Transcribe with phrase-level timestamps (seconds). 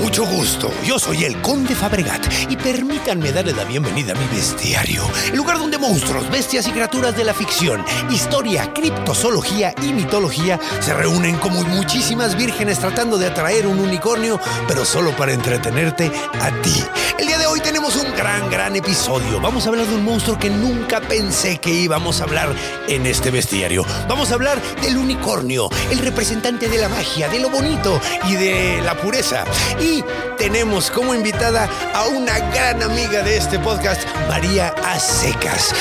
[0.00, 0.72] Mucho gusto.
[0.84, 5.58] Yo soy el Conde Fabregat y permítanme darle la bienvenida a mi bestiario, el lugar
[5.58, 11.62] donde monstruos, bestias y criaturas de la ficción, historia, criptozoología y mitología se reúnen como
[11.62, 16.82] muchísimas vírgenes tratando de atraer un unicornio, pero solo para entretenerte a ti.
[17.18, 19.40] El día de hoy tenemos un gran, gran episodio.
[19.42, 22.54] Vamos a hablar de un monstruo que nunca pensé que íbamos a hablar
[22.88, 23.84] en este bestiario.
[24.08, 28.80] Vamos a hablar del unicornio, el representante de la magia, de lo bonito y de
[28.82, 29.44] la pureza.
[29.80, 30.04] Y
[30.38, 35.74] tenemos como invitada a una gran amiga de este podcast, María Acecas,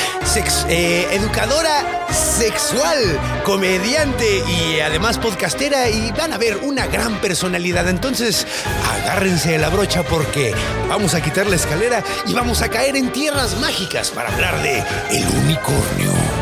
[0.68, 7.88] eh, educadora sexual, comediante y además podcastera y van a ver una gran personalidad.
[7.88, 8.46] Entonces,
[8.92, 10.54] agárrense de la brocha porque
[10.88, 14.84] vamos a quitar la escalera y vamos a caer en tierras mágicas para hablar de
[15.12, 16.39] el unicornio.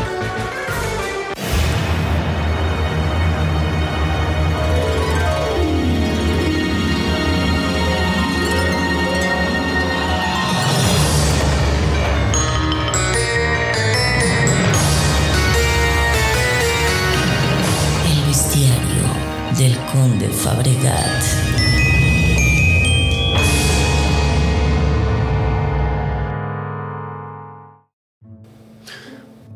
[19.98, 21.24] Conde Fabregat.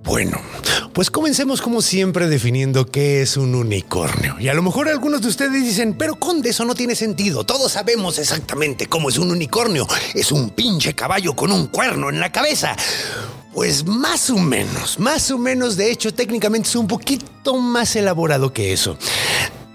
[0.02, 0.40] Bueno,
[0.92, 4.34] pues comencemos como siempre definiendo qué es un unicornio.
[4.40, 7.44] Y a lo mejor algunos de ustedes dicen, pero Conde, eso no tiene sentido.
[7.44, 9.86] Todos sabemos exactamente cómo es un unicornio.
[10.12, 12.74] Es un pinche caballo con un cuerno en la cabeza.
[13.54, 18.52] Pues más o menos, más o menos, de hecho, técnicamente es un poquito más elaborado
[18.52, 18.98] que eso.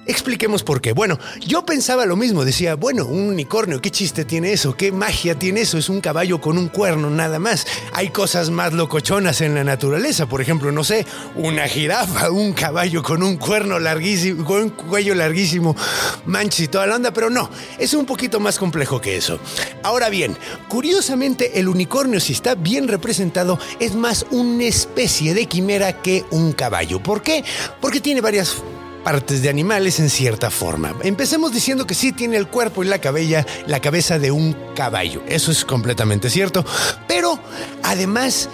[0.08, 0.94] Expliquemos por qué.
[0.94, 4.76] Bueno, yo pensaba lo mismo, decía, bueno, un unicornio, ¿qué chiste tiene eso?
[4.76, 5.78] ¿Qué magia tiene eso?
[5.78, 7.68] Es un caballo con un cuerno nada más.
[7.92, 13.04] Hay cosas más locochonas en la naturaleza, por ejemplo, no sé, una jirafa, un caballo
[13.04, 15.76] con un cuerno larguísimo, con un cuello larguísimo,
[16.26, 19.40] manches y toda la onda, pero no, es un poquito más complejo que eso.
[19.84, 20.38] Ahora bien,
[20.70, 26.54] curiosamente el unicornio, si está bien representado, es más una especie de quimera que un
[26.54, 27.04] caballo.
[27.04, 27.44] ¿Por qué?
[27.82, 28.64] Porque tiene varias
[29.04, 30.96] partes de animales en cierta forma.
[31.02, 35.24] Empecemos diciendo que sí tiene el cuerpo y la cabella, la cabeza de un caballo.
[35.28, 36.66] Eso es completamente cierto.
[37.08, 37.40] Pero
[37.84, 38.50] además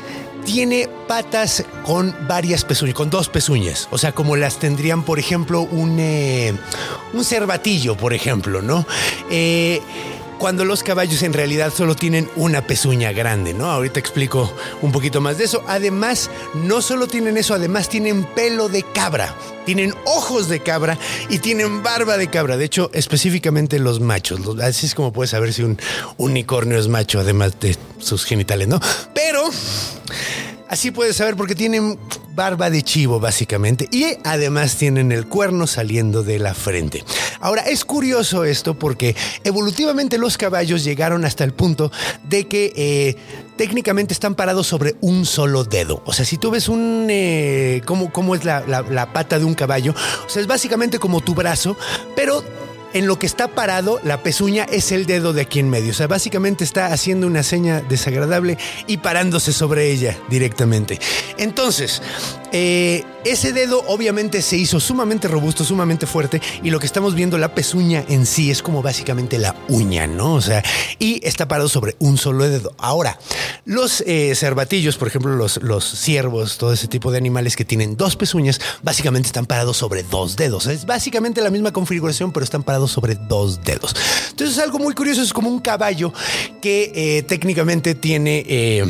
[0.45, 3.87] tiene patas con varias pezuñas, con dos pezuñas.
[3.91, 6.53] O sea, como las tendrían, por ejemplo, un, eh,
[7.13, 8.85] un cervatillo, por ejemplo, ¿no?
[9.29, 9.81] Eh,
[10.39, 13.65] cuando los caballos en realidad solo tienen una pezuña grande, ¿no?
[13.65, 14.51] Ahorita explico
[14.81, 15.63] un poquito más de eso.
[15.67, 19.35] Además, no solo tienen eso, además tienen pelo de cabra,
[19.65, 20.97] tienen ojos de cabra
[21.29, 22.57] y tienen barba de cabra.
[22.57, 24.41] De hecho, específicamente los machos.
[24.61, 25.79] Así es como puedes saber si un
[26.17, 28.79] unicornio es macho, además de sus genitales, ¿no?
[29.13, 29.49] Pero
[30.73, 31.99] Así puedes saber porque tienen
[32.33, 33.87] barba de chivo, básicamente.
[33.91, 37.03] Y además tienen el cuerno saliendo de la frente.
[37.41, 41.91] Ahora, es curioso esto porque evolutivamente los caballos llegaron hasta el punto
[42.23, 43.15] de que eh,
[43.55, 46.01] técnicamente están parados sobre un solo dedo.
[46.05, 47.05] O sea, si tú ves un...
[47.07, 49.93] eh, cómo, es la- la pata de un caballo,
[50.25, 51.77] o sea, es básicamente como tu brazo,
[52.15, 52.43] pero
[52.93, 55.91] en lo que está parado, la pezuña es el dedo de aquí en medio.
[55.91, 60.99] O sea, básicamente está haciendo una seña desagradable y parándose sobre ella directamente.
[61.37, 62.01] Entonces,
[62.51, 66.41] eh, ese dedo obviamente se hizo sumamente robusto, sumamente fuerte.
[66.61, 70.35] Y lo que estamos viendo, la pezuña en sí, es como básicamente la uña, ¿no?
[70.35, 70.63] O sea,
[70.99, 72.75] y está parado sobre un solo dedo.
[72.77, 73.17] Ahora,
[73.65, 77.97] los eh, cervatillos, por ejemplo, los, los ciervos, todo ese tipo de animales que tienen
[77.97, 80.67] dos pezuñas, básicamente están parados sobre dos dedos.
[80.67, 83.95] Es básicamente la misma configuración, pero están parados sobre dos dedos.
[84.31, 86.13] Entonces es algo muy curioso, es como un caballo
[86.61, 88.45] que eh, técnicamente tiene...
[88.47, 88.85] eh,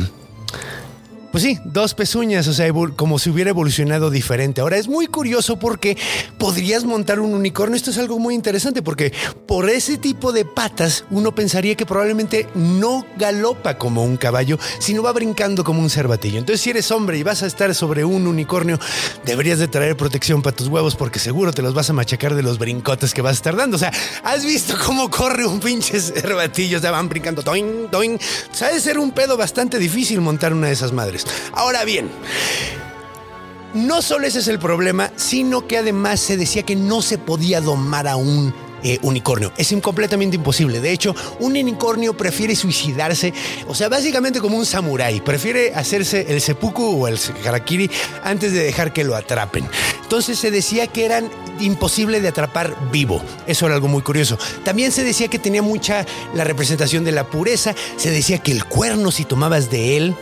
[1.34, 4.60] pues sí, dos pezuñas, o sea, como si hubiera evolucionado diferente.
[4.60, 5.98] Ahora es muy curioso porque
[6.38, 7.74] podrías montar un unicornio.
[7.74, 9.12] Esto es algo muy interesante porque
[9.44, 15.02] por ese tipo de patas uno pensaría que probablemente no galopa como un caballo, sino
[15.02, 16.38] va brincando como un cervatillo.
[16.38, 18.78] Entonces, si eres hombre y vas a estar sobre un unicornio,
[19.24, 22.44] deberías de traer protección para tus huevos porque seguro te los vas a machacar de
[22.44, 23.74] los brincotes que vas a estar dando.
[23.74, 23.90] O sea,
[24.22, 26.78] ¿has visto cómo corre un pinche cervatillo?
[26.78, 28.20] O sea, van brincando, toing, toing.
[28.52, 31.23] Sabe ser un pedo bastante difícil montar una de esas madres.
[31.52, 32.10] Ahora bien,
[33.74, 37.60] No solo ese es el problema, sino que además se decía que no se podía
[37.60, 38.54] domar a un
[38.84, 39.50] eh, unicornio.
[39.56, 40.78] Es completamente imposible.
[40.78, 43.32] De hecho, un unicornio prefiere suicidarse,
[43.66, 45.22] o sea, básicamente como un samurái.
[45.22, 47.90] Prefiere hacerse el seppuku o el harakiri
[48.22, 49.66] antes de dejar que lo atrapen.
[50.02, 51.30] Entonces se decía que eran
[51.60, 53.22] imposible de atrapar vivo.
[53.46, 54.38] Eso era algo muy curioso.
[54.64, 56.04] También se decía que tenía mucha
[56.34, 57.74] la representación de la pureza.
[57.96, 60.14] Se decía que el cuerno, si tomabas de él,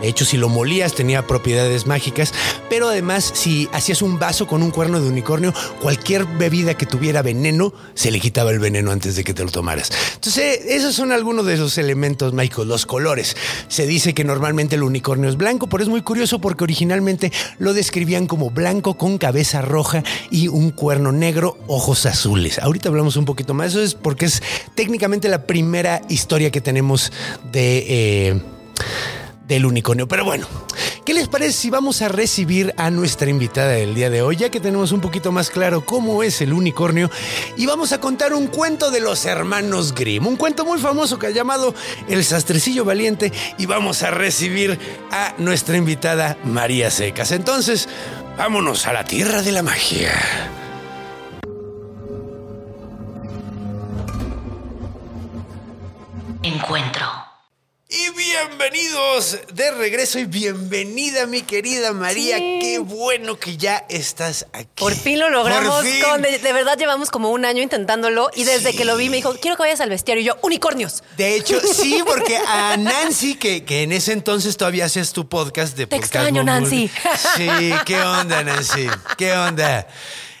[0.00, 2.32] de hecho, si lo molías tenía propiedades mágicas,
[2.68, 7.22] pero además si hacías un vaso con un cuerno de unicornio, cualquier bebida que tuviera
[7.22, 9.90] veneno, se le quitaba el veneno antes de que te lo tomaras.
[10.14, 13.36] Entonces, esos son algunos de esos elementos mágicos, los colores.
[13.68, 17.74] Se dice que normalmente el unicornio es blanco, pero es muy curioso porque originalmente lo
[17.74, 22.58] describían como blanco con cabeza roja y un cuerno negro, ojos azules.
[22.58, 24.42] Ahorita hablamos un poquito más, eso es porque es
[24.74, 27.12] técnicamente la primera historia que tenemos
[27.52, 27.84] de...
[27.88, 28.40] eh,
[29.46, 30.08] del unicornio.
[30.08, 30.46] Pero bueno,
[31.04, 34.50] ¿qué les parece si vamos a recibir a nuestra invitada del día de hoy, ya
[34.50, 37.10] que tenemos un poquito más claro cómo es el unicornio?
[37.56, 41.28] Y vamos a contar un cuento de los hermanos Grimm, un cuento muy famoso que
[41.28, 41.74] ha llamado
[42.08, 44.78] El Sastrecillo Valiente, y vamos a recibir
[45.10, 47.32] a nuestra invitada María Secas.
[47.32, 47.88] Entonces,
[48.36, 50.12] vámonos a la tierra de la magia.
[56.42, 57.15] Encuentro.
[57.98, 62.36] Y bienvenidos de regreso y bienvenida mi querida María.
[62.36, 62.58] Sí.
[62.60, 64.68] Qué bueno que ya estás aquí.
[64.76, 65.82] Por fin lo logramos.
[65.82, 66.02] Fin.
[66.02, 68.76] con- de, de verdad llevamos como un año intentándolo y desde Sí.
[68.76, 70.20] que lo vi me dijo, quiero que vayas al bestiario.
[70.22, 71.04] Y yo, unicornios.
[71.16, 75.74] De hecho, sí, porque a Nancy, que, que en ese entonces todavía hacías tu podcast
[75.76, 76.62] de Te podcast extraño, Momul.
[76.62, 76.90] Nancy.
[77.36, 77.48] Sí,
[77.86, 78.88] qué onda, Nancy.
[79.16, 79.86] ¿Qué onda?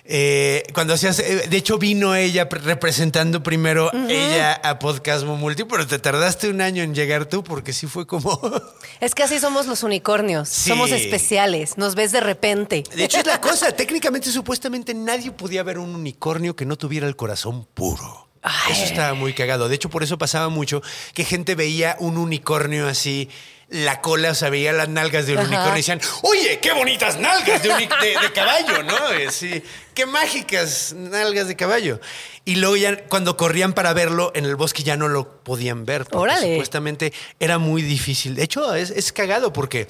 [0.08, 5.64] Eh, cuando hacías, eh, de hecho vino ella pre- representando primero ella a Podcast Multi,
[5.64, 8.40] pero te tardaste un año en llegar tú porque sí fue como...
[9.00, 10.48] Es que así somos los unicornios.
[10.48, 10.70] Sí.
[10.70, 11.76] Somos especiales.
[11.76, 12.84] Nos ves de repente.
[12.94, 17.06] De hecho es la cosa, técnicamente supuestamente nadie podía ver un unicornio que no tuviera
[17.06, 18.28] el corazón puro.
[18.70, 19.68] Eso estaba muy cagado.
[19.68, 20.80] De hecho, por eso pasaba mucho
[21.14, 23.28] que gente veía un unicornio así,
[23.68, 25.46] la cola, o sea, veía las nalgas del Ajá.
[25.48, 28.94] unicornio y decían, oye, qué bonitas nalgas de, de- de caballo, ¿no?
[29.32, 29.60] Sí,
[29.92, 32.00] qué mágicas nalgas de caballo.
[32.44, 36.04] Y luego ya cuando corrían para verlo en el bosque ya no lo podían ver.
[36.04, 36.52] Porque Órale.
[36.52, 38.36] supuestamente era muy difícil.
[38.36, 39.88] De hecho, es, es cagado porque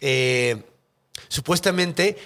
[0.00, 0.64] eh,
[1.28, 2.18] supuestamente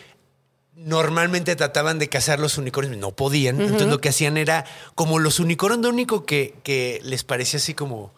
[0.76, 3.60] normalmente trataban de cazar los unicornios, no podían.
[3.60, 7.74] Entonces lo que hacían era, como los unicornios, lo único que, que les parecía así
[7.74, 8.14] como...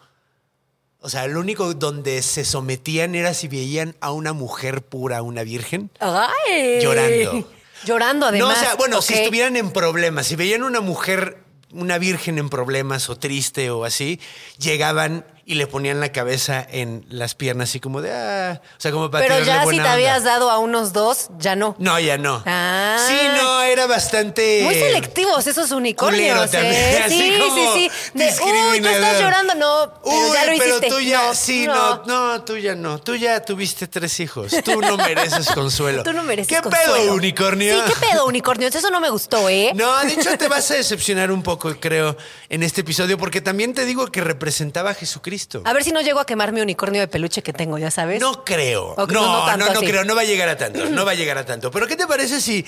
[1.05, 5.43] O sea, lo único donde se sometían era si veían a una mujer pura, una
[5.43, 5.91] virgen.
[5.99, 6.79] ¡Ay!
[6.81, 7.49] Llorando.
[7.83, 8.47] Llorando, además.
[8.47, 12.49] No, o sea, bueno, si estuvieran en problemas, si veían una mujer, una virgen en
[12.49, 14.21] problemas o triste o así,
[14.57, 18.91] llegaban y le ponían la cabeza en las piernas así como de, ah, o sea,
[18.91, 19.91] como para Pero ya si te onda.
[19.93, 21.75] habías dado a unos dos, ya no.
[21.79, 22.41] No, ya no.
[22.45, 22.97] Ah.
[23.07, 24.61] Sí, no, era bastante.
[24.63, 26.49] Muy selectivos esos unicornios.
[26.53, 27.03] ¿eh?
[27.09, 27.91] Sí, sí, sí.
[28.13, 28.25] De,
[28.71, 29.55] uy, tú estás llorando.
[29.55, 30.87] No, pero Uy, ya lo pero hiciste.
[30.89, 32.03] tú ya, No, sí, no.
[32.05, 32.99] no, tú ya no.
[32.99, 34.53] Tú ya tuviste tres hijos.
[34.63, 36.03] Tú no mereces consuelo.
[36.03, 36.93] Tú no mereces ¿Qué consuelo.
[36.93, 37.75] pedo, unicornio?
[37.85, 38.73] Sí, ¿qué pedo, unicornios?
[38.75, 39.71] Eso no me gustó, ¿eh?
[39.75, 42.15] No, de hecho te vas a decepcionar un poco, creo,
[42.49, 45.32] en este episodio, porque también te digo que representaba a Jesucristo.
[45.65, 48.21] A ver si no llego a quemar mi unicornio de peluche que tengo, ya sabes.
[48.21, 48.95] No creo.
[48.97, 49.85] No, no, no no, tanto no, así.
[49.85, 50.03] creo.
[50.03, 50.85] No va a llegar a tanto.
[50.89, 51.71] No va a llegar a tanto.
[51.71, 52.65] Pero ¿qué te parece si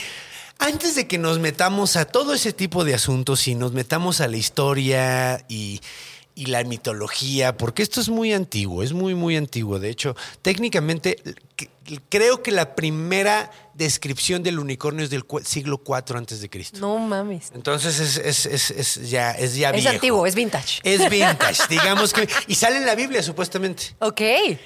[0.59, 4.28] antes de que nos metamos a todo ese tipo de asuntos y nos metamos a
[4.28, 5.81] la historia y,
[6.33, 9.80] y la mitología, porque esto es muy antiguo, es muy, muy antiguo.
[9.80, 11.18] De hecho, técnicamente
[12.09, 16.80] creo que la primera descripción del unicornio es del siglo IV antes de Cristo.
[16.80, 17.51] No mames.
[17.54, 19.89] Entonces es, es- es- es ya, es ya Es viejo.
[19.89, 20.80] antiguo, es vintage.
[20.83, 22.25] Es vintage, digamos que.
[22.47, 23.95] Y sale en la Biblia, supuestamente.
[23.99, 24.21] Ok.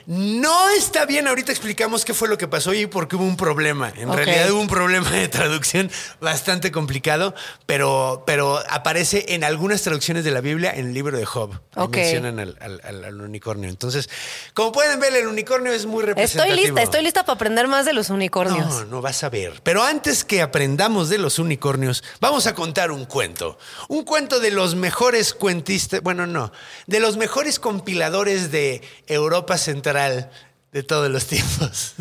[0.05, 3.35] No está bien, ahorita explicamos qué fue lo que pasó y por qué hubo un
[3.35, 3.91] problema.
[3.95, 5.89] En realidad hubo un problema de traducción
[6.21, 7.33] bastante complicado,
[7.65, 11.53] pero, pero aparece en algunas traducciones de la Biblia en el libro de Job.
[11.73, 11.95] Ahí Ok.
[11.95, 13.69] mencionan al, al- unicornio.
[13.71, 14.07] Entonces,
[14.53, 16.55] como pueden ver, el unicornio es muy Estoy representativo.
[16.55, 18.67] lista, estoy lista para aprender más de los unicornios.
[18.67, 19.61] No, no vas a ver.
[19.63, 23.57] Pero antes que aprendamos de los unicornios, vamos a contar un cuento.
[23.87, 26.51] Un cuento de los mejores cuentistas, bueno, no,
[26.87, 30.31] de los mejores compiladores de Europa Central
[30.71, 31.95] de todos los tiempos.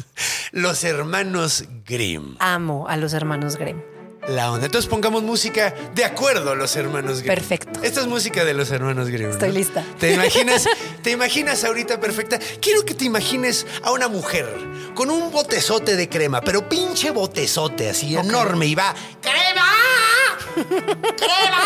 [0.52, 2.36] Los hermanos Grimm.
[2.38, 3.80] Amo a los hermanos Grimm.
[4.28, 4.66] La onda.
[4.66, 7.34] Entonces pongamos música de acuerdo a los hermanos Grimm.
[7.34, 7.80] Perfecto.
[7.82, 9.28] Esta es música de los hermanos Grimm.
[9.28, 9.32] ¿no?
[9.32, 9.84] Estoy lista.
[9.98, 10.66] ¿Te imaginas?
[11.02, 12.38] ¿Te imaginas ahorita perfecta?
[12.60, 14.46] Quiero que te imagines a una mujer
[14.94, 20.68] con un botezote de crema, pero pinche botezote así enorme y va ¡Crema!
[21.16, 21.64] ¡Crema!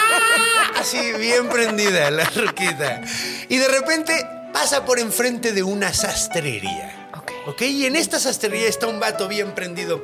[0.77, 3.03] Así bien prendida la ruquita.
[3.49, 7.09] Y de repente pasa por enfrente de una sastrería.
[7.17, 7.33] Ok.
[7.47, 7.63] ¿Ok?
[7.63, 10.03] Y en esta sastrería está un vato bien prendido.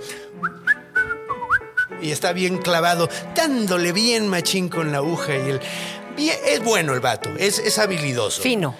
[2.00, 5.61] Y está bien clavado, dándole bien machín con la aguja y el.
[6.17, 8.43] bien- es bueno el vato, es, es habilidoso.
[8.43, 8.75] Fino.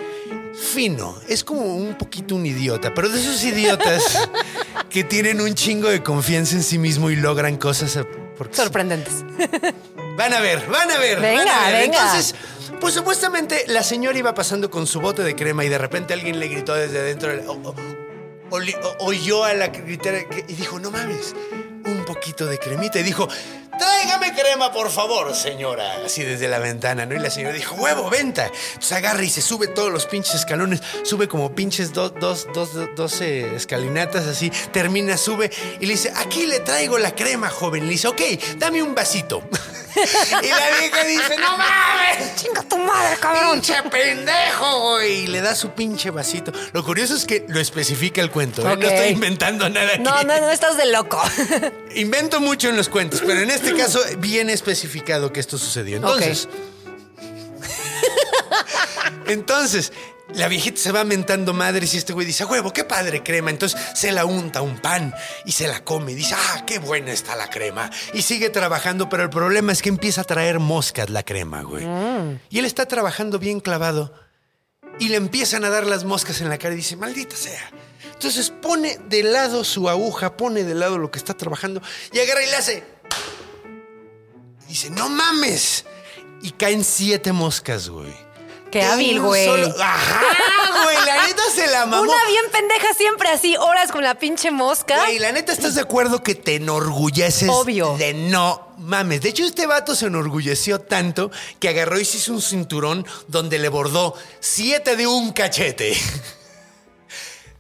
[0.75, 4.29] Fino, es como un poquito un idiota, pero de esos idiotas
[4.91, 7.95] que tienen un chingo de confianza en sí mismo y logran cosas.
[7.97, 8.05] eh,
[8.37, 9.25] Porque Sorprendentes.
[10.17, 11.21] Van a ver, van a ver.
[11.21, 11.83] Venga, van a ver.
[11.83, 11.99] venga.
[12.05, 12.35] Entonces,
[12.81, 16.41] pues supuestamente la señora iba pasando con su bote de crema y de repente alguien
[16.41, 17.31] le gritó desde adentro.
[17.47, 17.75] o- o-
[18.51, 21.37] oli- o- oyó a la gritera y dijo, no mames,
[21.89, 22.99] un poquito de cremita.
[23.01, 23.29] Y dijo,
[23.79, 26.05] tráigame crema, por favor, señora.
[26.05, 27.15] Así desde la ventana, ¿no?
[27.15, 28.47] Y la señora dijo, huevo, venta.
[28.47, 30.83] Entonces agarra y se sube todos los pinches escalones.
[31.05, 34.51] Sube como pinches dos, dos, dos, doce escalinatas así.
[34.73, 37.85] Termina, sube y le dice, aquí le traigo la crema, joven.
[37.85, 38.21] Le dice, ok,
[38.57, 39.43] dame un vasito.
[40.43, 42.35] y la vieja dice, no mames.
[42.37, 43.61] Chinga tu madre, cabrón.
[43.61, 45.25] ¡Pinche pendejo, güey!
[45.25, 46.53] Y le da su pinche vasito.
[46.73, 48.63] Lo curioso es que lo especifica el cuento.
[48.63, 48.77] ¿eh?
[48.77, 50.03] No estoy inventando nada aquí.
[50.03, 51.21] No, no, no estás de loco.
[51.95, 55.97] Invento mucho en los cuentos, pero en este caso viene especificado que esto sucedió.
[55.97, 56.49] Entonces.
[59.27, 59.93] Entonces,
[60.35, 63.51] la viejita se va mentando madres y este güey dice, "A huevo, qué padre crema.
[63.51, 66.13] Entonces se la unta un pan y se la come.
[66.13, 67.91] Y dice, ah, qué buena está la crema.
[68.13, 71.87] Y sigue trabajando, pero el problema es que empieza a traer moscas la crema, güey.
[72.51, 74.13] Y él está trabajando bien clavado
[74.99, 77.71] y le empiezan a dar las moscas en la cara y dice, maldita sea.
[78.13, 81.81] Entonces pone de lado su aguja, pone de lado lo que está trabajando
[82.13, 82.85] y agarra y le hace.
[84.67, 85.85] Y dice, no mames.
[86.43, 88.28] Y caen siete moscas, güey.
[88.71, 89.47] Qué hábil, güey.
[89.47, 90.97] solo- Ajá, güey.
[91.07, 92.03] La neta se la mamó.
[92.03, 94.97] Una bien pendeja siempre así, horas con la pinche mosca.
[95.05, 97.97] Güey, la neta, ¿estás de acuerdo que te enorgulleces Obvio.
[97.97, 99.21] de no mames?
[99.23, 103.59] De hecho, este vato se enorgulleció tanto que agarró y se hizo un cinturón donde
[103.59, 105.97] le bordó siete de un cachete.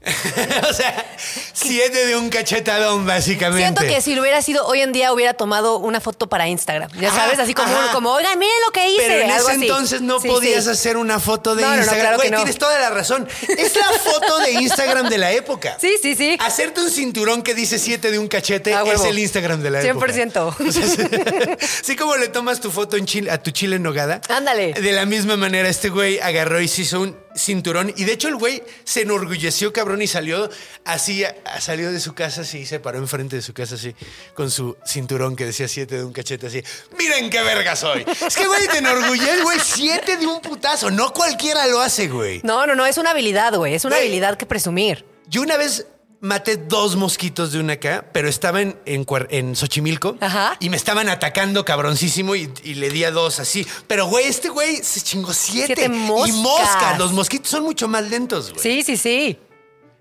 [0.71, 1.17] o sea,
[1.53, 3.63] siete de un cachetadón, básicamente.
[3.63, 6.91] Siento que si lo hubiera sido hoy en día hubiera tomado una foto para Instagram.
[7.01, 7.93] Ya sabes, así como, ajá.
[7.93, 9.03] como oigan, miren lo que hice.
[9.07, 9.63] Pero en ese así.
[9.63, 10.71] entonces no Sí, podías sí.
[10.71, 12.01] hacer una foto de No, no, no, Instagram.
[12.07, 12.37] claro que Güey, no.
[12.39, 13.29] tienes toda la razón.
[13.57, 15.77] Es la foto de Instagram de la época.
[15.81, 16.37] Sí, sí, sí.
[16.41, 19.83] Hacerte un cinturón que dice 7 de un cachete A es el Instagram de la
[19.83, 20.07] época.
[20.07, 20.55] 100%.
[20.69, 24.21] O sea, Así como le tomas tu foto en chile, a tu chile en nogada.
[24.29, 24.73] Ándale.
[24.75, 27.93] De la misma manera, este güey agarró y se hizo un cinturón.
[27.97, 30.51] Y de hecho, el güey se enorgulleció, cabrón, y salió
[30.85, 31.23] así,
[31.61, 33.95] salió de su casa así, se paró enfrente de su casa así,
[34.35, 36.63] con su cinturón que decía siete de un cachete así.
[36.99, 38.05] Miren qué verga soy.
[38.27, 40.91] Es que, güey, te enorgullece, güey, siete de un putazo.
[40.91, 42.41] No cualquiera lo hace, güey.
[42.43, 43.75] No, no, no, es una habilidad, güey.
[43.75, 44.07] Es una Güey.
[44.09, 45.05] habilidad que presumir.
[45.29, 45.87] Yo una vez
[46.21, 50.57] maté dos mosquitos de una acá, pero estaban en, en Xochimilco Ajá.
[50.61, 53.67] y me estaban atacando cabroncísimo y, y le di a dos así.
[53.87, 55.75] Pero, güey, este güey se chingó siete.
[55.77, 56.29] Siete moscas.
[56.29, 56.99] Y moscas.
[56.99, 58.63] Los mosquitos son mucho más lentos, güey.
[58.63, 59.39] Sí, sí, sí.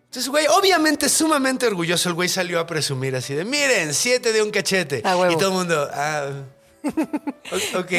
[0.05, 4.41] Entonces, güey, obviamente sumamente orgulloso, el güey salió a presumir así de, miren, siete de
[4.41, 5.01] un cachete.
[5.03, 5.33] A huevo.
[5.33, 6.29] Y todo el mundo, ah...
[7.75, 7.91] Ok.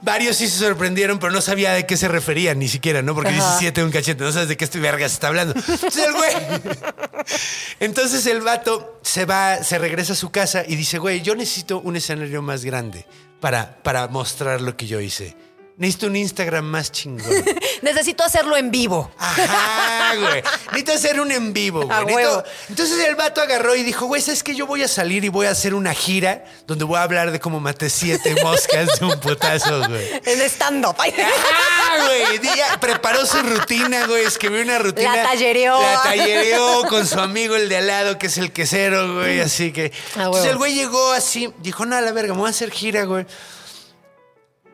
[0.00, 3.14] Varios sí se sorprendieron, pero no sabía de qué se referían ni siquiera, ¿no?
[3.14, 3.36] Porque Ajá.
[3.44, 5.54] dice siete un cachete, no sabes de qué este verga se está hablando.
[5.56, 6.32] Entonces el güey.
[7.80, 11.80] Entonces el vato se va, se regresa a su casa y dice, güey, yo necesito
[11.80, 13.06] un escenario más grande
[13.40, 15.36] para, para mostrar lo que yo hice.
[15.76, 17.26] Necesito un Instagram más chingón.
[17.82, 19.10] Necesito hacerlo en vivo.
[19.18, 20.42] Ajá, güey.
[20.66, 22.04] Necesito hacer un en vivo, güey.
[22.06, 22.44] Necesito-.
[22.68, 24.54] Entonces el vato agarró y dijo, güey, ¿sabes qué?
[24.54, 27.40] Yo voy a salir y voy a hacer una gira donde voy a hablar de
[27.40, 30.20] cómo maté siete moscas de un putazo, güey.
[30.24, 30.96] En stand-up.
[30.98, 32.40] Ajá, güey.
[32.80, 34.24] Preparó su rutina, güey.
[34.24, 35.16] Escribió una rutina.
[35.16, 35.80] La tallereó.
[35.80, 39.40] La tallereó con su amigo el de al lado, que es el quesero, güey.
[39.40, 39.92] Así que.
[40.16, 42.70] Ah, Entonces el güey llegó así, dijo, no, a la verga, me voy a hacer
[42.70, 43.26] gira, güey.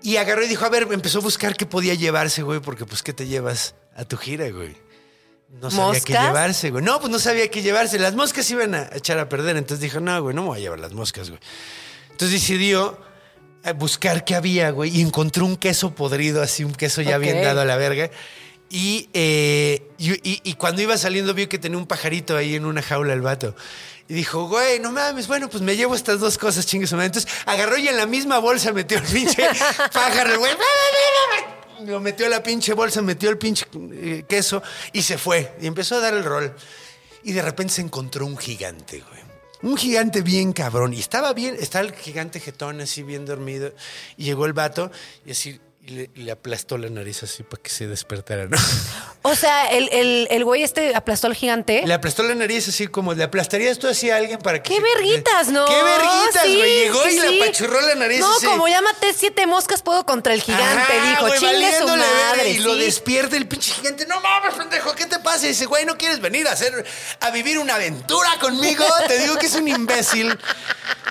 [0.08, 3.02] Y agarró y dijo, a ver, empezó a buscar qué podía llevarse, güey, porque pues,
[3.02, 4.74] ¿qué te llevas a tu gira, güey?
[5.60, 6.84] No sabía qué llevarse, güey.
[6.84, 7.98] No, pues no sabía qué llevarse.
[7.98, 9.56] Las moscas iban a echar a perder.
[9.56, 11.40] Entonces dijo, no, güey, no me voy a llevar las moscas, güey.
[12.10, 12.98] Entonces decidió
[13.64, 17.36] eh, buscar qué había, güey, y encontró un queso podrido, así, un queso ya bien
[17.44, 18.10] dado a la verga.
[18.70, 22.64] Y, eh, y, y- y cuando iba saliendo vio que tenía un pajarito ahí en
[22.66, 23.54] una jaula el vato.
[24.08, 27.08] Y dijo, güey, no mames, bueno, pues me llevo estas dos cosas, chingue su madre.
[27.08, 29.46] Entonces agarró y en la misma bolsa metió el pinche
[29.92, 30.52] pájaro, el güey.
[31.84, 34.62] Lo metió a la pinche bolsa, metió el pinche eh, queso
[34.92, 35.54] y se fue.
[35.60, 36.54] Y empezó a dar el rol.
[37.22, 39.20] Y de repente se encontró un gigante, güey.
[39.60, 40.94] Un gigante bien cabrón.
[40.94, 43.74] Y estaba bien, estaba el gigante jetón así bien dormido.
[44.16, 44.90] Y llegó el vato
[45.26, 48.56] y así, y le, aplastó la nariz así para que se despertara, ¿no?
[49.22, 51.82] O sea, el, el, el güey este aplastó al gigante.
[51.84, 54.70] Le aplastó la nariz así como le aplastarías tú así a alguien para que.
[54.70, 55.66] ¡Qué se- verguitas, no!
[55.66, 56.72] ¡Qué verguitas, Sí, güey!
[56.84, 57.20] Llegó sí, y sí.
[57.28, 58.46] le apachurró la nariz No, así.
[58.46, 60.64] como ya maté siete moscas, puedo contra el gigante.
[60.94, 62.50] Ajá, dijo, güey, chingue su madre.
[62.50, 64.06] Y lo despierta el pinche gigante.
[64.06, 65.46] No mames, pendejo, ¿qué te pasa?
[65.46, 66.86] Y dice, güey, ¿no quieres venir a hacer,
[67.20, 68.84] a vivir una aventura conmigo?
[69.08, 70.38] Te digo que es un imbécil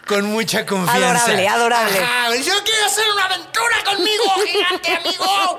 [0.08, 1.26] con mucha confianza.
[1.26, 2.00] Adorable, adorable.
[2.00, 5.58] Ajá, yo quiero hacer una aventura conmigo, gigante amigo.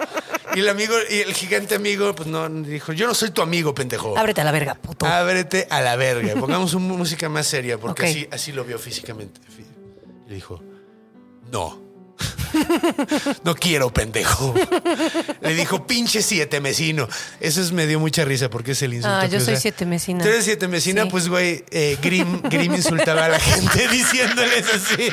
[0.54, 3.74] Y el amigo, y el gigante amigo, pues no, dijo, yo no soy tu amigo,
[3.74, 4.16] pendejo.
[4.18, 5.06] Ábrete a la verga, puto.
[5.06, 6.34] Ábrete a la verga.
[6.34, 9.40] Pongamos una música más seria, porque así, así lo vio físicamente.
[10.26, 10.62] Y le dijo,
[11.52, 11.86] no.
[13.44, 14.54] No quiero, pendejo.
[15.42, 17.06] Le dijo, pinche siete mesino.
[17.40, 19.16] Eso es, me dio mucha risa porque es el insulto.
[19.16, 19.60] Ah, yo soy usa.
[19.60, 20.22] siete mesina.
[20.24, 21.08] Tú eres siete mesina, Sí.
[21.10, 25.08] pues, güey, eh, Grim, Grim insultaba a la gente diciéndoles así.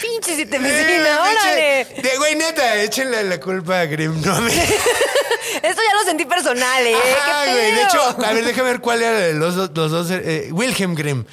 [0.00, 1.86] Pinche siete Eh, mesina, órale.
[1.86, 4.52] pinche- De, güey, neta, échenle la culpa a Grim, no a mí.
[4.52, 6.94] Esto ya lo sentí personal, ¿eh?
[6.94, 7.72] Ajá, ¿Qué güey.
[7.72, 10.06] De hecho, a ver, déjame ver cuál era de los, dos- los dos.
[10.10, 11.24] eh, Wilhelm Grimm.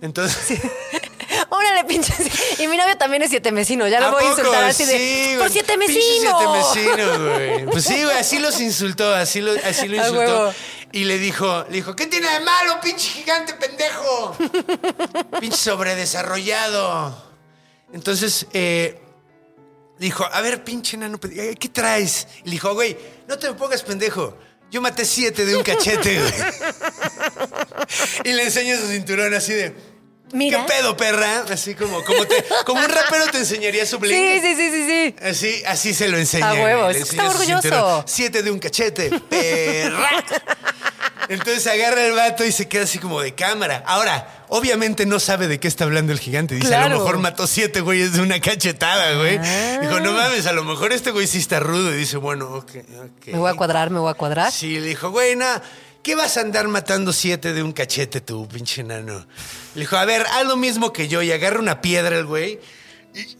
[0.00, 0.60] Entonces.
[1.50, 2.12] Órale, pinche.
[2.58, 3.86] Y mi novio también es siete mesino.
[3.88, 4.96] Ya lo ¿A voy a insultar así de.
[4.96, 5.38] Sí, güey.
[5.38, 6.38] ¡Por siete mesino!
[6.38, 7.64] siete mesino, güey.
[7.70, 10.54] Pues sí, güey, así los insultó, así lo, así lo insultó.
[10.92, 14.36] Y le dijo, le dijo, ¿qué tiene de malo, pinche gigante pendejo?
[15.40, 17.27] pinche sobredesarrollado.
[17.92, 19.00] Entonces, eh,
[19.98, 22.28] dijo, a ver, pinche nano, pendejo, ¿qué traes?
[22.42, 24.36] Y le dijo, güey, no te me pongas pendejo.
[24.70, 26.34] Yo maté siete de un cachete, güey.
[28.24, 29.74] y le enseña su cinturón así de.
[30.32, 30.66] Mira.
[30.66, 31.46] ¿Qué pedo, perra?
[31.50, 34.14] Así como, como, te, como un rapero te enseñaría su bling.
[34.14, 35.16] Sí, sí, sí, sí, sí.
[35.22, 36.50] Así, así se lo enseña.
[36.50, 36.94] A huevo, güey.
[36.94, 37.62] Le es que está orgulloso.
[37.62, 38.04] cinturón.
[38.06, 40.24] Siete de un cachete, perra.
[41.30, 43.82] Entonces agarra el vato y se queda así como de cámara.
[43.86, 46.54] Ahora, obviamente no sabe de qué está hablando el gigante.
[46.54, 49.38] Dice, a lo mejor mató siete güeyes de una cachetada, güey.
[49.38, 49.78] Ah.
[49.80, 51.94] Dijo, no mames, a lo mejor este güey sí está rudo.
[51.94, 53.26] Y dice, bueno, ok, ok.
[53.26, 54.52] Me voy a cuadrar, me voy a cuadrar.
[54.52, 55.46] Sí, le dijo, güey, no,
[56.02, 59.26] ¿qué vas a andar matando siete de un cachete tú, pinche nano?
[59.74, 62.58] Le dijo, a ver, haz lo mismo que yo y agarra una piedra el güey
[63.14, 63.36] y...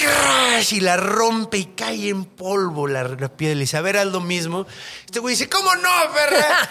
[0.00, 0.72] ¡crash!
[0.74, 4.66] Y la rompe y cae en polvo la, la dice, a ver, haz lo mismo.
[5.04, 6.70] Este güey dice, ¿cómo no, perra?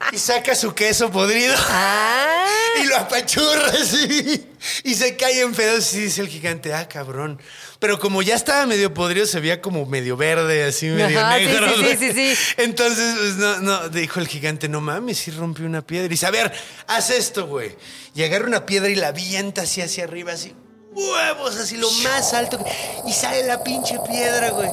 [0.12, 1.54] y saca su queso podrido.
[1.68, 2.46] Ah.
[2.82, 4.46] Y lo apachurra así.
[4.84, 7.40] Y se cae en pedazos y dice el gigante, ah, cabrón.
[7.78, 11.68] Pero como ya estaba medio podrido, se veía como medio verde, así medio Ajá, negro.
[11.74, 12.38] sí, sí, sí, sí.
[12.58, 16.04] Entonces, pues no, no, dijo el gigante, no mames, sí rompió una piedra.
[16.04, 16.52] Y dice, a ver,
[16.86, 17.74] haz esto, güey.
[18.14, 20.54] Y agarra una piedra y la avienta así hacia arriba, así.
[20.96, 22.58] Huevos, así lo más alto.
[22.58, 22.64] que-
[23.06, 24.70] Y sale la pinche piedra, güey.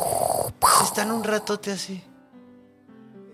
[0.85, 2.01] Están un ratote así.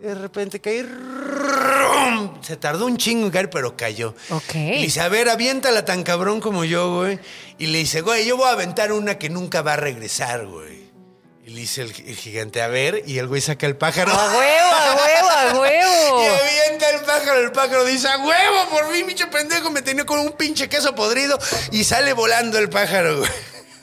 [0.01, 0.83] De repente cae.
[0.83, 2.41] ¡rum!
[2.41, 4.15] Se tardó un chingo en caer, pero cayó.
[4.29, 4.55] Ok.
[4.55, 7.19] Y le dice, a ver, aviéntala tan cabrón como yo, güey.
[7.57, 10.78] Y le dice, güey, yo voy a aventar una que nunca va a regresar, güey.
[11.49, 14.11] Y le dice el, el gigante, a ver, y el güey saca el pájaro.
[14.11, 16.19] A huevo, a huevo, a Y huevo.
[16.21, 20.19] avienta el pájaro, el pájaro dice, a huevo, por fin, pinche pendejo, me tenía con
[20.19, 21.39] un pinche queso podrido.
[21.71, 23.31] Y sale volando el pájaro, güey.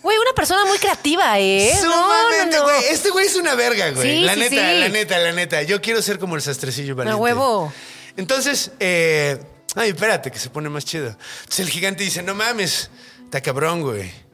[0.01, 1.73] Güey, una persona muy creativa, ¿eh?
[1.83, 2.71] No, Sumamente, no, no.
[2.71, 2.85] güey.
[2.89, 4.19] Este güey es una verga, güey.
[4.21, 4.79] Sí, la sí, neta, sí.
[4.79, 5.63] la neta, la neta.
[5.65, 7.21] Yo quiero ser como el sastrecillo valiente.
[7.21, 7.73] huevo.
[8.17, 9.39] Entonces, eh,
[9.75, 11.09] ay, espérate, que se pone más chido.
[11.09, 12.91] Entonces el gigante dice, no mames,
[13.25, 14.26] está cabrón, güey.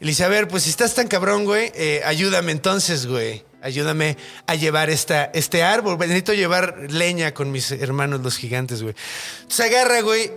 [0.00, 0.14] Y
[0.48, 3.44] pues si estás tan cabrón, güey, eh, ayúdame entonces, güey.
[3.62, 5.96] Ayúdame a llevar esta, este árbol.
[5.96, 6.08] güey.
[6.08, 8.94] Necesito llevar leña con mis hermanos los gigantes, güey.
[9.42, 10.30] Entonces agarra, güey,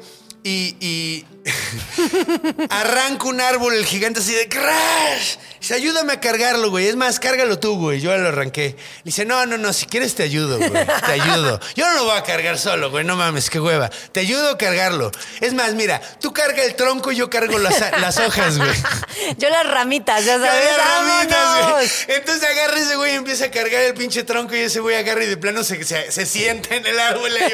[0.44, 1.26] y, y
[2.70, 5.36] arranca un árbol el gigante así de crash.
[5.60, 6.88] Dice, ayúdame a cargarlo, güey.
[6.88, 8.02] Es más, cárgalo tú, güey.
[8.02, 8.76] Yo lo arranqué.
[8.78, 10.72] Le dice, no, no, no, si quieres te ayudo, güey.
[10.72, 11.58] Te ayudo.
[11.76, 13.06] Yo no lo voy a cargar solo, güey.
[13.06, 13.90] No mames, qué hueva.
[14.12, 15.10] Te ayudo a cargarlo.
[15.40, 18.74] Es más, mira, tú carga el tronco y yo cargo las, las hojas, güey.
[19.38, 20.52] Yo las ramitas, ya sabes.
[20.52, 21.90] Había ramitas, güey.
[22.18, 25.24] Entonces agarra ese güey y empieza a cargar el pinche tronco y ese güey agarra
[25.24, 27.54] y de plano se, se, se sienta en el árbol ahí.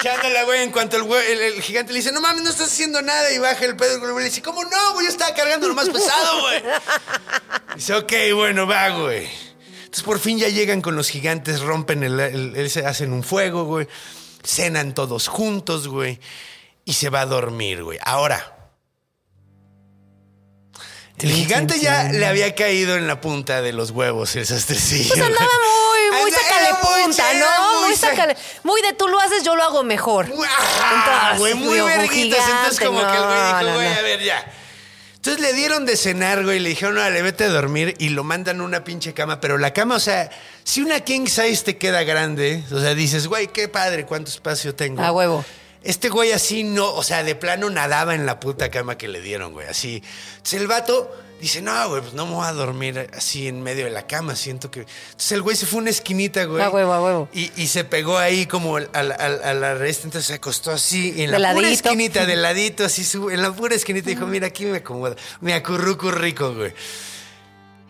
[0.00, 2.72] Echándole, güey, en cuanto el, güey- el, el gigante le dice, no mames, no estás
[2.72, 3.94] haciendo nada y baja el pedo.
[3.94, 5.06] El güey le dice, ¿cómo no, güey?
[5.06, 6.62] Yo estaba cargando lo más pesado, güey.
[7.76, 9.28] Dice, ok, bueno, va, güey.
[9.84, 13.22] Entonces por fin ya llegan con los gigantes, rompen el, el- el- se hacen un
[13.22, 13.86] fuego, güey.
[14.44, 16.18] Cenan todos juntos, güey.
[16.84, 17.98] Y se va a dormir, güey.
[18.02, 18.70] Ahora,
[21.18, 25.08] el gigante ya le había caído en la punta de los huevos el sastrecillo.
[25.08, 27.80] Pues andaba muy, muy punta, ¿no?
[27.80, 27.94] Muy.
[28.64, 30.26] Muy de tú lo haces, yo lo hago mejor.
[30.26, 32.48] Ajá, Entonces, güey, muy digo, verguitas.
[32.48, 33.98] Entonces como que el güey dijo, no, güey, no.
[33.98, 34.52] a ver, ya.
[35.16, 38.60] Entonces le dieron de cenar, güey, le dijeron, le vete a dormir y lo mandan
[38.60, 39.40] a una pinche cama.
[39.40, 40.30] Pero la cama, o sea,
[40.64, 44.74] si una king size te queda grande, o sea, dices, güey, qué padre, cuánto espacio
[44.74, 45.02] tengo.
[45.02, 45.44] A huevo.
[45.82, 49.20] Este güey así no, o sea, de plano nadaba en la puta cama que le
[49.20, 50.02] dieron, güey, así.
[50.36, 53.84] Entonces el vato dice, no, güey, pues no me voy a dormir así en medio
[53.84, 54.80] de la cama, siento que...
[54.80, 56.62] Entonces el güey se fue a una esquinita, güey.
[56.62, 57.28] A huevo, a huevo.
[57.32, 61.38] Y, y se pegó ahí como a la resta, entonces se acostó así, en De
[61.38, 65.16] la pura esquinita, de ladito, así, en la pura esquinita, dijo, mira, aquí me acomodo,
[65.40, 66.72] me acurruco rico, güey.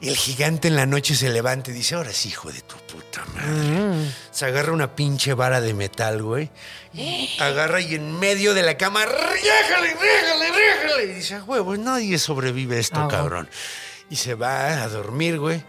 [0.00, 2.76] Y el gigante en la noche se levanta y dice, ahora sí, hijo de tu
[2.76, 3.48] puta madre.
[3.50, 4.12] Mm.
[4.30, 6.50] Se agarra una pinche vara de metal, güey.
[6.94, 11.04] y Agarra y en medio de la cama, ¡riéjale, riéjale, riéjale!
[11.04, 13.48] Y dice, "Ah, huevo, nadie sobrevive a esto, Ah, cabrón.
[14.08, 15.62] Y se va a dormir, güey.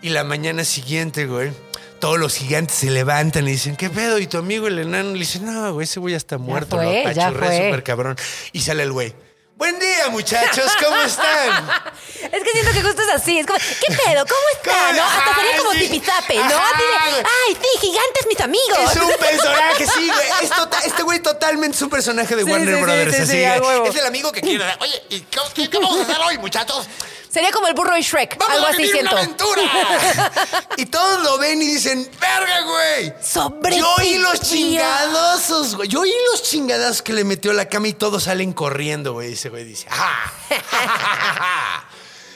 [0.00, 1.52] Y la mañana siguiente, güey,
[2.00, 4.18] todos los gigantes se levantan y dicen, ¿qué pedo?
[4.18, 6.84] Y tu amigo el enano le dice, no, güey, ese güey ya está muerto, fue,
[6.86, 8.16] lo ya apachurré súper cabrón.
[8.52, 9.14] Y sale el güey.
[9.56, 11.70] Buen día, muchachos, ¿cómo están?
[12.24, 13.38] Es que siento que justo es así.
[13.38, 14.24] Es como, ¿qué pedo?
[14.26, 14.72] ¿Cómo está?
[14.86, 14.92] ¿Cómo?
[14.94, 15.04] ¿No?
[15.04, 16.56] Hasta sería como tipizape, ¿no?
[16.58, 18.78] Ay, sí, gigantes mis amigos.
[18.92, 20.26] Es un personaje, sí, güey.
[20.42, 23.16] Es tota- este güey totalmente es un personaje de Sí, Warner sí, Brothers.
[23.28, 24.64] sí, así, es el amigo que quiere.
[24.80, 26.86] Oye, ¿y qué, qué- qué vamos a hacer hoy, muchachos?
[27.34, 28.38] Sería como el burro y Shrek.
[28.38, 29.10] ¡Vamos algo a así siento.
[29.10, 30.32] una aventura!
[30.76, 33.12] y todos lo ven y dicen, ¡verga, güey!
[33.20, 35.88] Sobre Yo oí los chingadosos, güey.
[35.88, 39.32] Yo oí los chingadazos que le metió a la cama y todos salen corriendo, güey.
[39.32, 40.32] Ese güey dice, ¡ah!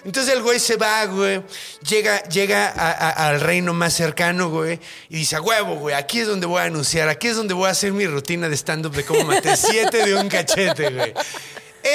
[0.05, 1.43] Entonces el güey se va, güey.
[1.89, 4.81] Llega, llega a- a- al reino más cercano, güey.
[5.11, 7.09] Y dice, a huevo, güey, aquí es donde voy a anunciar.
[7.09, 10.15] Aquí es donde voy a hacer mi rutina de stand-up de cómo maté siete de
[10.15, 11.15] un cachete, güey.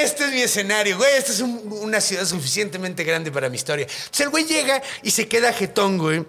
[0.01, 1.09] Este es mi escenario, güey.
[1.17, 3.85] Esta es un- una ciudad suficientemente grande para mi historia.
[3.89, 6.25] Entonces el güey llega y se queda jetón, güey.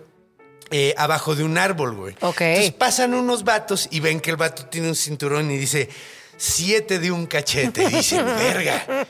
[0.70, 2.14] eh, abajo de un árbol, güey.
[2.20, 2.40] Ok.
[2.40, 5.88] Entonces pasan unos vatos y ven que el vato tiene un cinturón y dice,
[6.36, 7.84] siete de un cachete.
[7.84, 9.06] Y dicen, verga.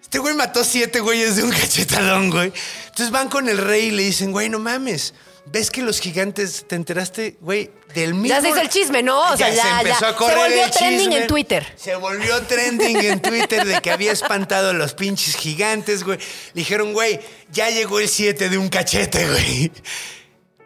[0.00, 2.52] Este güey mató siete güeyes de un cachetadón, güey.
[2.84, 5.14] Entonces van con el rey y le dicen, güey, no mames.
[5.46, 8.28] ¿Ves que los gigantes, te enteraste, güey, del mismo...
[8.28, 9.20] Ya se hizo el chisme, ¿no?
[9.30, 10.08] O sea, ya, se empezó ya.
[10.08, 11.16] a correr Se volvió el trending chisme.
[11.18, 11.72] en Twitter.
[11.76, 16.18] Se volvió trending en Twitter de que había espantado a los pinches gigantes, güey.
[16.18, 17.20] Le dijeron, güey,
[17.52, 19.70] ya llegó el 7 de un cachete, güey.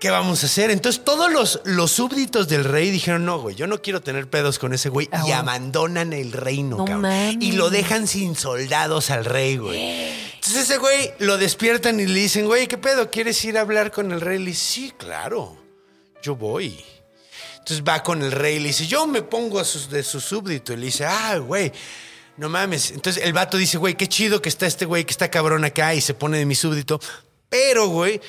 [0.01, 0.71] ¿Qué vamos a hacer?
[0.71, 4.59] Entonces todos los, los súbditos del rey dijeron, no, güey, yo no quiero tener pedos
[4.59, 5.09] con ese güey.
[5.11, 7.43] Ah, y abandonan el reino, No cabrón.
[7.43, 9.79] Y lo dejan sin soldados al rey, güey.
[10.35, 13.11] Entonces ese güey lo despiertan y le dicen, güey, ¿qué pedo?
[13.11, 14.39] ¿Quieres ir a hablar con el rey?
[14.39, 15.57] Le dice, sí, claro,
[16.23, 16.85] yo voy.
[17.59, 20.21] Entonces va con el rey y le dice, yo me pongo a sus, de su
[20.21, 20.73] súbdito.
[20.73, 21.73] Y le dice, ah, güey,
[22.37, 22.93] no mames.
[22.93, 25.93] Entonces el vato dice, güey, qué chido que está este güey que está cabrón acá
[25.93, 27.01] y se pone de mi súbdito.
[27.49, 28.21] Pero, güey,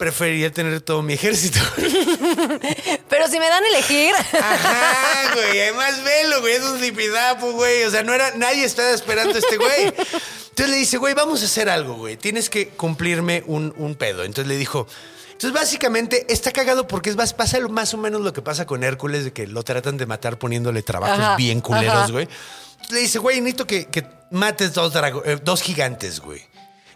[0.00, 1.60] preferiría tener todo mi ejército.
[3.10, 4.14] Pero si me dan a elegir.
[4.16, 5.60] Ajá, güey.
[5.60, 6.54] Además, velo, güey.
[6.54, 7.84] Es un zipizapo, güey.
[7.84, 9.84] O sea, no era, nadie estaba esperando a este güey.
[9.88, 12.16] Entonces le dice, güey, vamos a hacer algo, güey.
[12.16, 14.24] Tienes que cumplirme un, un pedo.
[14.24, 14.86] Entonces le dijo.
[15.32, 19.24] Entonces, básicamente, está cagado porque es pasa más o menos lo que pasa con Hércules,
[19.24, 22.10] de que lo tratan de matar poniéndole trabajos Ajá, bien culeros, ajá.
[22.12, 22.26] güey.
[22.72, 26.42] Entonces le dice, güey, necesito que, que mates dos, drago- eh, dos gigantes, güey.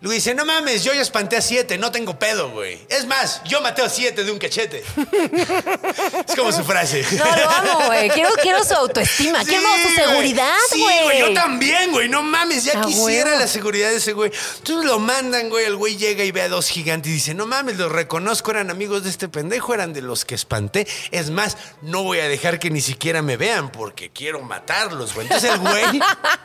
[0.04, 2.78] Luego dice, no mames, yo ya espanté a siete, no tengo pedo, güey.
[2.90, 4.84] Es más, yo maté a siete de un cachete.
[6.28, 7.06] es como su frase.
[7.12, 8.10] No, lo amo, güey.
[8.10, 9.40] Quiero, quiero su autoestima.
[9.40, 9.94] Sí, quiero su güey.
[9.94, 11.20] seguridad, Sí, güey.
[11.20, 12.10] Yo también, güey.
[12.10, 14.30] No mames, ya quisiera la seguridad de ese güey.
[14.58, 15.64] Entonces lo mandan, güey.
[15.64, 18.68] El güey llega y ve a dos gigantes y dice: No mames, los reconozco, eran
[18.68, 20.86] amigos de este pendejo, eran de los que espanté.
[21.12, 25.28] Es más, no voy a dejar que ni siquiera me vean porque quiero matarlos, güey.
[25.28, 26.02] Entonces el güey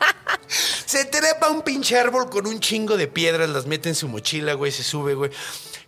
[0.86, 4.08] se trepa a un pinche árbol con un chingo de piedras, las mete en su
[4.08, 5.30] mochila, güey, se sube, güey.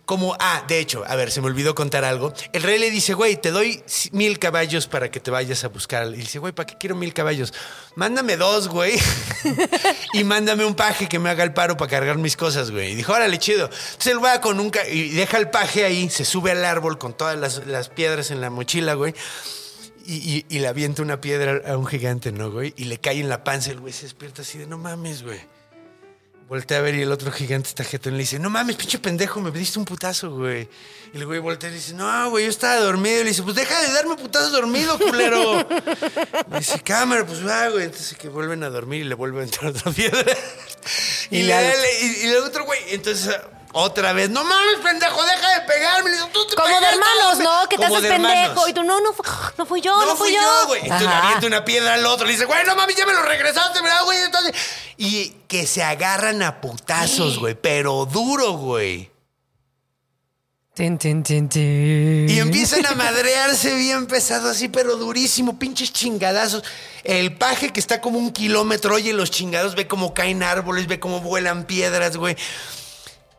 [0.05, 2.33] Como, ah, de hecho, a ver, se me olvidó contar algo.
[2.51, 6.07] El rey le dice, güey, te doy mil caballos para que te vayas a buscar.
[6.07, 7.53] Y dice, güey, ¿para qué quiero mil caballos?
[7.95, 8.99] Mándame dos, güey.
[10.13, 12.91] y mándame un paje que me haga el paro para cargar mis cosas, güey.
[12.91, 13.65] Y dijo, órale, chido.
[13.67, 14.71] Entonces él va con un...
[14.91, 18.41] y deja el paje ahí, se sube al árbol con todas las, las piedras en
[18.41, 19.13] la mochila, güey.
[20.05, 22.73] Y, y- y le avienta una piedra a un gigante, ¿no, güey?
[22.75, 23.71] Y le cae en la panza.
[23.71, 25.39] El güey se despierta así de, no mames, güey.
[26.53, 28.99] Voltea a ver y el otro gigante está jetón y le dice, no mames, pinche
[28.99, 30.69] pendejo, me diste un putazo, güey.
[31.11, 33.21] Y el güey voltea y le dice, no, güey, yo estaba dormido.
[33.21, 35.67] Y le dice, pues deja de darme putazos dormido, culero.
[36.53, 37.85] Y dice, cámara, pues va, güey.
[37.85, 40.31] Entonces que vuelven a dormir y le vuelve a entrar otra piedra.
[41.31, 43.35] Y, Y le la- y el otro güey, entonces
[43.73, 46.09] otra vez, no mames, pendejo, deja de pegarme.
[46.11, 47.43] Le dice, "Tú te Como de pegaste, hermanos, güey".
[47.47, 47.69] ¿no?
[47.69, 48.37] Que te Como haces de hermanos.
[48.47, 48.67] pendejo.
[48.69, 49.23] Y tú, no, no, fu-
[49.57, 50.67] no fui yo, no, fui yo.
[50.67, 50.81] güey.
[50.83, 51.25] Entonces le Ajá.
[51.27, 52.25] avienta una piedra al otro.
[52.25, 54.19] Le dice, güey, no mames, ya me lo regresaste, ¿verdad, güey?
[54.19, 54.53] Entonces,
[54.97, 57.55] y que se agarran a putazos, güey.
[57.55, 59.11] Pero duro, güey.
[60.75, 62.27] Tin, tin, tin, tin.
[62.27, 66.63] Y empiezan a madrearse bien pesado, así, pero durísimo, pinches chingadazos.
[67.03, 70.99] El paje que está como un kilómetro, oye los chingados, ve cómo caen árboles, ve
[70.99, 72.35] cómo vuelan piedras, güey.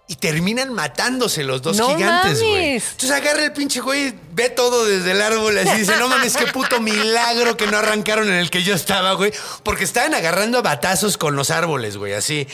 [0.06, 2.74] Y terminan matándose los dos No gigantes, güey.
[2.74, 6.46] Entonces agarra el pinche güey, ve todo desde el árbol así, dice, no mames, qué
[6.48, 9.32] puto milagro que no arrancaron en el que yo estaba, güey.
[9.62, 12.46] Porque estaban agarrando a batazos con los árboles, güey, así.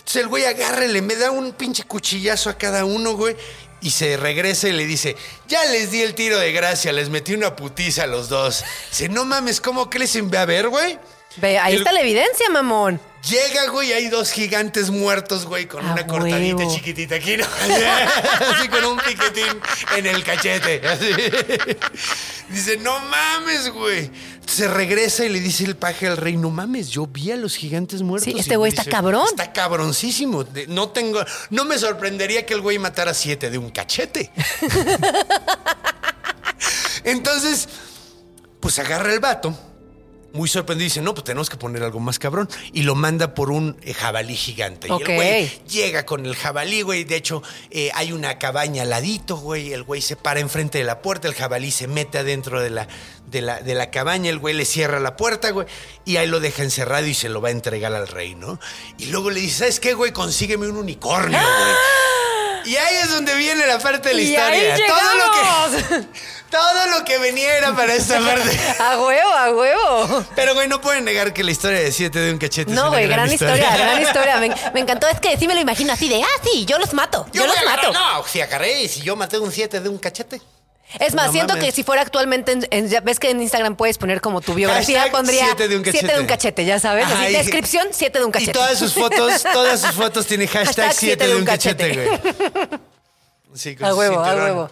[0.00, 3.36] Entonces el güey agarra y le me da un pinche cuchillazo a cada uno, güey.
[3.80, 5.16] Y se regresa y le dice,
[5.46, 8.64] ya les di el tiro de gracia, les metí una putiza a los dos.
[8.90, 10.28] Dice, no mames, ¿cómo crecen?
[10.30, 10.98] Ve a ver, güey.
[11.36, 13.00] Ve, ahí El- está la evidencia, mamón.
[13.26, 17.44] Llega, güey, hay dos gigantes muertos, güey, con A una cortadita chiquitita aquí, ¿no?
[18.54, 19.60] Así con un piquetín
[19.96, 20.80] en el cachete.
[20.86, 21.10] así.
[22.48, 24.10] Dice, no mames, güey.
[24.46, 27.56] Se regresa y le dice el paje al rey, no mames, yo vi a los
[27.56, 28.32] gigantes muertos.
[28.32, 29.26] Sí, este güey está dice, cabrón.
[29.28, 30.46] Está cabroncísimo.
[30.68, 34.30] No tengo, no me sorprendería que el güey matara siete de un cachete.
[37.04, 37.68] Entonces,
[38.60, 39.56] pues agarra el vato,
[40.32, 42.48] muy sorprendido, y dice, no, pues tenemos que poner algo más cabrón.
[42.72, 44.88] Y lo manda por un eh, jabalí gigante.
[44.88, 47.04] Y el güey llega con el jabalí, güey.
[47.04, 49.72] De hecho, eh, hay una cabaña al ladito, güey.
[49.72, 52.88] El güey se para enfrente de la puerta, el jabalí se mete adentro de la,
[53.26, 55.66] de la, de la cabaña, el güey le cierra la puerta, güey.
[56.04, 58.60] Y ahí lo deja encerrado y se lo va a entregar al rey, ¿no?
[58.98, 60.12] Y luego le dice, ¿sabes qué, güey?
[60.12, 61.74] Consígueme un unicornio, güey.
[62.66, 64.74] Y ahí es donde viene la parte de la Y historia.
[64.74, 66.08] ahí todo lo que
[66.50, 68.58] todo lo que venía era para esta parte.
[68.78, 70.24] A huevo, a huevo.
[70.34, 72.82] Pero, güey, no pueden negar que la historia de siete de un cachete es No,
[72.88, 74.36] una güey, gran historia, gran historia.
[74.38, 76.92] Me, me encantó, es que sí me lo imagino así de, ah, sí, yo los
[76.94, 77.92] mato, yo, Yo los mato.
[77.92, 80.40] No, si agarré y si yo maté un siete de un cachete.
[80.98, 81.66] Es más, No siento mames.
[81.66, 84.54] que si fuera actualmente, en- en- ya ves que en Instagram puedes poner como tu
[84.54, 85.98] biografía, Hashtag pondría siete de un cachete.
[85.98, 87.04] siete de un cachete, ya sabes.
[87.04, 88.52] Ajá, Así, y- descripción, siete de un Y cachete.
[88.52, 92.80] todas sus fotos, todas sus fotos tienen hashtag, Hashtag 7 de un cachete, güey.
[93.54, 94.70] Sí, A huevo, a huevo.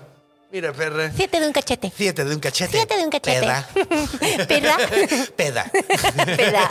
[0.57, 1.13] Mira, perra.
[1.15, 1.93] Siete de un cachete.
[1.95, 2.79] Siete de un cachete.
[2.79, 3.41] Siete de un cachete.
[3.41, 3.69] Peda.
[4.49, 4.79] Peda.
[5.37, 5.71] Peda.
[6.39, 6.71] Peda.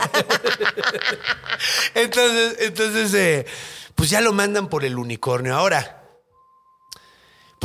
[1.94, 3.46] Entonces, entonces eh,
[3.94, 5.54] pues ya lo mandan por el unicornio.
[5.54, 6.02] Ahora,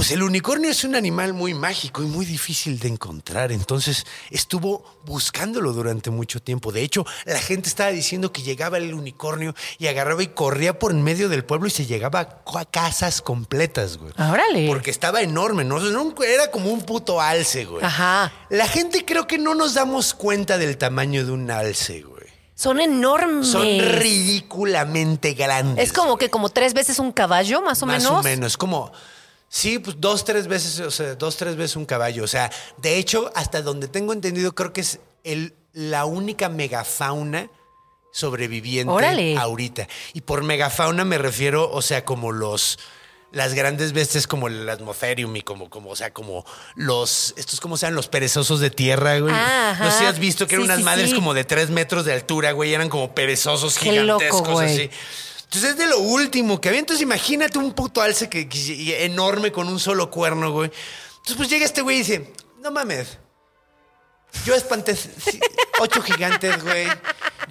[0.01, 3.51] pues el unicornio es un animal muy mágico y muy difícil de encontrar.
[3.51, 6.71] Entonces estuvo buscándolo durante mucho tiempo.
[6.71, 10.89] De hecho, la gente estaba diciendo que llegaba el unicornio y agarraba y corría por
[10.89, 14.11] en medio del pueblo y se llegaba a casas completas, güey.
[14.17, 14.67] Órale.
[14.69, 15.77] Porque estaba enorme, ¿no?
[16.23, 17.85] Era como un puto alce, güey.
[17.85, 18.33] Ajá.
[18.49, 22.25] La gente creo que no nos damos cuenta del tamaño de un alce, güey.
[22.55, 23.49] Son enormes.
[23.49, 25.85] Son ridículamente grandes.
[25.85, 28.19] Es como que como tres veces un caballo, más o más menos.
[28.19, 28.57] o menos.
[28.57, 28.91] Como,
[29.53, 32.23] sí, pues dos, tres veces, o sea, dos, tres veces un caballo.
[32.23, 37.49] O sea, de hecho, hasta donde tengo entendido, creo que es el, la única megafauna
[38.13, 39.37] sobreviviente Órale.
[39.37, 39.87] ahorita.
[40.13, 42.79] Y por megafauna me refiero, o sea, como los
[43.31, 46.43] las grandes bestias como el Atmospherium y como, como, o sea, como
[46.75, 49.33] los, estos como sean los perezosos de tierra, güey.
[49.33, 51.15] Ah, no sé si has visto que Sí, eran unas sí, madres sí.
[51.15, 54.73] como de tres metros de altura, güey, eran como perezosos Qué loco, gigantescos güey.
[54.73, 54.89] así.
[55.53, 56.79] Entonces es de lo último que había.
[56.79, 60.71] Entonces imagínate un puto alce que, que- enorme con un solo cuerno, güey.
[61.09, 63.17] Entonces pues llega este güey y dice, no mames.
[64.45, 64.95] Yo espanté
[65.79, 66.87] ocho gigantes, güey.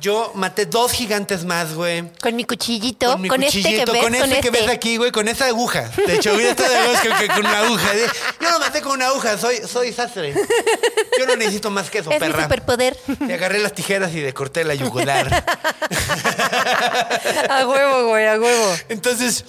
[0.01, 2.11] Yo maté dos gigantes más, güey.
[2.23, 4.61] Con mi cuchillito, Con mi con este que cuchillito, ves, con con, este que ves
[4.63, 4.73] este.
[4.73, 5.91] aquí, güey, con esa aguja.
[6.07, 7.91] De hecho, ahorita está de con una aguja.
[8.41, 10.35] Yo lo maté con una aguja, soy, soy sastre.
[11.19, 12.45] Yo no necesito más que eso, Es mi perra.
[12.45, 12.97] superpoder.
[13.27, 15.45] Le agarré las tijeras y le corté la yugular.
[17.51, 18.75] A huevo, güey, a huevo.
[18.89, 19.45] Entonces,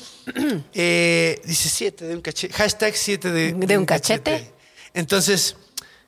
[0.74, 2.54] eh, dice siete de un cachete.
[2.54, 4.52] Hashtag siete de, ¿De un cachete?
[4.94, 5.56] Entonces,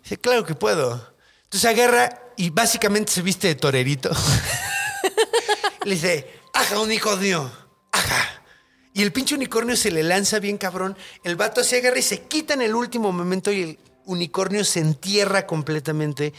[0.03, 1.12] dice, claro que puedo.
[1.53, 4.09] Entonces agarra y básicamente se viste de torerito.
[5.85, 7.51] le dice, aja, unicornio,
[7.91, 8.41] aja.
[8.91, 10.97] Y el pinche unicornio se le lanza bien cabrón.
[11.23, 14.79] El vato se agarra y se quita en el último momento y el unicornio se
[14.79, 16.33] entierra completamente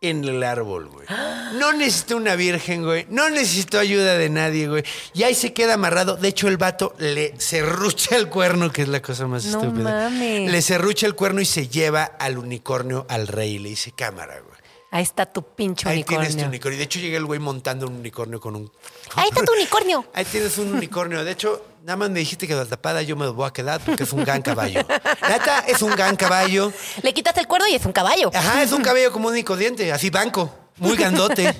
[0.00, 1.06] en el árbol, güey.
[1.54, 3.06] No necesitó una virgen, güey.
[3.08, 4.82] No necesitó ayuda de nadie, güey.
[5.14, 6.16] Y ahí se queda amarrado.
[6.16, 10.10] De hecho, el vato le serrucha el cuerno, que es la cosa más No estúpida.
[10.10, 10.50] mames.
[10.50, 13.54] Le serrucha el cuerno y se lleva al unicornio al rey.
[13.54, 14.55] Y le dice, cámara, güey.
[14.92, 16.20] Ahí está tu pinche Ahí unicornio.
[16.28, 16.78] tienes tu unicornio.
[16.78, 18.72] De hecho, llega el güey montando un unicornio con un...
[19.14, 20.06] Ahí está tu unicornio.
[20.14, 21.24] Ahí tienes un unicornio.
[21.24, 24.04] De hecho, nada más me dijiste que la tapada yo me voy a quedar porque
[24.04, 24.80] es un gran caballo.
[25.28, 26.72] Neta, es un gran caballo.
[27.02, 28.30] Le quitas el cuerno y es un caballo.
[28.32, 31.54] Ajá, es un caballo como un único diente, así banco, muy grandote,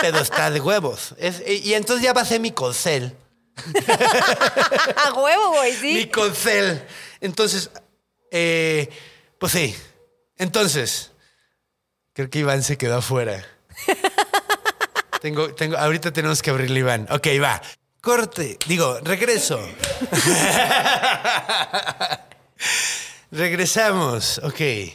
[0.00, 1.14] pero está de huevos.
[1.18, 3.14] Es- y y entonces ya va a ser mi corcel.
[4.96, 6.06] A huevo, güey, Mi sí.
[6.08, 6.82] corcel.
[7.20, 7.70] Entonces,
[8.30, 8.88] eh,
[9.38, 9.76] pues sí.
[10.38, 11.11] Entonces,
[12.14, 13.44] creo que Iván se quedó afuera.
[15.20, 17.06] Tengo, tengo, ahorita tenemos que abrirle Iván.
[17.10, 17.62] Ok, va.
[18.00, 18.58] Corte.
[18.66, 19.60] Digo, regreso.
[23.30, 24.38] Regresamos.
[24.42, 24.60] Ok.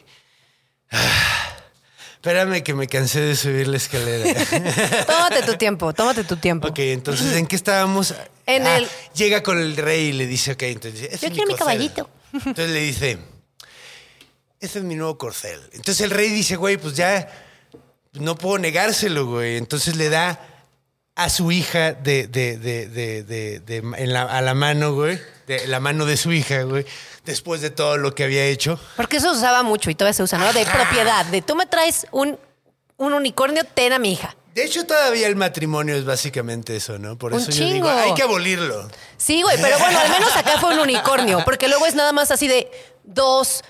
[2.15, 4.33] Espérame que me cansé de subir la escalera.
[5.05, 6.67] Tómate tu tiempo, tómate tu tiempo.
[6.67, 8.13] ok, entonces, ¿en qué estábamos?
[8.45, 11.03] En Ah, el- Llega con el rey y le dice, ok, entonces...
[11.13, 11.57] "Ese Yo quiero mi corcel".
[11.59, 12.09] caballito.
[12.33, 13.17] Entonces le dice,
[14.59, 15.59] ese es mi nuevo corcel.
[15.73, 17.29] Entonces el rey dice, güey, pues ya
[18.13, 19.57] no puedo negárselo, güey.
[19.57, 20.39] Entonces le da
[21.15, 25.19] a su hija de, de, de, de, de- de- en la- a la mano, güey,
[25.47, 26.85] de la mano de su hija, güey,
[27.25, 28.79] después de todo lo que había hecho.
[28.95, 30.51] Porque eso se usaba mucho y todavía se usa, ¿no?
[30.53, 31.25] De propiedad.
[31.25, 32.37] De tú me traes un,
[32.97, 34.35] un unicornio, ten a mi hija.
[34.53, 37.15] De hecho, todavía el matrimonio es básicamente eso, ¿no?
[37.17, 37.89] Por Un eso yo digo, chingo.
[37.89, 38.87] hay que abolirlo.
[39.17, 42.31] Sí, güey, pero bueno, al menos acá fue un unicornio, porque luego es nada más
[42.31, 42.67] así de
[43.03, 43.63] dos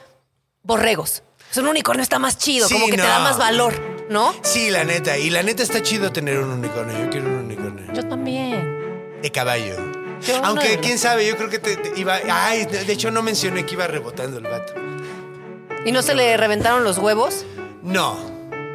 [0.68, 1.24] borregos.
[1.56, 3.04] Un unicornio está más chido, Sí, como que te no.
[3.08, 3.74] da más valor,
[4.10, 4.36] ¿no?
[4.44, 5.18] Sí, la neta.
[5.18, 6.96] Y la neta está chido tener un unicornio.
[7.06, 7.92] Yo quiero un unicornio.
[7.94, 9.20] Yo también.
[9.24, 9.76] De caballo.
[10.22, 10.48] Yo no.
[10.50, 12.20] Aunque, quién sabe, yo creo que te, te iba...
[12.30, 14.74] Ay, de de hecho no mencioné que iba rebotando el vato.
[15.86, 17.46] ¿Y no se le reventaron los huevos?
[17.82, 18.18] No.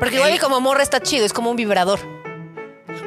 [0.00, 2.00] Porque igual El- y como morra está chido, es como un vibrador.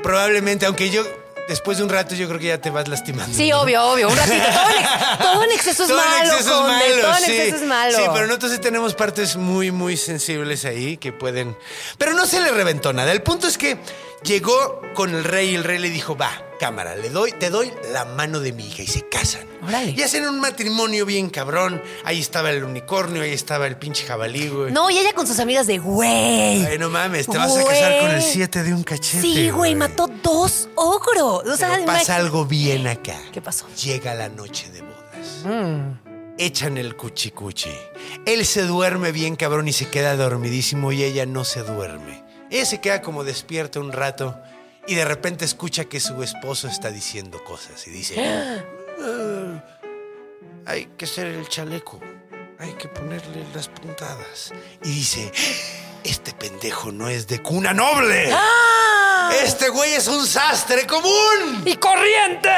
[0.03, 1.03] Probablemente, aunque yo...
[1.47, 3.35] Después de un rato yo creo que ya te vas lastimando.
[3.35, 3.61] Sí, ¿no?
[3.61, 4.09] obvio, obvio.
[4.09, 4.35] Un ratito.
[4.43, 7.23] Todo en, ex- todo en exceso es Todo en malo, exceso Conde, malo, Todo en
[7.23, 7.31] sí.
[7.31, 7.97] exceso es malo.
[7.97, 11.55] Sí, pero nosotros sí tenemos partes muy, muy sensibles ahí que pueden.
[11.99, 13.11] Pero no se le reventó nada.
[13.11, 13.77] El punto es que
[14.25, 17.71] llegó con el rey y el rey le dijo: Va, cámara, le doy, te doy
[17.93, 19.45] la mano de mi hija y se casan.
[19.65, 19.91] Órale.
[19.97, 21.81] Y hacen un matrimonio bien cabrón.
[22.03, 24.71] Ahí estaba el unicornio, ahí estaba el pinche jabalí, güey.
[24.71, 26.65] No, y ella con sus amigas de güey.
[26.65, 28.31] Ay, no mames, te vas a casar con el Güey.
[28.33, 29.21] 7 de un cachete.
[29.21, 31.45] Sí, güey, mató dos ogros.
[31.47, 33.17] O sea, Pero pasa algo bien acá.
[33.31, 33.67] ¿Qué pasó?
[33.83, 35.95] Llega la noche de bodas.
[36.37, 37.71] Echan el cuchicuchi.
[38.25, 42.24] Él se duerme bien cabrón y se queda dormidísimo y ella no se duerme.
[42.55, 44.39] Ella se queda como despierta un rato
[44.87, 48.63] y de repente escucha que su esposo está diciendo cosas y dice, "Ah,
[50.65, 51.99] hay que hacer el chaleco,
[52.57, 54.53] hay que ponerle las puntadas.
[54.83, 55.31] Y dice,
[56.05, 58.33] este pendejo no es de cuna noble.
[59.43, 61.61] Este güey es un sastre común.
[61.65, 62.49] ¡Y corriente!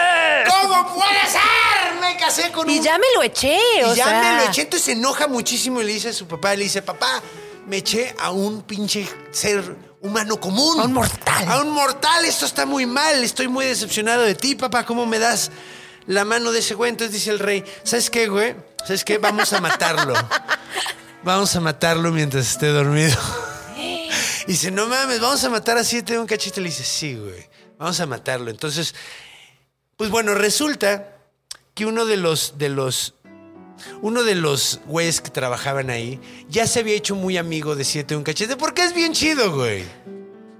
[0.47, 1.99] ¿Cómo puede ser?
[2.01, 2.83] Me casé con Y un...
[2.83, 4.21] ya me lo eché, o Y ya sea.
[4.21, 6.81] me lo eché, entonces se enoja muchísimo y le dice a su papá, le dice,
[6.83, 7.21] papá,
[7.65, 10.79] me eché a un pinche ser humano común.
[10.79, 11.47] A un mortal.
[11.47, 15.19] A un mortal, esto está muy mal, estoy muy decepcionado de ti, papá, ¿cómo me
[15.19, 15.51] das
[16.05, 16.89] la mano de ese güey?
[16.89, 18.55] Entonces dice el rey, ¿sabes qué, güey?
[18.79, 19.17] ¿Sabes qué?
[19.17, 20.13] Vamos a matarlo.
[21.23, 23.17] Vamos a matarlo mientras esté dormido.
[24.47, 26.61] Y dice, no mames, vamos a matar a siete de un cachito.
[26.61, 27.45] Le dice, sí, güey,
[27.77, 28.49] vamos a matarlo.
[28.49, 28.95] Entonces,
[29.97, 31.17] pues bueno, resulta
[31.73, 33.15] que uno de los, de los,
[34.01, 38.13] uno de los güeyes que trabajaban ahí ya se había hecho muy amigo de siete
[38.13, 39.83] de un cachete porque es bien chido, güey.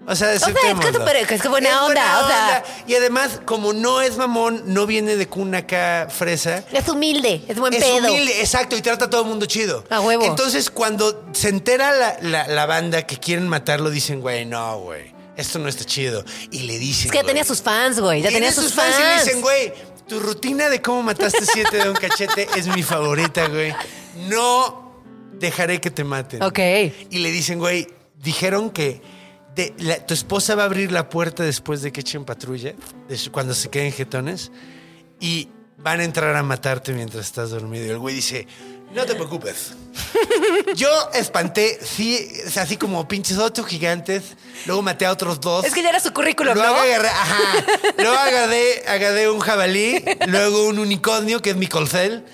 [0.10, 1.00] O sea, es que aceptémoslo.
[1.00, 2.64] súper- es que buena onda, o sea.
[2.88, 6.64] Y además, como no es mamón, no viene de cuna acá fresa.
[6.72, 8.08] Es humilde, es buen Es pedo.
[8.08, 9.84] humilde, exacto, y trata a todo el mundo chido.
[9.90, 10.24] A huevo.
[10.24, 15.14] Entonces, cuando se entera la, la- la banda que quieren matarlo, dicen, güey, no, güey,
[15.36, 16.24] esto no está chido.
[16.52, 17.08] Y le dicen.
[17.08, 18.22] Es que ya güey, tenía sus fans, güey.
[18.22, 18.96] Ya tenía sus fans.
[18.98, 19.74] y le dicen, güey,
[20.08, 23.74] tu rutina de cómo mataste siete de un cachete es mi favorita, güey.
[24.30, 26.42] No dejaré que te maten.
[26.44, 26.60] Ok.
[27.10, 29.02] Y le dicen, güey, dijeron que
[29.56, 32.74] de- la- tu esposa va a abrir la puerta después de que echen patrulla,
[33.08, 34.52] de su- cuando se queden jetones,
[35.20, 37.86] y van a entrar a matarte mientras estás dormido.
[37.86, 38.48] Y el güey dice,
[38.94, 39.74] no te preocupes.
[40.76, 45.66] Yo espanté, sí, o sea, así como pinches ocho gigantes, luego maté a otros dos.
[45.66, 46.82] Es que ya era su currículum, Luego ¿no?
[46.82, 47.66] agarré, ajá.
[47.98, 52.26] Luego agarré, agarré un jabalí, luego un unicornio, que es mi colcel,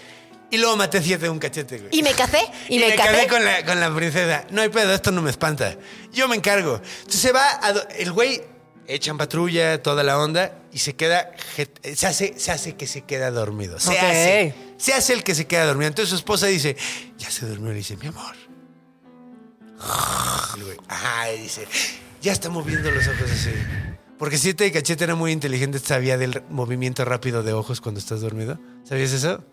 [0.51, 1.89] y luego maté siete de un cachete, güey.
[1.91, 2.39] Y me casé,
[2.69, 3.27] y, me, casé casé.
[3.27, 4.45] con la, con la princesa.
[4.51, 5.75] No hay pedo, esto no me espanta.
[6.11, 6.79] Yo me encargo.
[6.99, 8.41] Entonces se va, a el güey
[8.87, 11.31] echan patrulla, toda la onda, y se queda,
[11.95, 13.79] se hace, se hace que se queda dormido.
[13.79, 14.53] Se hace.
[14.84, 15.88] Se hace el que se queda dormido.
[15.88, 16.76] Entonces su esposa dice,
[17.17, 17.69] ya se durmió.
[17.72, 18.36] Le dice, mi amor.
[20.89, 21.65] Ajá, y dice,
[22.22, 23.52] ya está moviendo los ojos así.
[24.19, 28.19] Porque siete de cachete era muy inteligente, sabía del movimiento rápido de ojos cuando estás
[28.19, 28.60] dormido.
[28.84, 29.46] ¿Sabías eso?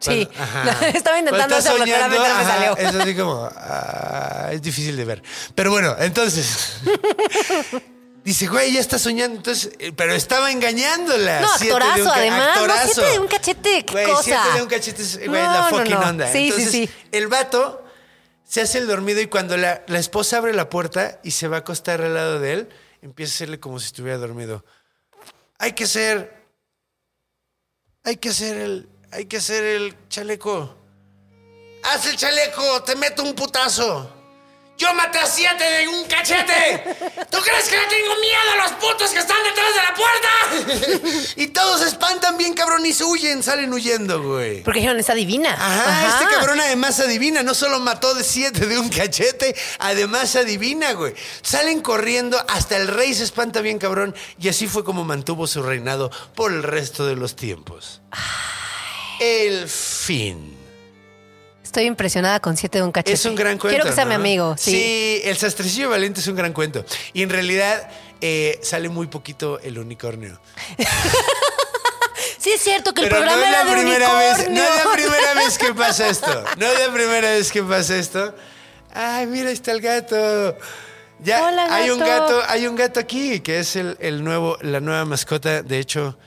[0.00, 0.26] Sí.
[0.26, 0.88] Cuando- ajá.
[0.88, 2.76] Estaba intentando hacerlo, no me salió.
[2.76, 5.22] Es así como, ah, es difícil de ver.
[5.54, 6.78] Pero bueno, entonces.
[8.24, 9.36] Dice, güey, ya está soñando.
[9.36, 11.40] Entonces, eh, pero estaba engañándola.
[11.42, 12.38] No, Siete de un actorazo, además.
[12.38, 12.92] No, actorazo.
[12.94, 14.22] siete de un cachete, qué Güey, cosa.
[14.22, 16.08] siete de un cachete es güey, No, la no, fucking no.
[16.08, 16.32] onda.
[16.32, 16.90] Sí, sí, Entonces, sí.
[17.12, 17.84] el vato
[18.48, 21.56] se hace el dormido y cuando la, la esposa abre la puerta y se va
[21.56, 22.68] a acostar al lado de él,
[23.02, 24.64] empieza a hacerle como si estuviera dormido.
[25.58, 26.44] Hay que hacer.
[28.04, 28.88] Hay que hacer el.
[29.12, 30.74] Hay que hacer el chaleco.
[31.84, 32.82] ¡Haz el chaleco!
[32.84, 34.10] ¡Te meto un putazo!
[34.76, 36.82] Yo maté a siete de un cachete.
[37.30, 41.28] ¿Tú crees que le tengo miedo a los putos que están detrás de la puerta?
[41.36, 44.62] y todos se espantan bien, cabrón, y se huyen, salen huyendo, güey.
[44.62, 45.52] Porque dijeron, es adivina.
[45.52, 50.92] Ajá, este cabrón además adivina, no solo mató de siete de un cachete, además adivina,
[50.92, 51.14] güey.
[51.42, 55.62] Salen corriendo, hasta el rey se espanta bien, cabrón, y así fue como mantuvo su
[55.62, 58.00] reinado por el resto de los tiempos.
[59.20, 60.53] El fin.
[61.74, 63.14] Estoy impresionada con siete de un cachete.
[63.14, 63.74] Es un gran cuento.
[63.74, 64.10] Quiero que sea ¿no?
[64.10, 64.54] mi amigo.
[64.56, 65.20] Sí.
[65.24, 66.84] el sastrecillo valiente es un gran cuento.
[67.12, 70.40] Y en realidad eh, sale muy poquito el unicornio.
[72.38, 74.62] Sí, es cierto que el Pero no programa es era la de primera vez, unicornio.
[74.62, 76.44] no es la primera vez que pasa esto.
[76.58, 78.34] No es la primera vez que pasa esto.
[78.92, 80.56] Ay, mira, ahí está el gato.
[81.20, 82.36] Ya Hola, hay un gato.
[82.36, 85.62] gato, hay un gato aquí que es el, el nuevo, la nueva mascota.
[85.62, 86.18] De hecho,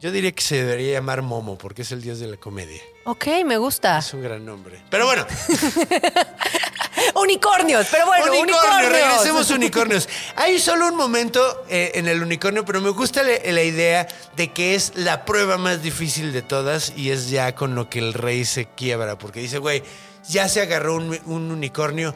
[0.00, 2.82] yo diría que se debería llamar Momo porque es el dios de la comedia.
[3.04, 3.98] Ok, me gusta.
[3.98, 4.82] Es un gran nombre.
[4.88, 5.26] Pero bueno,
[7.16, 8.92] Unicornios, pero bueno, unicornio, unicornios.
[8.92, 10.08] regresemos a unicornios.
[10.36, 14.52] Hay solo un momento eh, en el unicornio, pero me gusta la, la idea de
[14.52, 18.14] que es la prueba más difícil de todas y es ya con lo que el
[18.14, 19.82] rey se quiebra, porque dice, güey,
[20.28, 22.14] ya se agarró un, un unicornio,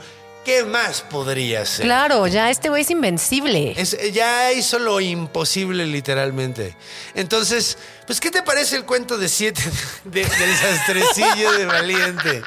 [0.48, 1.84] ¿qué más podría ser?
[1.84, 3.74] Claro, ya este güey es invencible.
[3.76, 6.74] Es- ya hizo lo imposible, literalmente.
[7.14, 7.76] Entonces,
[8.06, 9.62] pues, ¿qué te parece el cuento de siete
[10.04, 12.42] de- del sastrecillo de Valiente?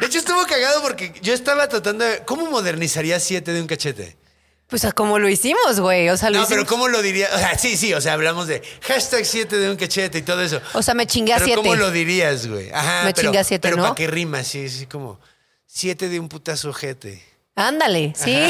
[0.00, 2.18] De hecho, estuvo cagado porque yo estaba tratando de.
[2.26, 4.18] ¿Cómo modernizaría siete de un cachete?
[4.66, 6.10] Pues a como lo hicimos, güey.
[6.10, 7.28] O sea, lo No, pero ¿cómo lo diría?
[7.32, 10.42] O sea, sí, sí, o sea, hablamos de hashtag 7 de un cachete y todo
[10.42, 10.60] eso.
[10.74, 11.60] O sea, me chingué a pero siete.
[11.62, 12.70] ¿cómo lo dirías, güey?
[12.70, 13.82] Ajá, Me pero, chingué a siete, Pero ¿no?
[13.84, 15.18] para que rima, sí, sí, como
[15.66, 17.22] 7 de un putazo ojete.
[17.56, 18.36] Ándale, sí.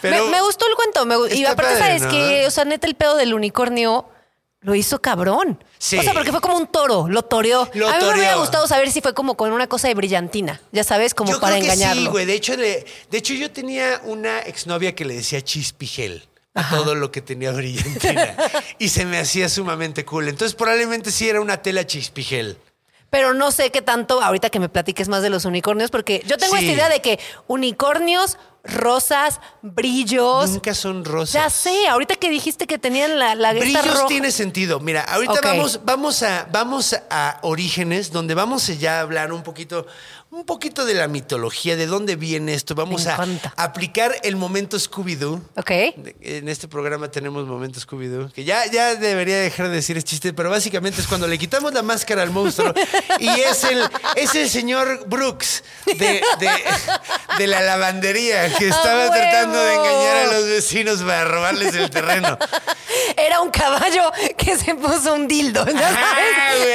[0.00, 1.04] Pero me, me gustó el cuento.
[1.06, 2.10] me y aparte, padre, ¿sabes ¿no?
[2.10, 4.08] que O sea, neta, el pedo del unicornio
[4.62, 5.62] lo hizo cabrón.
[5.78, 5.98] Sí.
[5.98, 7.68] O sea, porque fue como un toro, lo toreó.
[7.74, 10.60] Lo a mí me hubiera gustado saber si fue como con una cosa de brillantina,
[10.72, 12.02] ya sabes, como yo para creo que engañarlo.
[12.02, 12.26] sí, güey.
[12.26, 16.94] De hecho, le- de hecho, yo tenía una exnovia que le decía chispigel a todo
[16.94, 18.34] lo que tenía brillantina.
[18.78, 20.28] y se me hacía sumamente cool.
[20.28, 22.58] Entonces, probablemente sí era una tela chispigel.
[23.10, 26.38] Pero no sé qué tanto, ahorita que me platiques más de los unicornios, porque yo
[26.38, 26.64] tengo Sí.
[26.64, 30.50] esta idea de que unicornios, rosas, brillos.
[30.50, 31.32] Nunca son rosas.
[31.32, 34.80] Ya sé, ahorita que dijiste que tenían la, la Brillos roja- tiene sentido.
[34.80, 39.86] Mira, ahorita vamos, vamos, a, vamos a Orígenes, donde vamos a ya hablar un poquito,
[40.32, 42.76] un poquito de la mitología, de dónde viene esto.
[42.76, 43.18] Vamos a
[43.56, 45.40] aplicar el momento Scooby-Doo.
[45.56, 45.70] Ok.
[46.20, 50.32] En este programa tenemos momento Scooby-Doo, que ya, ya debería dejar de decir este chiste,
[50.32, 52.72] pero básicamente es cuando le quitamos la máscara al monstruo
[53.18, 53.82] y es el,
[54.14, 55.96] es el señor Brooks de,
[56.38, 56.50] de-
[57.38, 61.90] de la lavandería que estaba ¡A tratando de engañar a los vecinos para robarles el
[61.90, 62.38] terreno.
[63.16, 65.64] Era un caballo que se puso un dildo.
[65.64, 65.76] güey,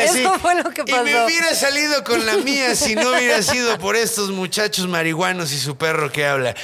[0.04, 0.26] Eso sí.
[0.42, 1.02] fue lo que pasó.
[1.02, 5.52] Y me hubiera salido con la mía si no hubiera sido por estos muchachos marihuanos
[5.52, 6.56] y su perro que habla.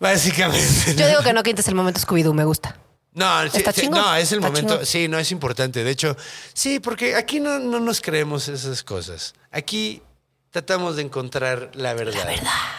[0.00, 0.94] Básicamente.
[0.96, 2.76] Yo digo que no quites el momento Scooby-Doo, me gusta.
[3.12, 4.72] No, sí, no, es el momento.
[4.72, 4.86] chingón.
[4.86, 5.84] Sí, no es importante.
[5.84, 6.16] De hecho,
[6.52, 9.34] sí, porque aquí no, no nos creemos esas cosas.
[9.52, 10.02] Aquí
[10.50, 12.28] tratamos de encontrar la verdad.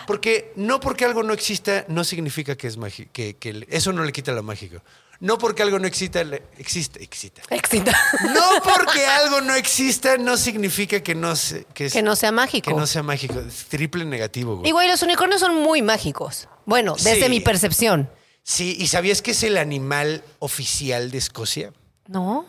[0.05, 3.09] Porque no porque algo no exista, no significa que es mágico.
[3.13, 4.81] Que, que eso no le quita lo mágico.
[5.25, 6.21] No porque algo no exista,
[6.59, 7.41] existe, exista.
[7.49, 7.91] Excita.
[8.31, 12.69] No porque algo no exista, no significa que no, se- que, no sea mágico.
[12.69, 13.39] Que no sea mágico.
[13.39, 14.69] Es triple negativo, güey.
[14.69, 16.47] Y güey, los unicornios son muy mágicos.
[16.67, 17.29] Bueno, desde Sí.
[17.29, 18.07] mi percepción.
[18.43, 21.73] Sí, ¿y sabías que es el animal oficial de Escocia?
[22.07, 22.45] No.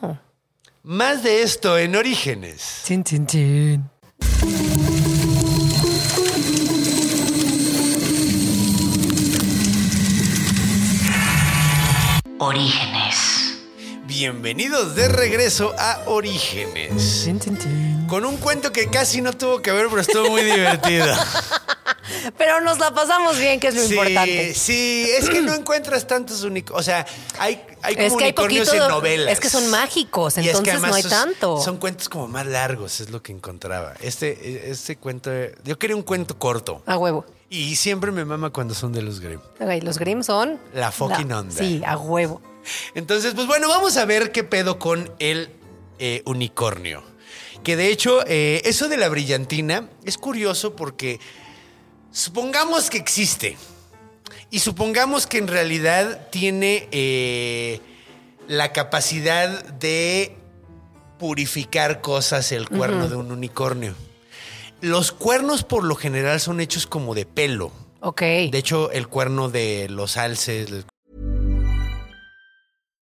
[0.82, 2.82] Más de esto en Orígenes.
[2.84, 3.90] Chin, chin, chin.
[12.38, 13.16] Orígenes.
[14.04, 17.26] Bienvenidos de regreso a Orígenes.
[18.08, 21.06] Con un cuento que casi no tuvo que ver, pero estuvo muy divertido.
[22.38, 24.54] Pero nos la pasamos bien, que es lo sí, importante.
[24.54, 26.80] sí, es que no encuentras tantos unicornios.
[26.80, 27.06] O sea,
[27.38, 29.32] hay, hay como Es que hay unicornios poquito- en novelas.
[29.32, 31.60] es que son mágicos, Y es que entonces no hay tanto.
[31.60, 33.94] Son cuentos como más largos, es lo que encontraba.
[34.00, 35.30] Este, este cuento,
[35.64, 36.82] yo quería un cuento corto.
[36.86, 37.24] A huevo.
[37.48, 39.40] Y siempre me mama cuando son de los Grimm.
[39.60, 40.58] Güey, los Grimm son.
[40.74, 41.54] La fucking onda.
[41.54, 42.42] Sí, a huevo.
[42.94, 45.50] Entonces, pues bueno, vamos a ver qué pedo con el
[45.98, 47.02] eh, unicornio.
[47.62, 51.20] Que de hecho, eh, eso de la brillantina es curioso porque
[52.10, 53.56] supongamos que existe.
[54.50, 57.80] Y supongamos que en realidad tiene eh,
[58.48, 60.36] la capacidad de
[61.18, 63.94] purificar cosas el cuerno de un unicornio.
[64.80, 67.72] Los cuernos por lo general son hechos como de pelo.
[68.00, 68.20] Ok.
[68.20, 70.84] De hecho, el cuerno de los alces,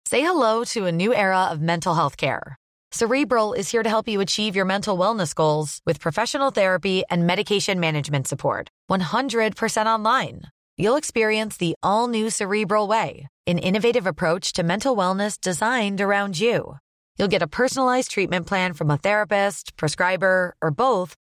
[0.06, 2.56] Say hello to a new era of mental health care.
[2.92, 7.26] Cerebral is here to help you achieve your mental wellness goals with professional therapy and
[7.26, 8.68] medication management support.
[8.88, 10.42] 100% online.
[10.76, 16.38] You'll experience the all new Cerebral Way, an innovative approach to mental wellness designed around
[16.38, 16.76] you.
[17.16, 21.16] You'll get a personalized treatment plan from a therapist, prescriber, or both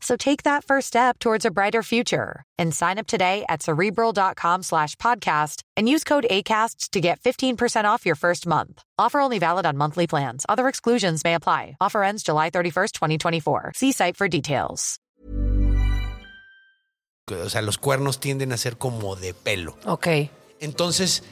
[0.00, 4.62] So take that first step towards a brighter future and sign up today at cerebral.com
[4.62, 8.82] slash podcast and use code ACAST to get 15% off your first month.
[8.98, 10.46] Offer only valid on monthly plans.
[10.48, 11.76] Other exclusions may apply.
[11.80, 13.72] Offer ends July 31st, 2024.
[13.76, 14.98] See site for details.
[17.30, 19.76] O sea, los cuernos tienden a ser como de pelo.
[19.86, 20.30] Ok.
[20.60, 21.22] Entonces,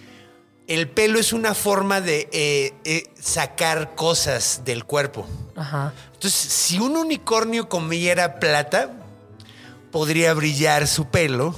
[0.68, 5.26] el pelo es una forma de eh, eh, sacar cosas del cuerpo.
[5.56, 5.94] Ajá.
[6.12, 8.92] Entonces, si un unicornio comiera plata,
[9.90, 11.54] podría brillar su pelo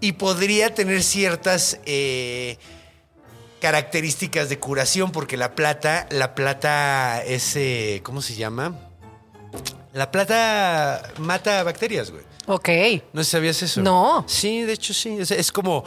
[0.00, 2.58] y podría tener ciertas eh,
[3.60, 7.56] características de curación, porque la plata, la plata es,
[8.02, 8.76] ¿cómo se llama?
[9.92, 12.24] La plata mata bacterias, güey.
[12.46, 12.68] Ok.
[13.12, 13.82] ¿No sabías eso?
[13.82, 14.24] No.
[14.26, 15.16] Sí, de hecho sí.
[15.20, 15.84] Es, es como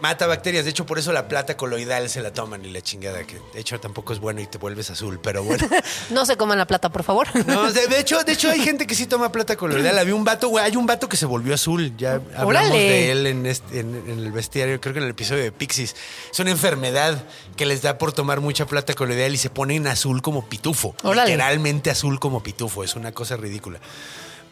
[0.00, 0.64] mata bacterias.
[0.64, 3.60] De hecho, por eso la plata coloidal se la toman y la chingada, que de
[3.60, 5.66] hecho tampoco es bueno y te vuelves azul, pero bueno.
[6.10, 7.28] No se coman la plata, por favor.
[7.46, 9.98] No, de, de hecho, de hecho hay gente que sí toma plata coloidal.
[9.98, 11.94] Había un vato, güey, hay un vato que se volvió azul.
[11.96, 12.78] Ya hablamos Órale.
[12.78, 15.94] de él en, este- en- en el bestiario, creo que en el episodio de Pixies.
[16.32, 17.22] Es una enfermedad
[17.56, 20.94] que les da por tomar mucha plata coloidal y se ponen azul como pitufo.
[21.02, 21.30] Órale.
[21.32, 22.82] Literalmente azul como pitufo.
[22.84, 23.78] Es una cosa ridícula.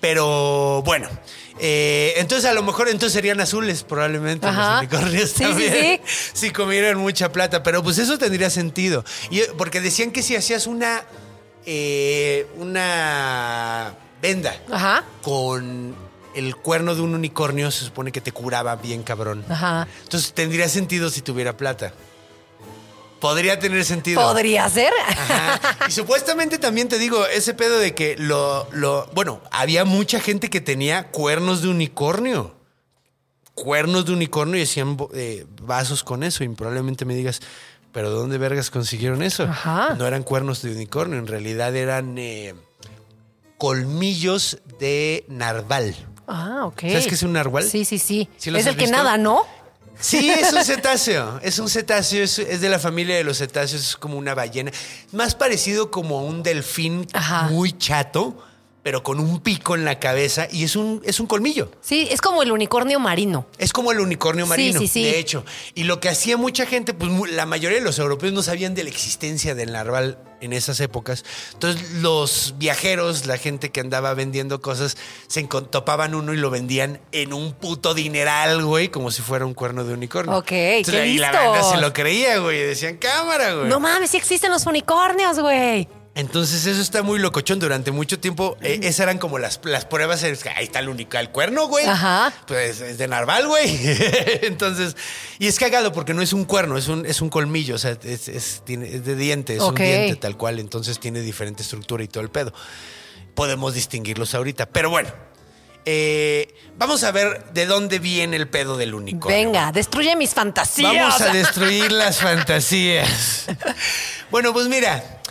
[0.01, 1.09] Pero bueno,
[1.59, 4.70] eh, entonces a lo mejor entonces serían azules probablemente Ajá.
[4.70, 5.72] los unicornios Sí, sí, también.
[5.72, 6.01] sí.
[6.34, 9.05] Si comieran mucha plata, pero pues eso tendría sentido.
[9.30, 11.03] Y, eh, porque decían que si hacías una
[11.66, 15.05] eh, una venda Ajá.
[15.22, 15.94] con
[16.34, 19.44] el cuerno de un unicornio, se supone que te curaba bien cabrón.
[19.49, 19.88] Ajá.
[20.05, 21.92] Entonces tendría sentido si tuviera plata.
[23.21, 24.23] Podría tener sentido.
[24.23, 24.93] Podría ser.
[25.09, 25.61] Ajá.
[25.89, 29.07] Y supuestamente también te digo, ese pedo de que lo, lo.
[29.14, 32.55] Bueno, había mucha gente que tenía cuernos de unicornio.
[33.55, 36.45] Cuernos de unicornio y hacían eh, vasos con eso.
[36.45, 37.41] Y probablemente me digas,
[37.93, 39.45] ¿pero dónde vergas consiguieron eso?
[39.45, 39.97] Ajá.
[39.99, 42.55] No eran cuernos de unicornio, en realidad eran eh,
[43.57, 45.97] colmillos de narval.
[46.29, 46.83] Ah, ok.
[46.83, 47.64] ¿Sabes qué es un narwhal?
[47.64, 48.29] Sí, sí, sí.
[48.37, 49.47] ¿Sí los es el que nada, ¿no?
[50.01, 51.40] Sí, es un cetáceo.
[51.42, 54.70] Es un cetáceo, es, es de la familia de los cetáceos, es como una ballena.
[55.12, 57.49] Más parecido como a un delfín Ajá.
[57.49, 58.36] muy chato,
[58.83, 61.70] pero con un pico en la cabeza y es un, es un colmillo.
[61.81, 63.47] Sí, es como el unicornio marino.
[63.59, 65.03] Es como el unicornio Sí, marino, sí, sí.
[65.05, 65.45] de hecho.
[65.74, 68.85] Y lo que hacía mucha gente, pues la mayoría de los europeos no sabían de
[68.85, 71.24] la existencia del narval en esas épocas.
[71.55, 77.01] Entonces los viajeros, la gente que andaba vendiendo cosas, se topaban uno y lo vendían
[77.12, 80.37] en un puto dineral, güey, como si fuera un cuerno de unicornio.
[80.37, 82.61] Ok, qué y la banda se lo creía, güey.
[82.61, 83.68] Decían cámara, güey.
[83.68, 85.89] No mames, sí existen los unicornios, güey.
[86.19, 87.59] Entonces eso está muy locochón.
[87.61, 90.25] Durante mucho tiempo, eh, esas eran como las, las pruebas.
[90.25, 91.87] Ahí está el único, el cuerno, güey.
[91.87, 92.33] Ajá.
[92.47, 93.69] Pues es de narval, güey.
[94.43, 94.97] Entonces,
[95.39, 97.77] y es cagado porque no es un cuerno, es un, es un colmillo.
[97.77, 99.71] O sea, es, es- tiene- es de diente, es Ok.
[99.71, 100.59] un diente tal cual.
[100.59, 102.53] Entonces tiene diferente estructura y todo el pedo.
[103.35, 104.66] Podemos distinguirlos ahorita.
[104.66, 105.11] Pero bueno,
[105.85, 109.39] eh, vamos a ver de dónde viene el pedo del unicornio.
[109.39, 110.93] Venga, destruye mis fantasías.
[110.93, 113.47] Vamos a destruir las fantasías.
[114.33, 115.23] Bueno, pues mira,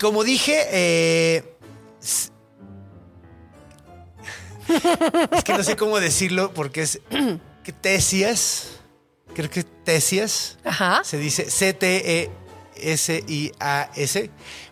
[0.00, 1.44] como dije, eh,
[5.32, 7.00] es que no sé cómo decirlo porque es
[7.64, 8.68] que Tesias,
[9.34, 11.02] creo que Tesias, Ajá.
[11.04, 12.30] se dice C-T-E-S-I-A-S.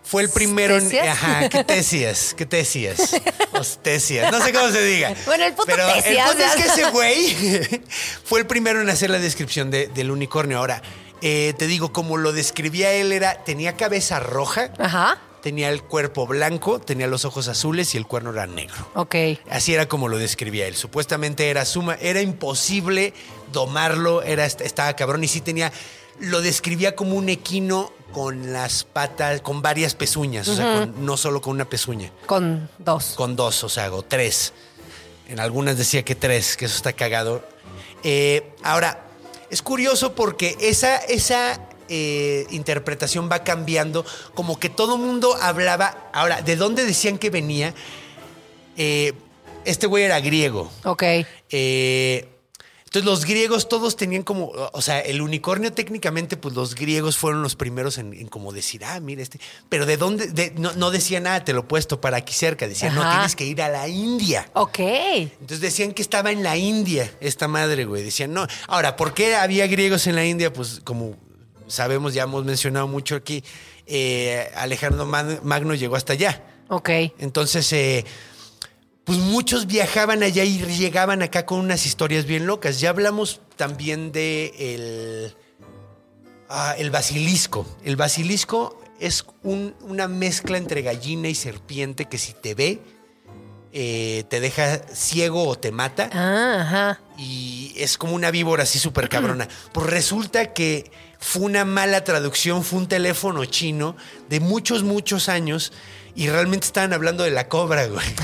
[0.02, 0.90] Fue el primero en.
[1.08, 2.34] Ajá, ¿qué Tesias?
[2.36, 3.14] ¿Qué Tesias?
[3.52, 4.32] O Tesias.
[4.32, 5.14] No sé cómo se diga.
[5.26, 7.82] Bueno, el puto Pero Tesias, El punto es que ese güey
[8.24, 10.58] fue el primero en hacer la descripción de- del unicornio.
[10.58, 10.82] Ahora,
[11.22, 13.44] eh, te digo, como lo describía él, era.
[13.44, 15.18] Tenía cabeza roja, Ajá.
[15.42, 18.74] tenía el cuerpo blanco, tenía los ojos azules y el cuerno era negro.
[18.94, 19.14] Ok.
[19.50, 20.76] Así era como lo describía él.
[20.76, 23.12] Supuestamente era suma, era imposible
[23.52, 25.72] domarlo, era, estaba cabrón y sí tenía,
[26.20, 31.16] lo describía como un equino con las patas, con varias pezuñas, o sea, con- no
[31.16, 33.14] solo con una pezuña, Con dos.
[33.16, 34.52] con dos, o sea, o tres.
[35.28, 37.44] En algunas decía que tres, que eso está cagado.
[38.02, 39.06] Eh, ahora,
[39.50, 46.08] es curioso porque esa, esa eh, interpretación va cambiando, como que todo mundo hablaba.
[46.12, 47.74] Ahora, ¿de dónde decían que venía?
[48.76, 49.12] Eh,
[49.64, 50.70] este güey era griego.
[50.84, 51.02] Ok.
[51.50, 52.28] Eh,
[52.92, 57.40] Entonces los griegos todos tenían como, o sea, el unicornio técnicamente, pues los griegos fueron
[57.40, 59.38] los primeros en, en como decir, ah, mira este,
[59.68, 62.66] pero de dónde, de- no, no decían nada, te lo he puesto para aquí cerca,
[62.66, 64.50] decían, no, tienes que ir a la India.
[64.54, 64.80] Ok.
[64.80, 68.02] Entonces decían que estaba en la India esta madre, güey.
[68.02, 68.48] Decían, no.
[68.66, 70.52] Ahora, ¿por qué había griegos en la India?
[70.52, 71.14] Pues como
[71.68, 73.44] sabemos, ya hemos mencionado mucho aquí,
[73.86, 76.42] eh, Alejandro Mag- Magno llegó hasta allá.
[76.66, 76.90] Ok.
[77.20, 78.04] Entonces, eh,
[79.10, 82.78] pues muchos viajaban allá y llegaban acá con unas historias bien locas.
[82.78, 85.34] Ya hablamos también de el,
[86.48, 87.66] ah, el basilisco.
[87.82, 92.78] El basilisco es un- una mezcla entre gallina y serpiente que si te ve,
[93.72, 97.00] eh, te deja ciego o te mata Ah, ajá.
[97.18, 99.48] y es como una víbora así súper cabrona.
[99.72, 100.88] Pues resulta que
[101.18, 103.96] fue una mala traducción, fue un teléfono chino
[104.28, 105.72] de muchos, muchos años
[106.14, 108.06] y realmente estaban hablando de la cobra, güey.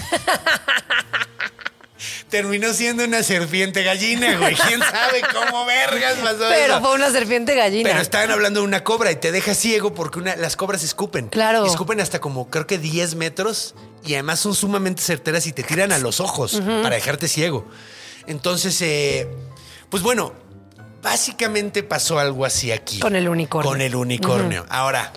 [2.29, 4.55] Terminó siendo una serpiente gallina, güey.
[4.57, 6.81] ¿Quién sabe cómo vergas pasó Pero eso?
[6.81, 7.89] fue una serpiente gallina.
[7.89, 11.29] Pero estaban hablando de una cobra y te deja ciego porque una- las cobras escupen.
[11.29, 11.65] Claro.
[11.65, 13.75] Y escupen hasta como creo que 10 metros
[14.05, 17.67] y además son sumamente certeras y te tiran a los ojos para dejarte ciego.
[18.27, 19.29] Entonces, eh,
[19.89, 20.35] pues bueno,
[21.03, 22.99] básicamente pasó algo así aquí.
[22.99, 23.71] Con el unicornio.
[23.71, 24.67] Con el unicornio.
[24.69, 25.13] Ahora,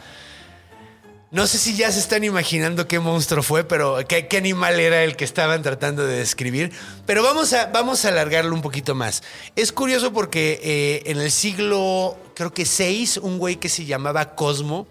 [1.32, 5.04] no sé si ya se están imaginando qué monstruo fue, pero qué, qué animal era
[5.04, 6.72] el que estaban tratando de describir.
[7.06, 9.22] Pero vamos a, vamos a alargarlo un poquito más.
[9.56, 14.34] Es curioso porque eh, en el siglo, creo que 6, un güey que se llamaba
[14.34, 14.88] Cosmo,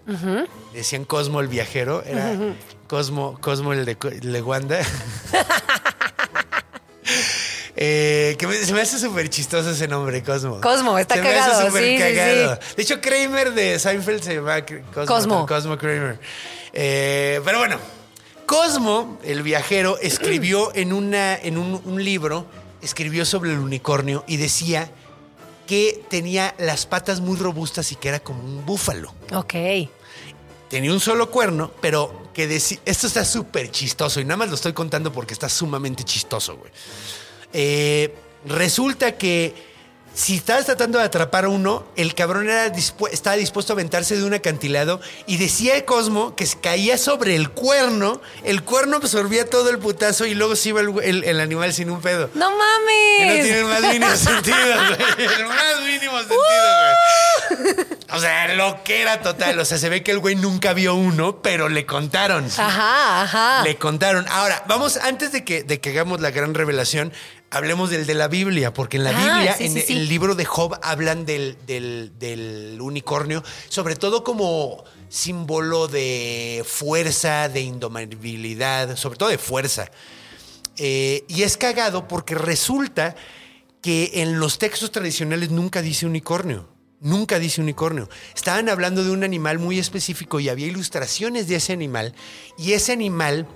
[0.73, 2.33] decían Cosmo el viajero, era
[2.87, 4.79] Cosmo, Cosmo el de, el de Wanda.
[7.81, 10.59] Eh, que me- se me hace súper chistoso ese nombre, Cosmo.
[10.59, 12.59] Cosmo, está Se me hace cagado, súper sí, sí, cagado.
[12.75, 15.05] De hecho, Kramer de Seinfeld se llama Cosmo.
[15.05, 15.45] Cosmo.
[15.45, 16.19] Cosmo Kramer.
[16.73, 17.77] Eh, pero bueno,
[18.45, 22.45] Cosmo, el viajero, escribió en, una, en un, un libro,
[22.81, 24.91] escribió sobre el unicornio y decía
[25.65, 29.13] que tenía las patas muy robustas y que era como un búfalo.
[29.33, 29.53] Ok.
[30.69, 32.77] Tenía un solo cuerno, pero que decía...
[32.83, 36.71] Esto está súper chistoso y nada más lo estoy contando porque está sumamente chistoso, güey.
[37.53, 38.13] Eh,
[38.45, 39.67] resulta que
[40.13, 44.17] si estabas tratando de atrapar a uno, el cabrón era dispu- estaba dispuesto a aventarse
[44.17, 49.45] de un acantilado y decía Cosmo que se caía sobre el cuerno, el cuerno absorbía
[49.49, 52.29] todo el putazo y luego se iba el, el- el animal sin un pedo.
[52.33, 53.43] ¡No Que no mames!
[53.45, 55.27] tiene el más mínimo sentido, güey.
[55.39, 56.37] El más mínimo sentido,
[57.61, 57.85] güey.
[58.11, 59.59] O sea, lo que era total.
[59.59, 62.45] O sea, se ve que el güey nunca vio uno, pero le contaron.
[62.57, 63.63] Ajá, ajá.
[63.63, 64.25] Le contaron.
[64.29, 67.13] Ahora, vamos, antes de que, de que hagamos la gran revelación,
[67.51, 69.93] hablemos del de la Biblia, porque en la Ah, Biblia, sí, en sí, sí.
[69.93, 77.49] el libro de Job, hablan del, del- del unicornio, sobre todo como símbolo de fuerza,
[77.49, 79.89] de indomabilidad, sobre todo de fuerza.
[80.77, 83.15] Eh, y es cagado porque resulta
[83.81, 86.67] que en los textos tradicionales nunca dice unicornio.
[87.01, 88.09] Nunca dice unicornio.
[88.35, 92.13] Estaban hablando de un animal muy específico y había ilustraciones de ese animal.
[92.57, 93.47] Y ese animal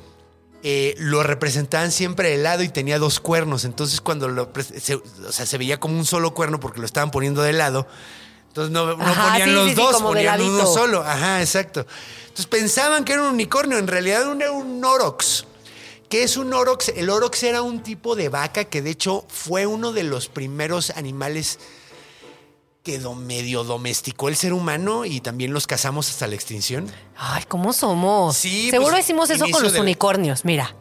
[0.66, 3.66] eh, lo representaban siempre de lado y tenía dos cuernos.
[3.66, 4.50] Entonces, cuando lo.
[4.80, 7.86] Se, o sea, se veía como un solo cuerno porque lo estaban poniendo de lado.
[8.48, 11.02] Entonces, no, no Ajá, ponían sí, los sí, sí, dos, de ponían uno solo.
[11.02, 11.86] Ajá, exacto.
[12.22, 13.78] Entonces, pensaban que era un unicornio.
[13.78, 15.46] En realidad, era un orox.
[16.08, 16.90] ¿Qué es un orox?
[16.90, 20.92] El orox era un tipo de vaca que de hecho fue uno de los primeros
[20.92, 21.60] animales
[22.84, 26.92] que medio domesticó el ser humano y también los cazamos hasta la extinción.
[27.16, 28.36] Ay, ¿cómo somos?
[28.36, 30.76] Sí, Seguro pues, hicimos eso con los unicornios, mira.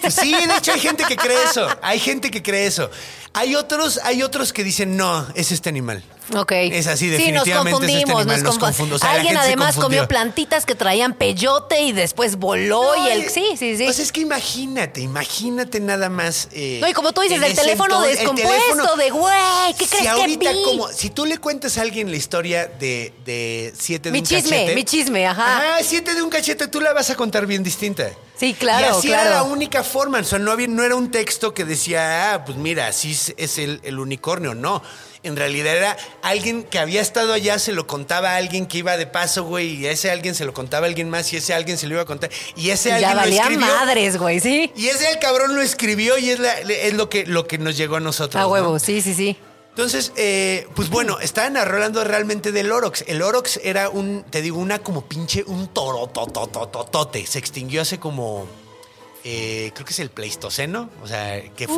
[0.00, 1.68] Pues sí, de hecho hay gente que cree eso.
[1.82, 2.90] Hay gente que cree eso.
[3.32, 6.02] Hay otros, hay otros que dicen, no, es este animal.
[6.34, 6.52] Ok.
[6.52, 8.42] Es así, Sí, definitivamente nos es este confundimos.
[8.42, 8.96] nos confu- confundo.
[8.96, 13.28] O sea, la Alguien además comió plantitas que traían peyote y después voló y el...
[13.30, 13.84] Sí, sí, sí.
[13.84, 16.48] Pues es que imagínate, imagínate nada más.
[16.52, 19.84] eh, No, y como tú dices, el teléfono entonces- el descompuesto teléfono- de, güey, ¿qué
[19.84, 20.62] si crees que ahorita vi?
[20.64, 24.24] como, si tú le cuentas a alguien la historia de, de siete de Mi un
[24.24, 24.74] chisme, cachete.
[24.74, 25.56] mi chisme, ajá.
[25.74, 28.08] Ajá, siete de un cachete, tú la vas a contar bien distinta.
[28.38, 29.22] Sí, claro, Y así claro.
[29.28, 30.18] era la única forma.
[30.18, 33.34] O sea, no, había, no era un texto que decía, ah, pues mira, así es,
[33.36, 34.54] es el, el unicornio.
[34.54, 34.82] No.
[35.22, 38.96] En realidad era alguien que había estado allá, se lo contaba a alguien que iba
[38.96, 41.76] de paso, güey, y ese alguien se lo contaba a alguien más, y ese alguien
[41.76, 42.30] se lo iba a contar.
[42.56, 43.66] Y ese ya alguien lo valía escribió.
[43.66, 44.72] madres, güey, sí.
[44.74, 47.76] Y ese el cabrón lo escribió y es, la- es lo, que, lo que nos
[47.76, 48.40] llegó a nosotros.
[48.40, 48.48] A ¿no?
[48.52, 49.36] huevo, sí, sí, sí.
[49.68, 53.04] Entonces, eh, pues bueno, estaban hablando realmente del Orox.
[53.06, 57.26] El Orox era un, te digo, una como pinche, un toro, tototototote.
[57.26, 58.46] Se extinguió hace como,
[59.24, 60.88] eh, creo que es el Pleistoceno.
[61.02, 61.70] O sea, que es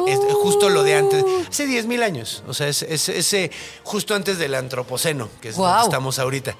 [0.42, 2.42] justo lo de antes, hace 10 mil años.
[2.46, 3.50] O sea, es, es- es, eh,
[3.82, 6.56] justo antes del Antropoceno, que es donde estamos ahorita.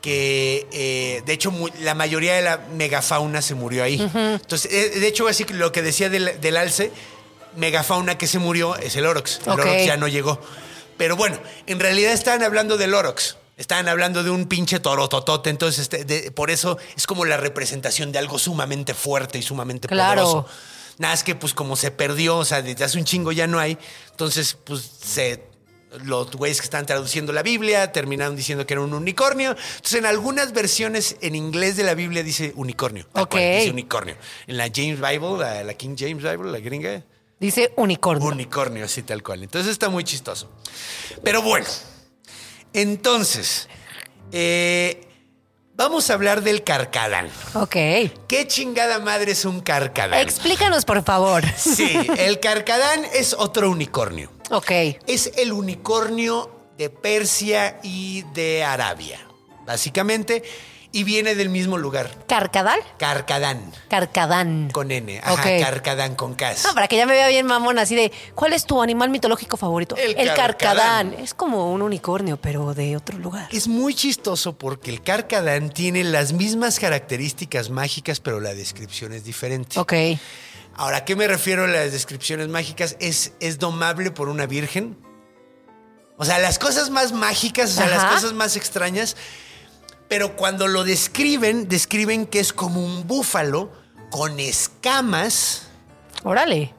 [0.00, 4.00] Que eh, de hecho la mayoría de la megafauna se murió ahí.
[4.14, 4.70] Entonces,
[5.00, 6.92] de hecho, así que lo que decía del, del alce,
[7.56, 9.40] megafauna que se murió es el Orox.
[9.46, 9.52] El.
[9.52, 10.40] Orox ya no llegó.
[10.96, 13.36] Pero bueno, en realidad estaban hablando del Orox.
[13.56, 15.48] Estaban hablando de un pinche torototote.
[15.50, 19.88] Entonces, este, de- por eso es como la representación de algo sumamente fuerte y sumamente
[19.88, 20.22] Claro.
[20.24, 20.48] poderoso.
[20.98, 23.58] Nada, es que pues como se perdió, o sea, desde hace un chingo ya no
[23.58, 23.78] hay.
[24.10, 25.42] Entonces, pues se
[26.04, 29.50] los güeyes que están traduciendo la Biblia terminaron diciendo que era un unicornio.
[29.76, 33.06] Entonces, en algunas versiones en inglés de la Biblia dice unicornio.
[33.14, 33.30] Ok.
[33.30, 34.16] cual, dice unicornio.
[34.46, 37.02] En la James Bible, la, la King James Bible, la gringa,
[37.40, 38.28] Dice unicornio.
[38.28, 39.42] unicornio, así tal cual.
[39.42, 40.50] Entonces está muy chistoso.
[41.22, 41.66] Pero bueno,
[42.72, 43.68] entonces,
[44.32, 45.06] eh,
[45.74, 47.28] vamos a hablar del carcadán.
[47.54, 47.76] ok.
[48.28, 50.20] ¿Qué chingada madre es un carcadán?
[50.20, 51.44] Explícanos, por favor.
[51.56, 54.30] Sí, el carcadán es otro unicornio.
[54.50, 54.70] Ok.
[55.06, 59.18] Es el unicornio de Persia y de Arabia,
[59.64, 60.42] básicamente,
[60.96, 62.08] y viene del mismo lugar.
[62.26, 62.80] ¿Carcadal?
[62.98, 64.70] Carcadán, Carcadán.
[64.72, 65.20] con N.
[65.22, 65.60] Ajá, Ok.
[65.60, 66.54] carcadán con K.
[66.64, 69.58] No, para que ya me vea bien mamón, así de, ¿cuál es tu animal mitológico
[69.58, 69.94] favorito?
[69.94, 70.56] El carcadán.
[70.56, 71.12] carcadán.
[71.14, 73.46] Es como un unicornio, pero de otro lugar.
[73.52, 79.22] Es muy chistoso porque el carcadán tiene las mismas características mágicas, pero la descripción es
[79.22, 79.78] diferente.
[79.78, 79.92] Ok.
[80.76, 82.96] Ahora, ¿a qué me refiero a las descripciones mágicas?
[83.00, 84.96] Es, es domable por una virgen.
[86.16, 89.14] O sea, las cosas más mágicas, o sea, las cosas más extrañas.
[90.08, 93.70] Pero cuando lo describen, describen que es como un búfalo
[94.10, 95.68] con escamas.
[96.22, 96.72] Órale.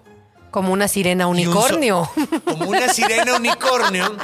[0.51, 2.09] Como una sirena y un so- unicornio.
[2.45, 4.15] como una sirena unicornio.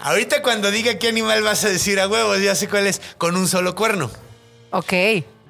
[0.00, 3.36] Ahorita cuando diga qué animal vas a decir a huevos, ya sé cuál es, con
[3.36, 4.10] un solo cuerno.
[4.70, 4.92] ok.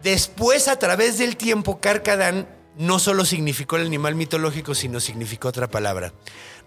[0.03, 2.47] Después, a través del tiempo, Carcadán
[2.77, 6.13] no solo significó el animal mitológico, sino significó otra palabra,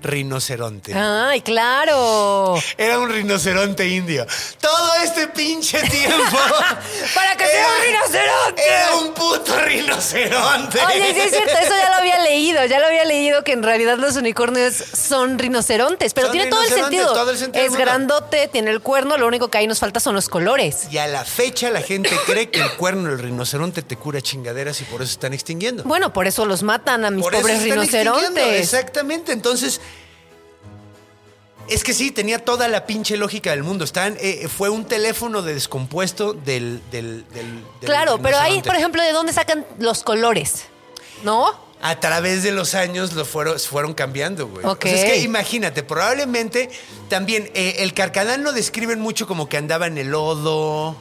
[0.02, 0.94] rinoceronte.
[0.94, 2.56] Ay, claro.
[2.78, 4.26] Era un rinoceronte indio.
[4.62, 6.38] Todo este pinche tiempo.
[7.16, 8.64] Para que sea un rinoceronte.
[8.68, 10.80] Era un puto rinoceronte.
[10.86, 13.64] Oye, sí es cierto, eso ya lo había leído, ya lo había leído que en
[13.64, 18.48] realidad los unicornios son rinocerontes, pero Son tiene todo el todo el sentido es grandote,
[18.48, 20.88] tiene el cuerno, lo único que ahí nos falta son los colores.
[20.92, 24.82] Y a la fecha la gente cree que el cuerno del rinoceronte te cura chingaderas
[24.82, 25.84] y por eso están extinguiendo.
[25.84, 28.60] Bueno, por eso los matan a mis Por pobres rinocerontes.
[28.60, 29.32] Exactamente.
[29.32, 29.82] Entonces,
[31.70, 33.84] es que sí, tenía toda la pinche lógica del mundo.
[33.84, 36.82] Están, eh, fue un teléfono de descompuesto del.
[36.92, 40.66] del, del- del Claro, pero ahí, por ejemplo, ¿de dónde sacan los colores?
[41.24, 41.66] ¿No?
[41.82, 44.66] A través de los años lo fueron, fueron cambiando, güey.
[44.66, 44.86] Ok.
[44.86, 46.70] O sea, es que imagínate, probablemente
[47.10, 50.96] también eh, el carcadán lo describen mucho como que andaba en el lodo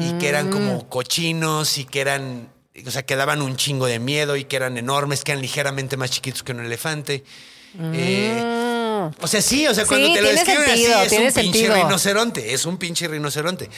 [0.00, 0.52] y que eran Mm.
[0.52, 2.48] como cochinos y que eran,
[2.86, 5.96] o sea, que daban un chingo de miedo y que eran enormes, que eran ligeramente
[5.98, 7.22] más chiquitos que un elefante.
[7.92, 8.42] Eh,
[9.20, 10.06] o sea, sí, o sea, cuando.
[10.06, 11.74] Sí, te lo tiene describen sentido, así, es tiene un pinche sentido.
[11.74, 13.70] rinoceronte, es un pinche rinoceronte.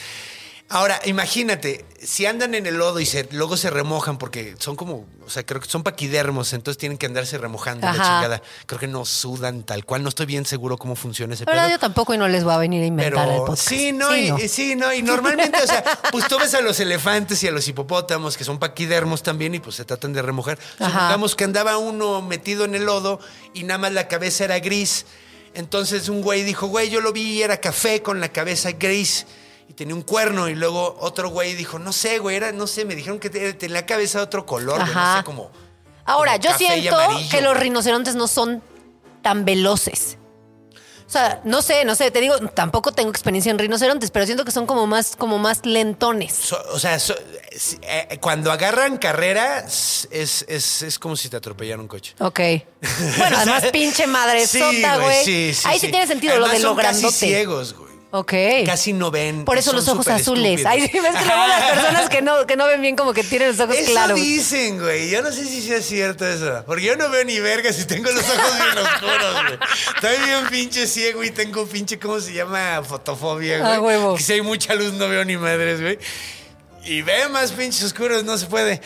[0.71, 5.07] Ahora, imagínate, si andan en el lodo y se, luego se remojan, porque son como,
[5.25, 8.03] o sea, creo que son paquidermos, entonces tienen que andarse remojando la Ajá.
[8.03, 8.43] chingada.
[8.67, 11.67] Creo que no sudan tal cual, no estoy bien seguro cómo funciona ese La verdad,
[11.69, 11.77] pedo.
[11.77, 13.67] yo tampoco y no les voy a venir a inventar el Pero podcast.
[13.67, 17.43] sí, no, y, sí, no, y normalmente, o sea, pues tú ves a los elefantes
[17.45, 20.59] y a los hipopótamos que son paquidermos también y pues se tratan de remojar.
[20.77, 23.21] Supongamos que andaba uno metido en el lodo
[23.55, 25.07] y nada más la cabeza era gris.
[25.55, 29.25] Entonces un güey dijo, güey, yo lo vi y era café con la cabeza gris
[29.69, 30.49] y tenía un cuerno.
[30.49, 33.53] Y luego otro güey dijo, no sé, güey, era, no sé, me dijeron que te-
[33.55, 35.51] tenía la cabeza de otro color, güey, no sé, como...
[36.05, 36.97] Ahora, como yo siento
[37.31, 38.63] que los rinocerontes no son
[39.23, 40.17] tan veloces.
[41.07, 44.45] O sea, no sé, no sé, te digo, tampoco tengo experiencia en rinocerontes, pero siento
[44.45, 46.35] que son como más, como más lentones.
[46.35, 47.15] So- o sea, so-
[47.83, 50.45] eh, cuando agarran carrera es, es,
[50.83, 52.15] es- como si te atropellaran un coche.
[52.21, 52.41] Ok.
[53.19, 55.25] Bueno, además, pinche madre Sí, sota, güey.
[55.25, 55.93] sí, sí, Ahí sí, sí.
[55.93, 57.17] tiene sentido Además, lo de lo son casi grandote.
[57.27, 57.88] ciegos, güey.
[58.11, 58.33] Ok.
[58.65, 59.45] Casi no ven.
[59.45, 60.61] Por eso los ojos azules.
[60.61, 60.73] estúpidos.
[60.73, 63.49] Ay, ves que luego las personas que no, que no ven bien como que tienen
[63.49, 64.17] los ojos Eso claros.
[64.19, 65.11] dicen, güey.
[65.11, 66.65] Yo no sé si sea cierto eso.
[66.67, 69.59] Porque yo no veo ni verga si tengo los ojos bien oscuros, güey.
[69.95, 72.83] Estoy bien pinche ciego y tengo pinche, ¿cómo se llama?
[72.83, 73.73] Fotofobia, güey.
[73.75, 74.17] Ah, huevo.
[74.17, 75.99] Que si hay mucha luz no veo ni madres, güey.
[76.85, 78.81] Y ve más pinches oscuros, no se puede.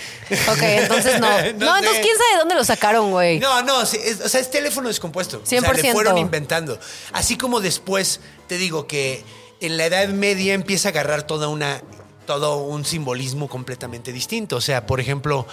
[0.48, 1.28] Ok, entonces no.
[1.58, 3.38] no, entonces quién sabe de dónde lo sacaron, güey.
[3.38, 5.40] No, no, sí, es- o sea, es teléfono descompuesto.
[5.42, 5.74] O sea, 100%.
[5.82, 6.78] le fueron inventando.
[7.12, 9.22] Así como después, te digo que
[9.60, 11.80] en la Edad Media empieza a agarrar toda una,
[12.26, 14.56] todo un simbolismo completamente distinto.
[14.56, 15.46] O sea, por ejemplo,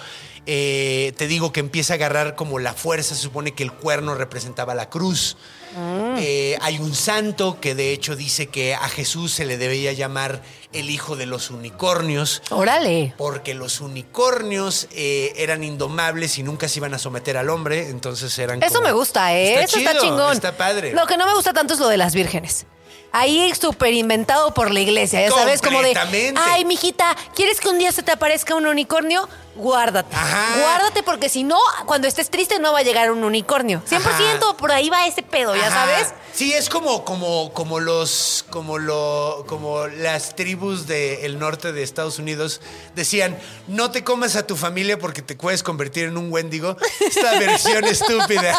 [0.46, 4.14] eh, te digo que empieza a agarrar como la fuerza, se supone que el cuerno
[4.14, 5.36] representaba la cruz.
[5.76, 10.42] Eh, hay un santo que de hecho dice que a Jesús se le debía llamar
[10.72, 12.42] el hijo de los unicornios.
[12.50, 13.14] Órale.
[13.16, 18.36] Porque los unicornios eh, eran indomables y nunca se iban a someter al hombre, entonces
[18.38, 19.62] eran Eso como- me gusta, ¿eh?
[19.64, 20.32] Eso está chingón.
[20.32, 20.92] Está padre.
[20.92, 22.66] Lo que no me gusta tanto es lo de las vírgenes.
[23.12, 25.94] Ahí súper inventado por la iglesia, ya sabes, como de,
[26.36, 29.28] ay, mijita, ¿quieres que un día se te aparezca un unicornio?
[29.56, 30.14] Guárdate.
[30.14, 30.60] Ajá.
[30.60, 33.82] Guárdate porque si no, cuando estés triste no va a llegar un unicornio.
[33.90, 35.86] 100% por ahí va ese pedo, ya Ajá.
[35.86, 36.14] sabes.
[36.32, 42.20] Sí, es como, como, como los, como lo, como las tribus del norte de Estados
[42.20, 42.60] Unidos
[42.94, 43.36] decían,
[43.66, 46.76] no te comas a tu familia porque te puedes convertir en un Wendigo.
[47.00, 48.56] Esta versión estúpida.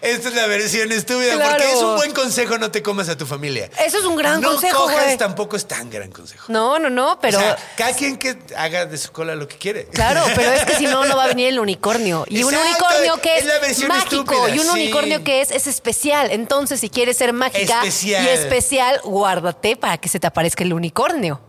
[0.00, 1.50] Esta es la versión estúpida Claro.
[1.56, 3.70] porque es un buen consejo, no te comas a tu familia.
[3.84, 5.16] Eso es un gran no consejo, cojas güey.
[5.18, 6.44] tampoco es tan gran consejo.
[6.48, 7.38] No, no, no, pero...
[7.38, 9.86] O sea, cada quien que haga de su cola lo que quiere.
[9.86, 12.24] Claro, pero es que si no, no va a venir el unicornio.
[12.28, 14.70] Y un unicornio que es la es, versión mágico estúpida, y un sí.
[14.72, 16.30] unicornio que es, es especial.
[16.30, 18.24] Entonces, si quieres ser mágica Especial.
[18.24, 21.40] y especial, guárdate para que se te aparezca el unicornio.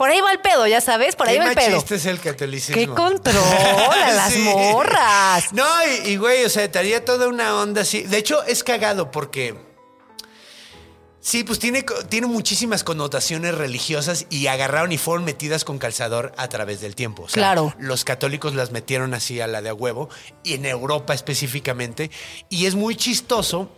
[0.00, 1.72] Por ahí va el pedo, ya sabes, por ahí va el pedo.
[1.72, 2.74] machista es el catolicismo.
[2.74, 4.38] ¡Qué control a las Sí.
[4.44, 5.52] morras!
[5.52, 8.04] No, y, y, güey, o sea, te haría toda una onda así.
[8.04, 9.54] De hecho, es cagado porque.
[11.20, 16.48] Sí, pues tiene, tiene muchísimas connotaciones religiosas y agarraron y fueron metidas con calzador a
[16.48, 17.24] través del tiempo.
[17.24, 17.74] O sea, Claro.
[17.78, 20.08] Los católicos las metieron así a la de a huevo,
[20.42, 22.10] y en Europa específicamente.
[22.48, 23.68] Y es muy chistoso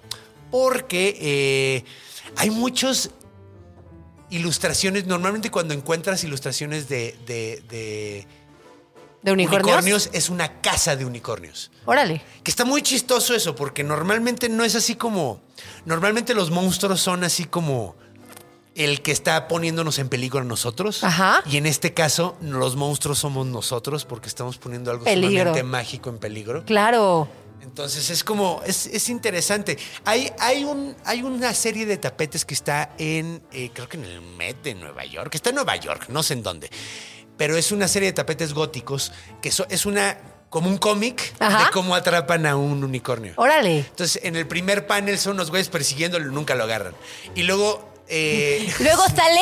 [0.52, 1.84] porque eh,
[2.36, 3.10] hay muchos
[4.32, 5.06] ilustraciones.
[5.06, 8.26] Normalmente cuando encuentras ilustraciones de, de- de
[9.22, 9.62] ¿De unicornios?
[9.68, 11.70] unicornios, es una casa de unicornios.
[11.84, 12.20] Órale.
[12.42, 15.40] Que está muy chistoso eso, porque normalmente no es así como.
[15.84, 17.94] Normalmente los monstruos son así como
[18.74, 21.04] el que está poniéndonos en peligro a nosotros.
[21.04, 21.42] Ajá.
[21.48, 25.30] Y en este caso, los monstruos somos nosotros porque estamos poniendo algo Peligro.
[25.50, 26.64] sumamente mágico en peligro.
[26.64, 27.28] Claro.
[27.62, 29.78] Entonces es como, es, es interesante.
[30.04, 34.04] Hay, hay, un, hay una serie de tapetes que está en, eh, creo que en
[34.04, 36.68] el Met de Nueva York, está en Nueva York, no sé en dónde,
[37.36, 40.18] pero es una serie de tapetes góticos que so- es una,
[40.50, 43.32] como un cómic de cómo atrapan a un unicornio.
[43.36, 43.78] Órale.
[43.78, 46.94] Entonces en el primer panel son unos güeyes persiguiéndolo y nunca lo agarran.
[47.34, 47.91] Y luego...
[48.14, 49.40] eh, Luego sale.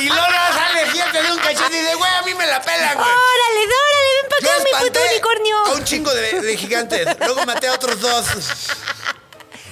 [0.00, 2.62] y luego, y sale fíjate de un cachete y dice, güey, a mí me la
[2.62, 3.08] pelan, güey.
[3.08, 4.08] ¡Órale, órale!
[4.22, 5.56] ¡Ven para acá, mi puto unicornio!
[5.66, 7.06] A un chingo de, de gigantes.
[7.18, 8.26] Luego maté a otros dos.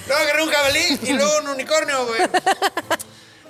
[0.06, 2.20] Luego agarré un jabalí y luego un unicornio, güey.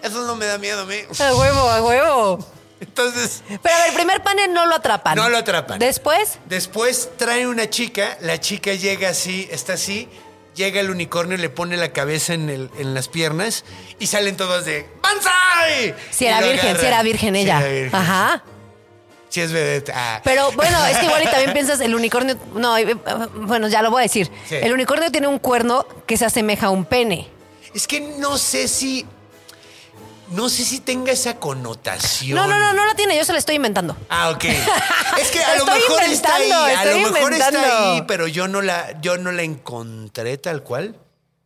[0.02, 0.96] Eso no me da miedo a mí.
[1.18, 2.46] A huevo, a huevo.
[2.80, 5.14] Entonces, Pero a ver, el primer panel no lo atrapan.
[5.16, 5.78] No lo atrapan.
[5.78, 8.16] Después, después trae una chica.
[8.20, 10.08] La chica llega así, está así.
[10.54, 13.64] Llega el unicornio, le pone la cabeza en, el- en las piernas
[13.98, 15.94] y salen todos de ¡Banzai!
[16.10, 17.58] si era virgen, si era virgen ella.
[17.60, 17.94] era virgen.
[17.94, 18.42] Ajá.
[19.28, 19.92] Sí es vedette.
[19.94, 20.20] Ah.
[20.24, 22.36] Pero bueno, es que igual y también piensas el unicornio.
[22.54, 22.94] No, eh,
[23.34, 24.28] bueno, ya lo voy a decir.
[24.48, 24.56] Sí.
[24.56, 27.28] El unicornio tiene un cuerno que se asemeja a un pene.
[27.72, 29.06] Es que no sé si.
[30.30, 32.36] No sé si tenga esa connotación.
[32.36, 33.96] No, no, no, no la tiene, yo se la estoy inventando.
[34.08, 34.44] Ah, ok.
[34.44, 38.62] Es que a lo mejor está ahí, a lo mejor está ahí, pero yo no
[38.62, 40.96] la, yo no la encontré tal cual.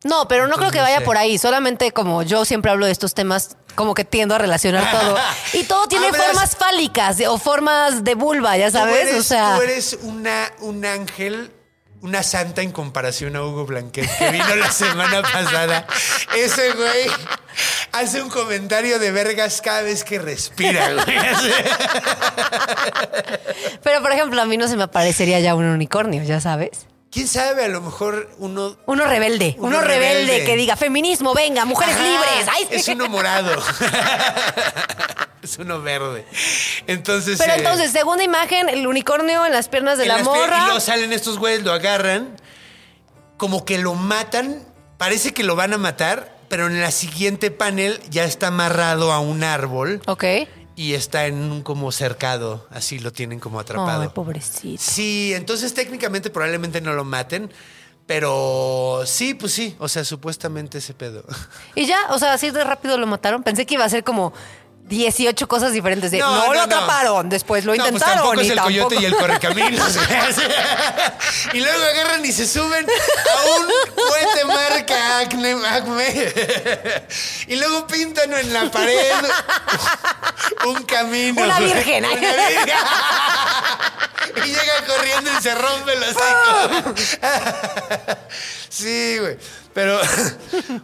[0.05, 1.05] No, pero no creo que no vaya sé.
[1.05, 1.39] por ahí.
[1.39, 5.17] Solamente como yo siempre hablo de estos temas, como que tiendo a relacionar todo.
[5.55, 8.95] Y todo tiene Hablas- formas fálicas o formas de vulva, ya sabes.
[8.95, 11.51] Tú eres, o sea, tú eres una, un ángel,
[12.05, 15.87] una santa en comparación a Hugo Blanquet, que vino la semana pasada.
[16.37, 17.07] Ese güey
[17.93, 21.17] hace un comentario de vergas cada vez que respira, güey.
[23.83, 26.87] pero por ejemplo, a mí no se me aparecería ya un unicornio, ya sabes.
[27.11, 27.65] ¿Quién sabe?
[27.65, 28.77] A lo mejor uno...
[28.85, 30.45] Uno rebelde, uno, Uno rebelde, rebelde.
[30.45, 32.49] que diga feminismo, venga, mujeres Ajá, libres.
[32.53, 33.51] Ay, Es uno morado.
[35.51, 36.25] es uno verde.
[36.87, 37.39] Entonces...
[37.39, 40.31] Pero eh, entonces, segunda imagen, el unicornio en las piernas de en la las pier-
[40.41, 40.59] morra.
[40.59, 42.37] Y luego salen estos güeyes, lo agarran,
[43.37, 44.63] como que lo matan,
[44.99, 49.19] parece que lo van a matar, pero en la siguiente panel ya está amarrado a
[49.21, 50.25] un árbol Ok.
[50.77, 54.03] y está en un como cercado, así lo tienen como atrapado.
[54.03, 54.83] Ay, pobrecito.
[54.83, 57.51] Sí, entonces técnicamente probablemente no lo maten,
[58.07, 61.25] pero sí, pues sí, o sea, supuestamente ese pedo.
[61.75, 63.43] Y ya, o sea, así de rápido lo mataron.
[63.43, 64.33] Pensé que iba a ser como
[64.87, 66.11] 18 cosas diferentes.
[66.11, 68.17] De, no, lo atraparon, después lo No, pues intentaron.
[68.19, 69.99] tampoco es y el tampoco- coyote y el correcaminos.
[71.55, 76.33] y luego agarran y se suben a un cohete marca Acme, Acme.
[77.49, 79.13] y luego pintan en la pared
[80.67, 81.43] un camino.
[81.43, 82.05] Una virgen.
[82.05, 82.79] Una virgen.
[84.37, 86.95] y llega corriendo y se rompe el hocico.
[88.69, 89.37] sí, güey.
[89.73, 90.01] Pero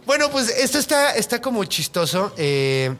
[0.05, 2.33] bueno, pues esto está, está como chistoso.
[2.37, 2.93] Eh,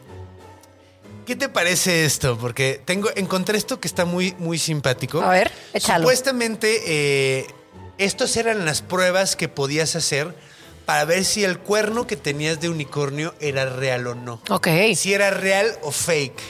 [1.26, 2.36] ¿Qué te parece esto?
[2.36, 5.20] Porque tengo, encontré esto que está muy, muy simpático.
[5.22, 6.02] A ver, échalo.
[6.04, 7.46] Supuestamente, eh,
[7.98, 10.34] estos eran las pruebas que podías hacer
[10.84, 14.40] para ver si el cuerno que tenías de unicornio era real o no.
[14.50, 14.68] Ok.
[14.96, 16.40] Si era real o fake.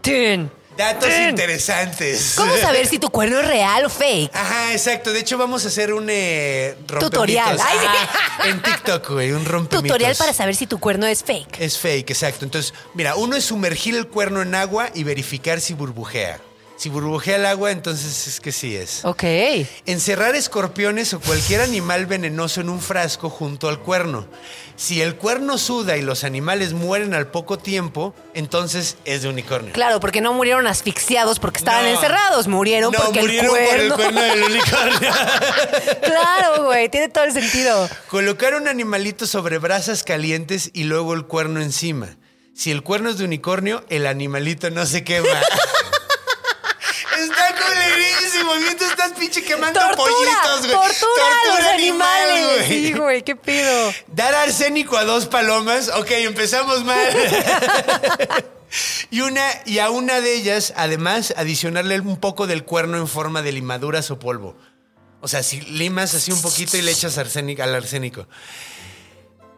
[0.00, 0.50] Tin.
[0.76, 2.34] Datos interesantes.
[2.36, 4.34] ¿Cómo saber si tu cuerno es real o fake?
[4.34, 5.12] Ajá, exacto.
[5.12, 6.76] De hecho, vamos a hacer un eh.
[7.00, 7.58] Tutorial.
[7.60, 7.86] Ay, sí.
[7.86, 9.82] Ajá, en TikTok, güey, un rompemitos.
[9.82, 11.60] Tutorial para saber si tu cuerno es fake.
[11.60, 12.44] Es fake, exacto.
[12.44, 16.40] Entonces, mira, uno es sumergir el cuerno en agua y verificar si burbujea.
[16.76, 19.02] Si burbujea el agua, entonces es que sí es.
[19.04, 19.24] Ok.
[19.86, 24.26] Encerrar escorpiones o cualquier animal venenoso en un frasco junto al cuerno.
[24.76, 29.72] Si el cuerno suda y los animales mueren al poco tiempo, entonces es de unicornio.
[29.72, 31.90] Claro, porque no murieron asfixiados porque estaban No.
[31.92, 33.96] encerrados, murieron no, porque murieron el por el cuerno.
[33.96, 35.10] cuerno del unicornio.
[36.02, 37.88] claro, güey, tiene todo el sentido.
[38.08, 42.16] Colocar un animalito sobre brasas calientes y luego el cuerno encima.
[42.54, 45.28] Si el cuerno es de unicornio, el animalito no se quema.
[48.54, 50.72] Mientras estás pinche quemando Tortura, pollitos, güey.
[50.72, 52.66] tortura, a los animal, animales.
[52.68, 52.68] güey.
[52.68, 53.92] Sí, güey, qué pido.
[54.08, 55.88] Dar arsénico a dos palomas.
[55.88, 57.08] Ok, empezamos mal.
[59.10, 63.42] y, una, y a una de ellas, además, adicionarle un poco del cuerno en forma
[63.42, 64.56] de limaduras o polvo.
[65.20, 68.28] O sea, si limas así un poquito y le echas arsénico, al arsénico.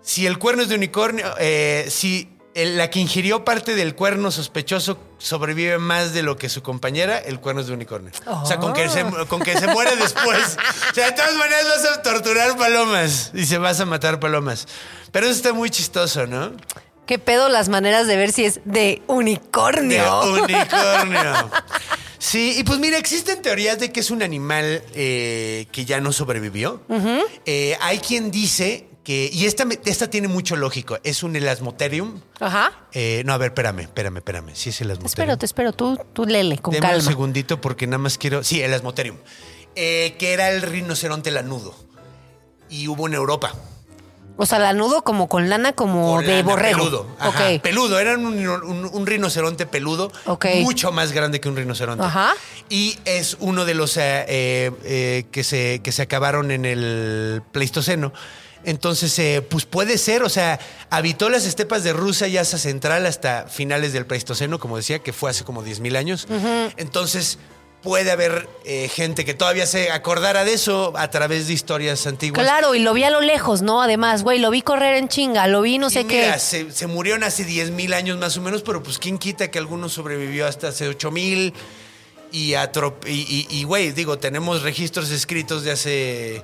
[0.03, 4.99] Si el cuerno es de unicornio, eh, si la que ingirió parte del cuerno sospechoso
[5.19, 8.11] sobrevive más de lo que su compañera, el cuerno es de unicornio.
[8.27, 10.57] O sea, con que, se, con que se muere después.
[10.91, 14.67] O sea, de todas maneras vas a torturar palomas y se vas a matar palomas.
[15.13, 16.53] Pero eso está muy chistoso, ¿no?
[17.07, 20.23] Qué pedo las maneras de ver si es de De unicornio.
[20.43, 21.51] unicornio.
[22.19, 26.13] Sí, y pues mira, existen teorías de que es un animal eh, que ya no
[26.13, 26.83] sobrevivió.
[27.47, 32.21] Eh, hay quien dice que, y esta, esta tiene mucho lógico, es un elasmoterium.
[32.41, 32.73] Ajá.
[32.93, 34.51] Eh, no, a ver, espérame, espérame, espérame.
[34.53, 35.07] Sí, es Te elasmoterium.
[35.09, 35.73] espero, te espero.
[35.73, 37.09] Tú, tú lele con Deme un calma.
[37.09, 38.45] segundito porque nada más quiero.
[38.45, 39.17] Sí, el Asmoterium.
[39.77, 41.75] Eh, que era el rinoceronte lanudo.
[42.69, 43.55] Y hubo en Europa.
[44.37, 46.79] O sea, lanudo como con lana como Con de lana, borrego.
[46.81, 47.07] Peludo.
[47.19, 47.45] Ajá.
[47.63, 47.99] Peludo.
[47.99, 50.13] Era un, un- un rinoceronte peludo.
[50.61, 52.05] Mucho más grande que un rinoceronte.
[52.05, 52.35] Ajá.
[52.69, 58.13] Y es uno de los eh, eh, que, se, que se acabaron en el Pleistoceno.
[58.65, 60.59] Entonces, eh, pues puede ser, o sea,
[60.91, 65.13] habitó las estepas de Rusia y Asia Central hasta finales del Pleistoceno, como decía, que
[65.13, 66.27] fue hace como 10.000 años.
[66.77, 67.39] Entonces,
[67.83, 72.43] puede haber eh, gente que todavía se acordara de eso a través de historias antiguas.
[72.45, 73.81] Claro, y lo vi a lo lejos, ¿no?
[73.81, 76.39] Además, güey, lo vi correr en chinga, lo vi no sé mira, qué.
[76.39, 79.89] Se, se murieron hace 10.000 años más o menos, pero pues quién quita que alguno
[79.89, 81.53] sobrevivió hasta hace 8.000
[82.31, 82.57] y, y,
[83.07, 86.43] y, y, güey, digo, tenemos registros escritos de hace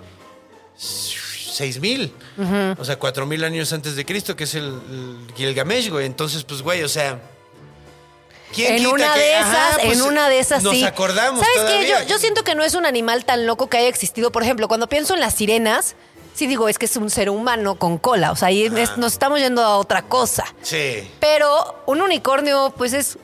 [1.55, 6.07] 6.000, o sea, 4.000 años antes de Cristo, que es el, el Gilgamesh, güey.
[6.07, 7.21] Entonces, pues, güey, o sea...
[8.53, 10.85] ¿quién En una que- de Ajá, esas, pues, en una de esas nos sí.
[10.85, 11.89] acordamos ¿Sabes qué?
[11.89, 14.31] Yo, yo siento que no es un animal tan loco que haya existido.
[14.33, 15.97] Por ejemplo, cuando pienso en las sirenas,
[16.35, 18.31] sí digo, es que es un ser humano con cola.
[18.33, 20.45] O sea, ahí es- nos estamos yendo a otra cosa.
[20.63, 21.11] Sí.
[21.21, 23.19] Pero un unicornio, pues es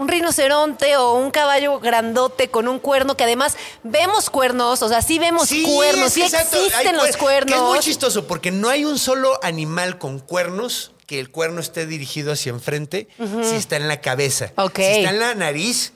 [0.00, 5.02] un rinoceronte o un caballo grandote con un cuerno que además vemos cuernos, o sea,
[5.02, 7.54] sí vemos Sí, cuernos, es sí exacto, existen los cuer- cuernos.
[7.54, 11.60] Que es muy chistoso porque no hay un solo animal con cuernos que el cuerno
[11.60, 14.52] esté dirigido hacia enfrente si está en la cabeza.
[14.56, 14.76] Ok.
[14.78, 15.92] Si está en la nariz,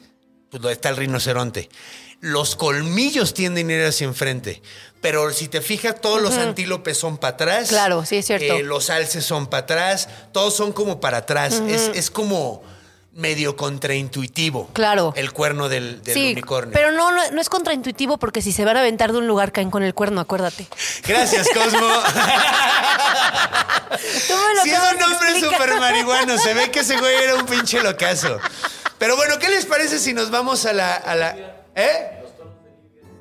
[0.51, 1.71] pues donde está el rinoceronte.
[2.21, 4.61] Los colmillos tienden a ir hacia enfrente.
[5.01, 7.69] Pero si te fijas, todos los antílopes son para atrás.
[7.69, 8.55] Claro, sí, es cierto.
[8.55, 10.09] Eh, los alces son para atrás.
[10.33, 11.63] Todos son como para atrás.
[11.69, 12.63] es, es como
[13.15, 14.69] medio contraintuitivo.
[14.73, 15.13] Claro.
[15.17, 16.73] El cuerno del, del sí, unicornio.
[16.73, 19.53] pero no, no, no es contraintuitivo porque si se van a aventar de un lugar
[19.53, 20.67] caen con el cuerno, acuérdate.
[21.07, 21.89] Gracias, Cosmo.
[24.65, 28.39] Si es un hombre súper marihuano, se ve que ese güey era un pinche locazo.
[28.99, 30.95] Pero bueno, ¿qué les parece si nos vamos a la.
[30.95, 31.37] A la
[31.75, 32.23] ¿Eh?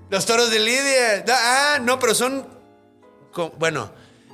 [0.10, 1.26] Los toros de Lidia.
[1.30, 2.48] Ah, no, pero son.
[3.58, 3.91] Bueno,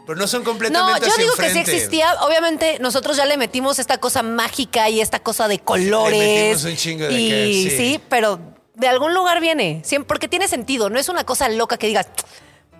[0.09, 2.15] pero no son No, completamente yo hacia digo que sí existía.
[2.21, 6.17] Obviamente, nosotros ya le metimos esta cosa mágica y esta cosa de colores.
[6.17, 7.77] Le metimos un chingo de y que- sí.
[7.77, 8.01] sí.
[8.09, 8.39] pero
[8.73, 9.83] de algún lugar viene.
[10.07, 10.89] Porque tiene sentido.
[10.89, 12.07] No es una cosa loca que digas,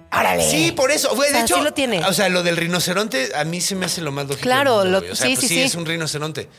[0.10, 0.42] árale.
[0.50, 1.14] Sí, por eso.
[1.16, 2.04] Güey, O de sea, hecho, sí lo tiene.
[2.04, 4.42] O sea, lo del rinoceronte a mí se me hace lo más lógico.
[4.42, 5.14] Claro, del mundo, lo-.
[5.14, 5.62] O sea, sí, pues sí, sí, sí.
[5.62, 6.50] es un rinoceronte.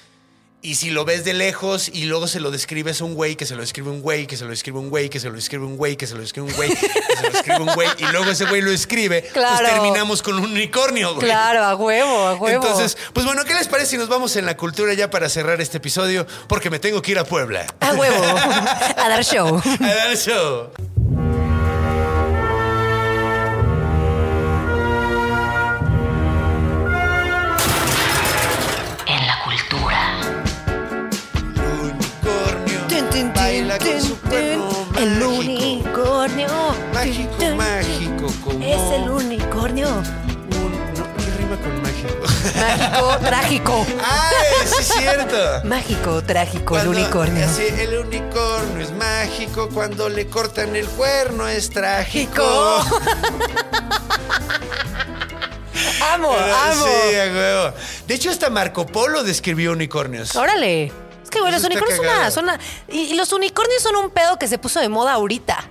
[0.63, 3.47] Y si lo ves de lejos y luego se lo describes a un güey, que
[3.47, 5.65] se lo escribe un güey, que se lo escribe un güey, que se lo escribe
[5.65, 6.77] un güey, que se lo escribe un güey, que
[7.17, 9.57] se lo escribe un güey, y luego ese güey lo escribe, Claro.
[9.59, 11.27] pues terminamos con un unicornio, güey.
[11.27, 12.63] Claro, a huevo, a huevo.
[12.63, 15.63] Entonces, pues bueno, ¿qué les parece si nos vamos en la cultura ya para cerrar
[15.63, 16.27] este episodio?
[16.47, 17.65] Porque me tengo que ir a Puebla.
[17.81, 18.23] a huevo.
[18.99, 19.63] a dar show.
[19.81, 20.71] A dar show.
[33.51, 34.17] Baila con su.
[34.99, 36.49] El unicornio.
[36.95, 38.65] Mágico, mágico, como.
[38.65, 39.89] Es el unicornio.
[39.89, 42.23] Un- no, ¿Qué rima con mágico?
[42.57, 43.19] mágico.
[43.27, 43.87] Trágico.
[44.05, 45.37] ¡Ay, sí es cierto!
[45.65, 47.45] Mágico, trágico, el unicornio.
[47.47, 49.69] así, el unicornio es mágico.
[49.73, 52.45] Cuando le cortan el cuerno es trágico.
[56.15, 56.85] Amo, amo.
[56.85, 57.73] Sí, a huevo.
[58.07, 60.35] De hecho, hasta Marco Polo describió unicornios.
[60.37, 60.93] Órale.
[61.31, 62.31] Es que, güey, los unicornios son una, cagado.
[62.33, 62.59] son una-
[62.89, 65.69] y, y los unicornios son un pedo que se puso de moda ahorita.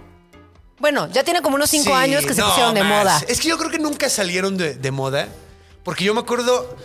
[0.79, 3.03] Bueno, ya tiene como unos cinco Sí, años que se no, pusieron de más.
[3.03, 3.21] moda.
[3.27, 5.27] Es que yo creo que nunca salieron de, de moda.
[5.83, 6.77] Porque yo me acuerdo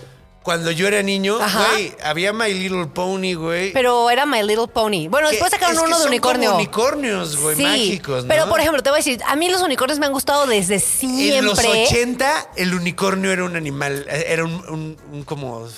[0.43, 3.73] cuando yo era niño, güey, había My Little Pony, güey.
[3.73, 5.07] Pero era My Little Pony.
[5.09, 6.51] Bueno, después sacaron es que uno de unicornio.
[6.51, 8.29] como unicornios, güey, sí, mágicos, ¿no?
[8.29, 10.81] pero por ejemplo, te voy a decir, a mí los unicornios me han gustado desde
[10.81, 11.39] siempre.
[11.39, 15.69] En los 80, el unicornio era un animal, eh, era un, un- un como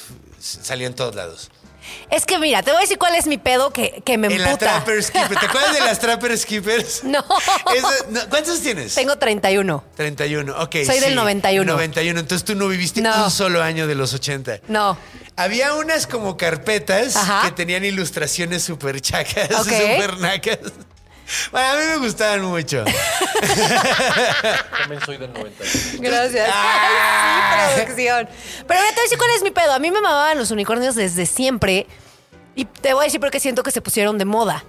[0.41, 1.51] salía en todos lados.
[2.11, 4.39] Es que mira, te voy a decir cuál es mi pedo que, que me En
[4.43, 4.67] la emputa.
[4.73, 5.39] Trapper Skipper.
[5.39, 7.05] ¿Te acuerdas de las Trapper Skippers?
[7.05, 7.25] No.
[7.75, 8.95] Esa- no, ¿Cuántos tienes?
[8.95, 9.85] Tengo 31.
[9.97, 10.77] 31, ok.
[10.87, 11.73] Soy del 91.
[11.73, 13.25] 91, entonces tú no viviste No.
[13.25, 14.61] un solo año de los 80.
[14.69, 14.97] No.
[15.37, 17.43] Había unas como carpetas Ajá.
[17.45, 19.67] que tenían ilustraciones súper chacas, Ok.
[19.67, 20.59] súper nacas.
[21.51, 22.85] Bueno, a mí me gustaban mucho.
[24.79, 26.03] También soy del 91.
[26.03, 26.51] Gracias.
[26.53, 28.29] Ay, sí, producción.
[28.67, 29.73] Pero voy a decir cuál es mi pedo.
[29.73, 31.87] A mí me mamaban los unicornios desde siempre.
[32.55, 34.65] Y te voy a decir por qué siento que se pusieron de moda.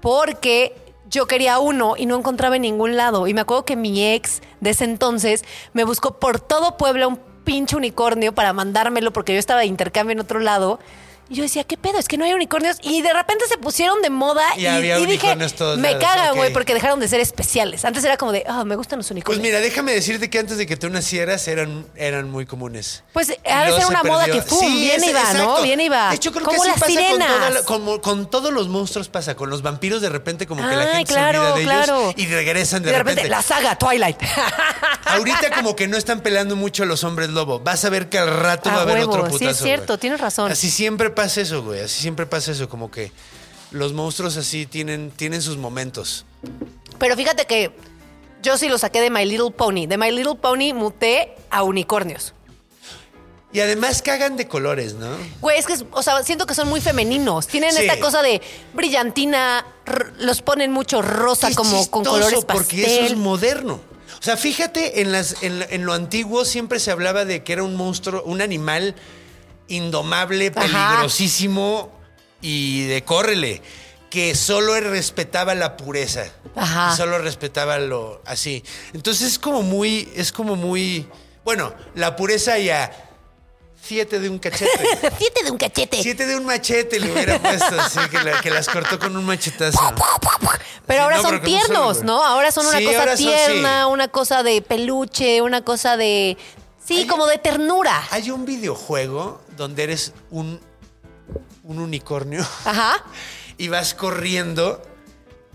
[0.00, 0.74] Porque
[1.06, 3.26] yo quería uno y no encontraba en ningún lado.
[3.26, 7.18] Y me acuerdo que mi ex de ese entonces me buscó por todo Puebla un
[7.44, 10.78] pinche unicornio para mandármelo porque yo estaba de intercambio en otro lado.
[11.28, 11.98] Y yo decía, ¿qué pedo?
[11.98, 12.76] Es que no hay unicornios.
[12.82, 16.04] Y de repente se pusieron de moda Y y, había y dije, todos me lados,
[16.04, 17.84] cagan, güey, porque dejaron de ser especiales.
[17.86, 19.42] Antes era como de, ah, me gustan los Pues unicornios.
[19.42, 23.02] mira, déjame decirte que antes de que tú nacieras eran, eran muy comunes.
[23.14, 24.42] Pues de luego ser se una moda que.
[24.42, 25.62] Sí, bien es- iba, ¿no?
[25.62, 26.10] Bien iba.
[26.10, 27.54] De hecho, creo Como que así las pasa con, toda sirenas.
[27.54, 29.34] la- como- con todos los monstruos pasa.
[29.34, 32.00] Con los vampiros de repente como que la gente claro, se olvida de claro.
[32.10, 34.18] ellos y regresan Y de, de repente, la saga Twilight.
[35.06, 37.60] Ahorita como que no están peleando mucho los hombres lobo.
[37.60, 39.50] Vas a ver que al rato A va a haber huevo, otro sí, putazo.
[39.50, 40.50] es cierto, tienes razón.
[40.50, 41.80] Así siempre pasa eso, güey.
[41.80, 42.68] Así siempre pasa eso.
[42.68, 43.12] Como que
[43.70, 46.24] los monstruos así tienen, tienen sus momentos.
[46.98, 47.72] Pero fíjate que
[48.42, 49.86] yo sí lo saqué de My Little Pony.
[49.86, 52.34] De My Little Pony muté a unicornios.
[53.54, 55.08] Y además cagan de colores, ¿no?
[55.42, 57.46] Güey, es que, o sea, siento que son muy femeninos.
[57.46, 57.82] Tienen Sí.
[57.82, 58.40] esta cosa de
[58.72, 59.66] brillantina,
[60.18, 62.56] los ponen mucho rosa, Es como con colores pastel.
[62.56, 63.80] Porque eso es moderno.
[64.18, 67.62] O sea, fíjate, en, las, en, en lo antiguo siempre se hablaba de que era
[67.62, 68.94] un monstruo, un animal
[69.68, 70.62] indomable, Ajá.
[70.66, 71.90] peligrosísimo
[72.40, 73.62] y de córrele.
[74.10, 76.24] Que solo respetaba la pureza.
[76.54, 76.94] Ajá.
[76.94, 78.62] Solo respetaba lo así.
[78.92, 81.08] Entonces es como muy, es como muy.
[81.44, 83.08] Bueno, la pureza ya.
[83.84, 84.70] Siete de un cachete.
[85.18, 86.02] Siete de un cachete.
[86.02, 89.24] Siete de un machete le hubiera puesto, así que, la- que las cortó con un
[89.24, 89.78] machetazo.
[90.86, 92.02] Pero Sí, ahora no, son pero solo, tiernos.
[92.04, 92.22] ¿no?
[92.24, 93.90] Ahora son una Sí, cosa son- tierna, sí.
[93.92, 96.36] una cosa de peluche, una cosa de.
[96.84, 98.02] Sí, Hay- como de ternura.
[98.10, 100.60] Hay un videojuego donde eres un,
[101.64, 103.04] un unicornio Ajá.
[103.58, 104.82] y vas corriendo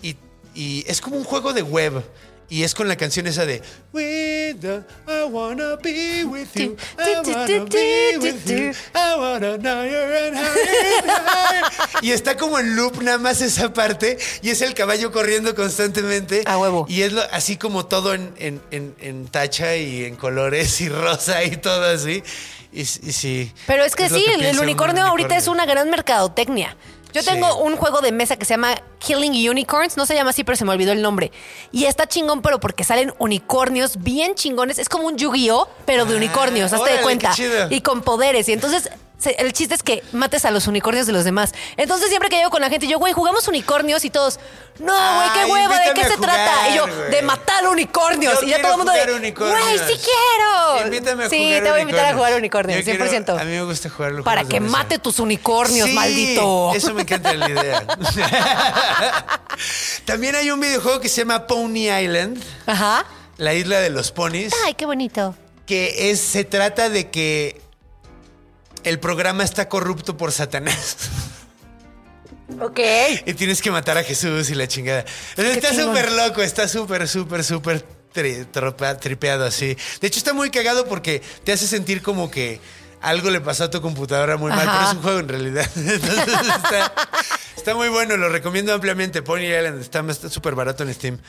[0.02, 0.16] y,
[0.56, 2.04] y es como un juego de web.
[2.50, 6.78] Y es con la canción esa de With the- I wanna be with you.
[6.98, 8.72] I wanna be with you.
[8.96, 11.64] I wanna know you're in higher.
[12.02, 14.18] Y está como en loop nada más esa parte.
[14.42, 16.44] Y es el caballo corriendo constantemente.
[16.46, 16.86] A huevo.
[16.88, 20.88] Y es lo- así como todo en, en- en- en tacha y en colores y
[20.90, 22.24] rosa y todo así.
[22.72, 23.52] Y, y sí.
[23.66, 26.76] Pero es que sí, el, unicornio ahorita es una gran mercadotecnia.
[27.18, 27.30] Yo Sí.
[27.32, 30.56] tengo un juego de mesa que se llama Killing Unicorns, no se llama así, pero
[30.56, 31.32] se me olvidó el nombre.
[31.72, 34.78] Y está chingón, pero porque salen unicornios bien chingones.
[34.78, 37.34] Es como un Yu-Gi-Oh, pero de Ah, unicornios, hazte órale, de cuenta.
[37.72, 38.48] Y con poderes.
[38.50, 38.90] Y entonces
[39.26, 41.54] el chiste es que mates a los unicornios de los demás.
[41.76, 44.40] Entonces siempre que llego con la gente, yo, güey, jugamos unicornios y todos,
[44.80, 46.70] no, güey, qué hueva, ¿de qué se jugar, trata?
[46.70, 47.10] Y yo, güey.
[47.12, 48.42] de matar unicornios.
[48.42, 50.86] Yo y ya todo el mundo de, güey, sí quiero.
[50.86, 53.40] Invítame a sí, jugar te voy a invitar a jugar unicornios, Yo quiero- 100%.
[53.40, 56.72] a mí me gusta jugar los Para que mate tus unicornios, Sí, maldito.
[56.76, 57.86] Eso me encanta la idea.
[60.06, 63.06] También hay un videojuego que se llama Pony Island, Ajá.
[63.38, 65.36] la isla de los ponis, Ay, qué bonito.
[65.66, 67.62] que es se trata de que
[68.88, 70.98] el programa está corrupto por Satanás
[72.62, 72.80] Ok.
[73.26, 75.06] y tienes que matar a Jesús y la chingada.
[75.36, 77.86] Está súper loco, está súper, súper, súper
[79.00, 79.78] tripeado así.
[80.00, 82.62] De hecho, está muy cagado porque te hace sentir como que
[83.02, 84.78] algo le pasó a tu computadora muy mal, Ajá.
[84.78, 85.70] pero es un juego en realidad.
[85.76, 86.28] Entonces,
[86.64, 86.94] está,
[87.56, 89.22] está muy bueno, lo recomiendo ampliamente.
[89.22, 91.20] Pony Island está súper barato en Steam.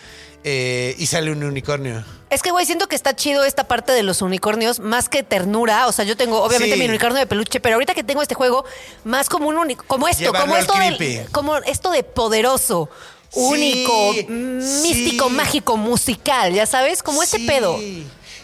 [0.45, 2.05] Eh, y sale un unicornio.
[2.31, 5.89] Es que, güey, siento que está chido esta parte de los unicornios, más que ternura.
[5.89, 6.81] O sea, yo tengo, obviamente, Sí.
[6.81, 8.64] mi unicornio de peluche, pero ahorita que tengo este juego,
[9.05, 12.89] más como un único, como esto, Llevarlo como esto, del- como esto de poderoso,
[13.33, 14.27] único, sí.
[14.29, 17.47] místico, mágico, musical, ya sabes, como este Sí.
[17.47, 17.77] pedo.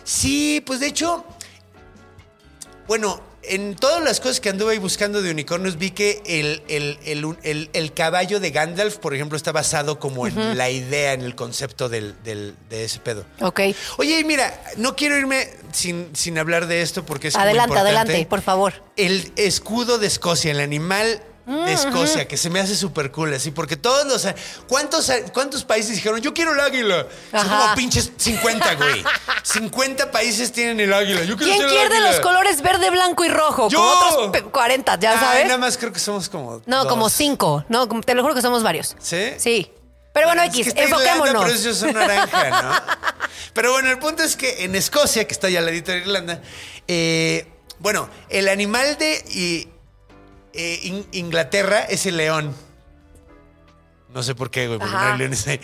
[0.02, 1.24] Sí, pues de hecho,
[2.86, 6.98] Bueno, en todas las cosas que anduve ahí buscando de unicornios, vi que el, el-
[7.42, 11.34] el- el- caballo de Gandalf, por ejemplo, está basado como en la idea, en el
[11.34, 13.24] concepto del, del- de ese pedo.
[13.40, 13.60] Ok.
[13.98, 17.72] Oye, y mira, no quiero irme sin, sin hablar de esto porque es muy Adelante,
[17.74, 17.98] importante.
[18.00, 18.72] adelante, por favor.
[18.96, 23.50] El escudo de Escocia, el animal de Escocia, que se me hace súper cool, así,
[23.50, 24.26] porque todos los...
[24.66, 27.06] ¿Cuántos, cuántos países dijeron, yo quiero el águila?
[27.30, 27.58] Son Ajá.
[27.60, 29.04] como pinches 50, güey.
[29.42, 31.22] 50 países tienen el águila.
[31.24, 32.10] Yo quiero ¿Quién águila.
[32.12, 33.68] los colores verde, blanco y rojo?
[33.68, 33.78] ¡Yo!
[33.78, 35.44] Como otros pe- 40, ya Ay, sabes.
[35.46, 36.86] nada más creo que somos como No, dos.
[36.88, 37.64] como cinco.
[37.68, 38.96] No, como- te lo juro que somos varios.
[38.98, 39.32] ¿Sí?
[39.38, 39.70] Sí.
[40.14, 41.44] Pero bueno, Es que X, enfoquémonos.
[41.82, 42.72] pero naranja, ¿no?
[43.52, 46.40] pero bueno, el punto es que en Escocia, que está ya al ladito de Irlanda,
[46.86, 47.48] eh,
[47.80, 49.68] bueno, el animal de y,
[50.54, 52.54] eh, In- Inglaterra es el león.
[54.12, 55.06] No sé por qué, güey, porque Ajá.
[55.06, 55.60] no hay leones ahí.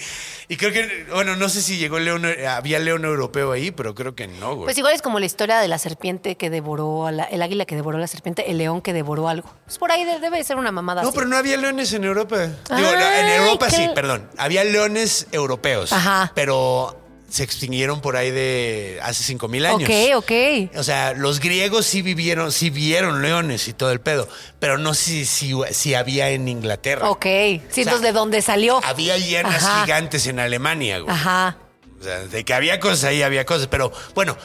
[0.49, 3.95] Y creo que, bueno, no sé si llegó el león, había león europeo ahí, pero
[3.95, 4.65] creo que no, güey.
[4.65, 7.65] Pues igual es como la historia de la serpiente que devoró, a la- el águila
[7.65, 9.49] que devoró a la serpiente, el león que devoró algo.
[9.67, 11.17] Pues por ahí de- debe ser una mamada no, así.
[11.17, 12.39] pero no había leones en Europa.
[12.47, 14.29] Digo, Ay, en Europa qué- sí, perdón.
[14.37, 15.93] Había leones europeos.
[15.93, 16.33] Ajá.
[16.35, 17.00] Pero
[17.31, 19.89] se extinguieron por ahí de hace 5000 años.
[19.89, 20.77] Ok, ok.
[20.77, 24.29] O sea, los griegos sí vivieron, sí vieron leones y todo el pedo,
[24.59, 27.09] pero no si, si, si había en Inglaterra.
[27.09, 27.25] Ok.
[27.71, 28.81] Sí, entonces de dónde salió.
[28.85, 29.83] Había hienas Ajá.
[29.85, 31.15] gigantes en Alemania, güey.
[31.15, 31.57] Ajá.
[32.01, 34.37] O sea, de que había cosas ahí, había cosas, pero bueno.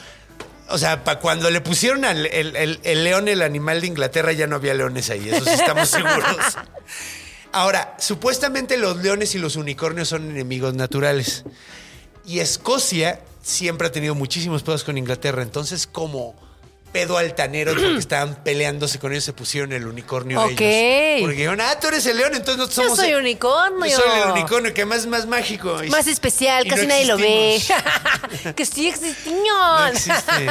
[0.67, 4.31] O sea, para cuando le pusieron al el, el- el león, el animal de Inglaterra,
[4.31, 6.23] ya no había leones ahí, eso sí estamos seguros.
[7.51, 11.43] Ahora, supuestamente los leones y los unicornios son enemigos naturales.
[12.25, 15.41] Y Escocia siempre ha tenido muchísimos pedos con Inglaterra.
[15.43, 16.35] Entonces, como
[16.91, 20.61] pedo altanero, porque estaban peleándose con ellos, se pusieron el unicornio Ok.
[20.61, 21.21] ellos.
[21.23, 22.99] Porque dijeron, ah, tú eres el león, entonces nosotros Yo somos.
[22.99, 23.85] soy el- unicornio.
[23.85, 25.83] Yo soy el unicornio, que más es más mágico.
[25.83, 27.55] Y- Más especial, y casi no nadie lo ve.
[27.55, 28.53] existimos.
[28.55, 28.93] que sí.
[29.45, 30.47] No existe.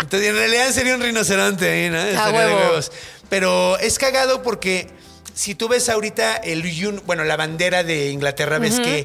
[0.00, 1.98] Entonces, en realidad sería un rinoceronte ahí, ¿no?
[1.98, 2.60] Estaría de huevo.
[2.68, 2.92] huevos.
[3.28, 4.88] Pero es cagado porque
[5.34, 9.04] si tú ves ahorita el un- bueno, la bandera de Inglaterra, ves que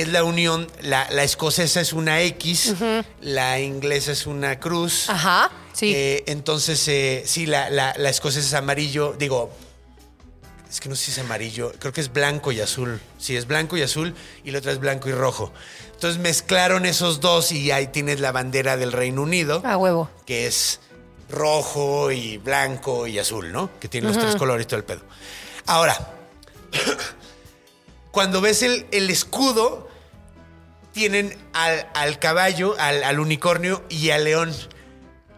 [0.00, 2.74] es la unión, la, la escocesa es una X,
[3.20, 5.08] la inglesa es una cruz.
[5.08, 5.50] Ajá.
[5.72, 5.92] Sí.
[5.94, 9.50] Eh, entonces, eh, sí, la, la, la escocesa es amarillo, digo,
[10.70, 13.00] es que no sé si es amarillo, creo que es blanco y azul.
[13.18, 14.14] Sí, es blanco y azul
[14.44, 15.52] y la otra es blanco y rojo.
[15.94, 20.10] Entonces mezclaron esos dos y ahí tienes la bandera del Reino Unido, A huevo.
[20.26, 20.80] que es
[21.30, 23.70] rojo y blanco y azul, ¿no?
[23.80, 25.00] Que tiene los tres colores y todo el pedo.
[25.66, 25.96] Ahora,
[28.14, 29.88] cuando ves el, el escudo,
[30.92, 34.54] tienen al, al caballo, al, al unicornio y al león.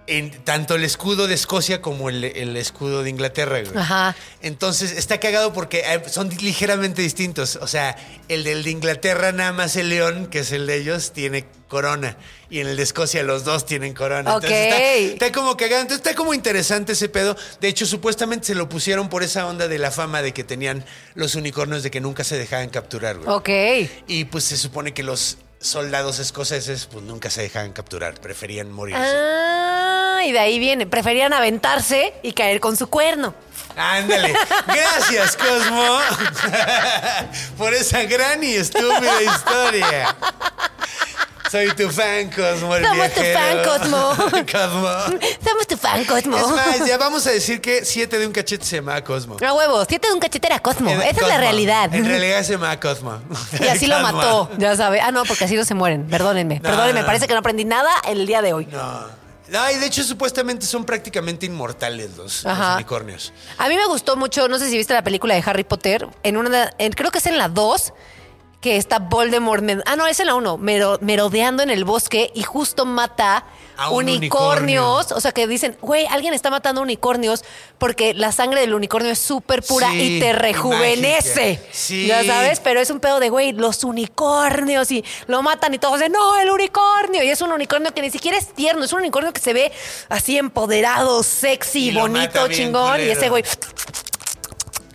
[0.09, 3.61] En tanto el escudo de Escocia como el, el escudo de Inglaterra.
[3.61, 3.77] güey.
[3.77, 4.15] Ajá.
[4.41, 7.57] Entonces está cagado porque eh, son ligeramente distintos.
[7.61, 7.97] O sea,
[8.29, 12.17] el del de Inglaterra, nada más el león, que es el de ellos, tiene corona.
[12.49, 14.35] Y en el de Escocia los dos tienen corona.
[14.35, 14.57] Entonces Ok.
[14.73, 14.83] está,
[15.27, 15.83] está como cagado.
[15.83, 17.37] Entonces está como interesante ese pedo.
[17.61, 20.85] De hecho, supuestamente se lo pusieron por esa onda de la fama de que tenían
[21.15, 23.19] los unicornios de que nunca se dejaban capturar.
[23.19, 23.29] güey.
[23.29, 23.91] Ok.
[24.07, 28.95] Y pues se supone que los soldados escoceses pues nunca se dejaban capturar, preferían morir.
[28.97, 29.76] Ah,
[30.27, 30.87] y de ahí viene.
[30.87, 33.35] Preferían aventarse y caer con su cuerno.
[33.77, 34.35] Ándale.
[34.67, 35.99] Gracias, Cosmo,
[37.59, 40.17] por esa gran y estúpida historia.
[41.51, 44.15] Soy tu fan, Cosmo, el Somos tu fan, Cosmo.
[44.53, 45.21] Cosmo.
[45.45, 46.37] Somos tu fan, Cosmo.
[46.39, 49.37] Es más, ya vamos a decir que siete de un cachete se llama Cosmo.
[49.47, 50.91] A huevo, siete de un cachete era Cosmo.
[50.91, 51.95] Era Esa es la realidad.
[51.95, 53.21] En realidad se llama Cosmo.
[53.61, 55.01] Y así lo mató, ya sabe.
[55.01, 56.07] Ah, no, porque así no se mueren.
[56.09, 57.01] Perdónenme, perdónenme.
[57.01, 57.07] no.
[57.07, 58.67] Parece que no aprendí nada el día de hoy.
[58.67, 59.26] No.
[59.49, 62.45] No, y de hecho supuestamente son prácticamente inmortales los,
[62.75, 63.33] unicornios.
[63.59, 66.37] A mí me gustó mucho, no sé si viste la película de Harry Potter, en
[66.37, 67.93] una, en- creo que es en la 2,
[68.67, 72.43] que está Voldemort, ah no, es en la 1, mero- merodeando en el bosque y
[72.43, 73.45] justo mata
[73.77, 75.17] A un unicornios, unicornio.
[75.17, 77.45] o sea que dicen, güey, alguien está matando unicornios
[77.79, 81.61] porque la sangre del unicornio es súper pura Sí, y te rejuvenece.
[81.71, 82.07] Sí.
[82.09, 85.99] Ya sabes, pero es un pedo de, güey, los unicornios y lo matan y todos
[86.01, 87.23] dicen, no, el unicornio.
[87.23, 89.71] Y es un unicornio que ni siquiera es tierno, es un unicornio que se ve
[90.09, 93.01] así empoderado, sexy, Y bonito, chingón.
[93.01, 93.45] Y ese güey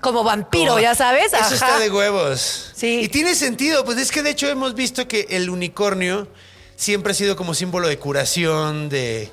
[0.02, 1.32] como vampiro, Como- ya sabes.
[1.34, 2.72] Eso está de huevos.
[2.76, 3.02] Sí.
[3.04, 6.28] Y tiene sentido, pues es que de hecho hemos visto que el unicornio
[6.76, 9.32] siempre ha sido como símbolo de curación, de,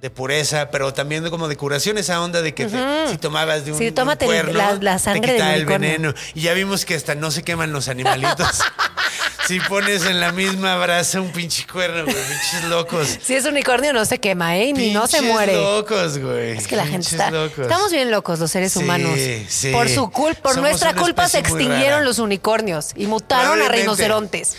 [0.00, 3.72] de pureza, pero también como de curación, esa onda de que te- si tomabas de
[3.72, 6.14] un, Sí, un tómate cuerno, la- la sangre te del quitaba el veneno.
[6.34, 8.48] Y ya vimos que hasta no se queman los animalitos.
[9.46, 13.18] si pones en la misma brasa un pinche cuerno, güey, pinches locos.
[13.22, 14.72] Si es unicornio no se quema, ¿eh?
[14.72, 15.52] Ni no se Pinches muere.
[15.56, 16.56] locos, güey.
[16.56, 17.30] Es que la gente está.
[17.30, 17.58] locos.
[17.60, 19.18] Estamos bien locos los seres Sí, humanos.
[19.48, 19.70] sí.
[19.72, 24.56] Por su culpa, por Somos nuestra culpa se extinguieron los unicornios y mutaron a rinocerontes.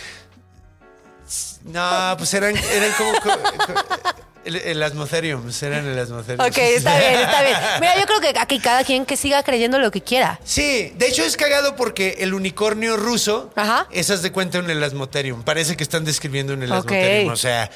[1.64, 3.12] No, pues eran, eran como.
[3.14, 3.30] co-
[3.66, 4.14] co-
[4.46, 6.46] El, el Asmotherium, eran el Asmotherium.
[6.46, 7.56] Ok, está bien, está bien.
[7.80, 10.40] Mira, yo creo que aquí cada quien que siga creyendo lo que quiera.
[10.44, 13.88] Sí, de hecho es cagado porque el unicornio ruso, Ajá.
[13.92, 15.44] esas de cuenta un elasmoterium.
[15.44, 16.66] Parece que están describiendo un Ok.
[16.66, 17.32] elasmoterium.
[17.32, 17.70] O sea,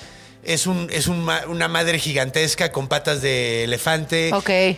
[0.47, 4.31] es, un, es un una madre gigantesca con patas de elefante,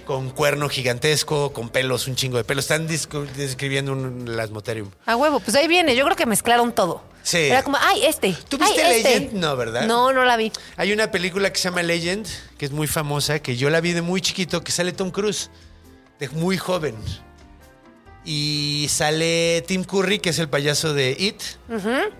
[0.05, 2.65] con cuerno gigantesco, con pelos, un chingo de pelos.
[2.65, 4.89] Están describiendo un elasmoterium.
[5.05, 5.95] A huevo, pues ahí viene.
[5.95, 7.03] Yo creo que mezclaron todo.
[7.21, 7.37] Sí.
[7.37, 8.35] Era como, ay, este.
[8.47, 9.19] ¿Tú ay, viste este.
[9.19, 9.33] Legend?
[9.33, 9.85] No, ¿verdad?
[9.85, 10.51] No, no la vi.
[10.75, 12.25] Hay una película que se llama Legend,
[12.57, 15.51] que es muy famosa, que yo la vi de muy chiquito, que sale Tom Cruise,
[16.19, 16.95] de muy joven.
[18.25, 21.41] Y sale Tim Curry, que es el payaso de It.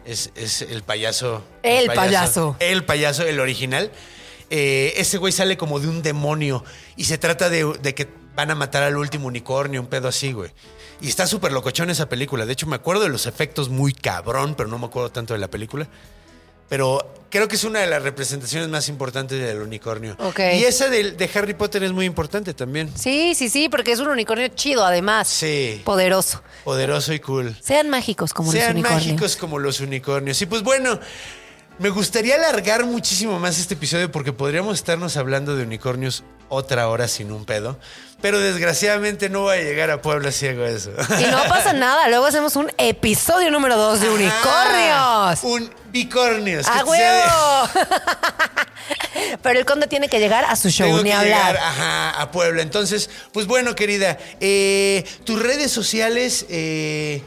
[0.06, 1.44] es, es el payaso.
[1.62, 2.56] El payaso.
[2.60, 3.92] El payaso, el original.
[4.50, 6.64] Eh, ese güey sale como de un demonio.
[6.96, 10.32] Y se trata de, de que van a matar al último unicornio, un pedo así,
[10.32, 10.52] güey.
[11.02, 12.46] Y está súper locochón esa película.
[12.46, 15.40] De hecho, me acuerdo de los efectos muy cabrón, pero no me acuerdo tanto de
[15.40, 15.88] la película.
[16.70, 20.16] Pero creo que es una de las representaciones más importantes del unicornio.
[20.38, 22.91] Y esa de, de Harry Potter es muy importante también.
[22.96, 25.28] Sí, sí, sí, porque es un unicornio chido, además.
[25.28, 25.82] Sí.
[25.84, 26.41] Poderoso.
[26.64, 27.56] Poderoso y cool.
[27.62, 29.06] Sean mágicos como los Sean unicornios.
[29.06, 30.41] mágicos como los unicornios.
[30.41, 31.00] Y pues bueno,
[31.80, 37.08] me gustaría alargar muchísimo más este episodio porque podríamos estarnos hablando de unicornios otra hora
[37.08, 37.80] sin un pedo.
[38.22, 40.91] Pero desgraciadamente no voy a llegar a Puebla si hago eso.
[41.20, 45.44] Y no pasa nada, luego hacemos un episodio número dos de Ah, unicornios.
[45.44, 46.68] un bicornios.
[46.68, 47.70] ¡A huevo!
[49.41, 51.54] Pero el conde tiene que llegar a su show, Tengo ni que hablar.
[51.54, 52.62] llegar, ajá, a Puebla.
[52.62, 56.46] Entonces, pues bueno, querida, eh, tus redes sociales.
[56.50, 57.22] eh,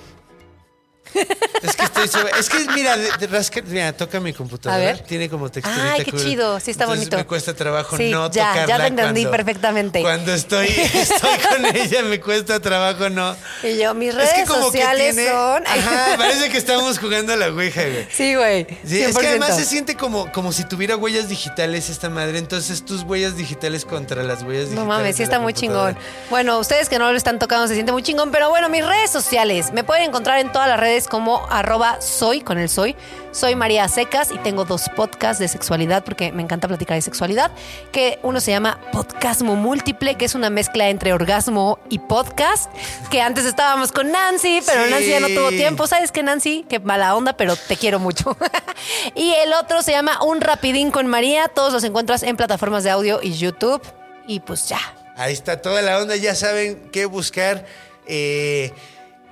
[1.14, 4.82] es que estoy sobre- Es que, mira, de- de rasca- mira, toca mi computadora.
[4.82, 4.98] A ver.
[5.00, 5.92] Tiene como texturita.
[5.94, 6.22] Ay, qué cool.
[6.22, 7.16] chido, sí está Entonces bonito.
[7.18, 8.66] Me cuesta trabajo Sí, no ya, tocarla.
[8.66, 10.00] ya lo entendí cuando- perfectamente.
[10.02, 13.36] Cuando estoy, estoy con ella, me cuesta trabajo no.
[13.62, 15.66] Y yo, mis Es redes que como que sociales tiene- son.
[15.66, 18.06] Ajá, parece que estamos jugando a la ouija, güey.
[18.12, 18.66] Sí, güey.
[18.86, 19.28] Sí, es que 100%.
[19.28, 22.38] además se siente como, como si tuviera huellas digitales esta madre.
[22.38, 24.74] Entonces tus huellas digitales contra las huellas digitales.
[24.74, 25.96] No mames, sí está muy chingón.
[26.30, 29.10] Bueno, ustedes que no lo están tocando se siente muy chingón, pero bueno, mis redes
[29.10, 29.72] sociales.
[29.72, 32.96] Me pueden encontrar en todas las redes como arroba soy, con el soy.
[33.32, 37.50] Soy María Secas y tengo dos podcasts de sexualidad porque me encanta platicar de sexualidad.
[37.90, 42.70] Que uno se llama Podcasmo Múltiple, que es una mezcla entre orgasmo y podcast.
[43.10, 44.90] Que antes estábamos con Nancy, pero Sí.
[44.90, 45.86] Nancy ya no tuvo tiempo.
[45.86, 46.66] ¿Sabes qué, Nancy?
[46.68, 48.36] Qué mala onda, pero te quiero mucho.
[49.14, 51.48] y el otro se llama Un Rapidín con María.
[51.48, 53.80] Todos los encuentras en plataformas de audio y YouTube.
[54.26, 54.78] Y pues ya.
[55.16, 57.64] Ahí está toda la onda, ya saben qué buscar.
[58.06, 58.72] eh,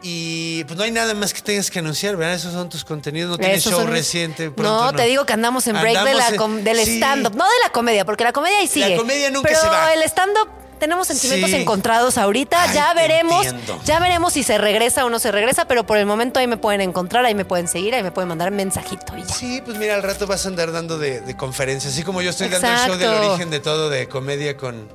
[0.02, 2.34] y pues no hay nada más que tengas que anunciar, ¿verdad?
[2.34, 3.30] Esos son tus contenidos.
[3.30, 4.52] No tienes show son- reciente.
[4.56, 6.96] no, te digo que andamos en break de la en- del sí.
[6.96, 7.34] stand-up.
[7.36, 8.96] No de la comedia, porque la comedia ahí sigue.
[8.96, 9.92] comedia nunca pero se va.
[9.92, 10.48] el stand-up
[10.78, 11.56] tenemos sentimientos Sí.
[11.56, 12.62] encontrados ahorita.
[12.62, 13.44] Ay, ya veremos.
[13.44, 13.78] entiendo.
[13.84, 16.56] Ya veremos si se regresa o no se regresa, pero por el momento ahí me
[16.56, 19.34] pueden encontrar, ahí me pueden seguir, ahí me pueden mandar mensajito y ya.
[19.34, 21.92] Sí, pues mira, al rato vas a andar dando de, de conferencias.
[21.92, 24.88] Así como yo estoy dando el show del origen de todo, de comedia con,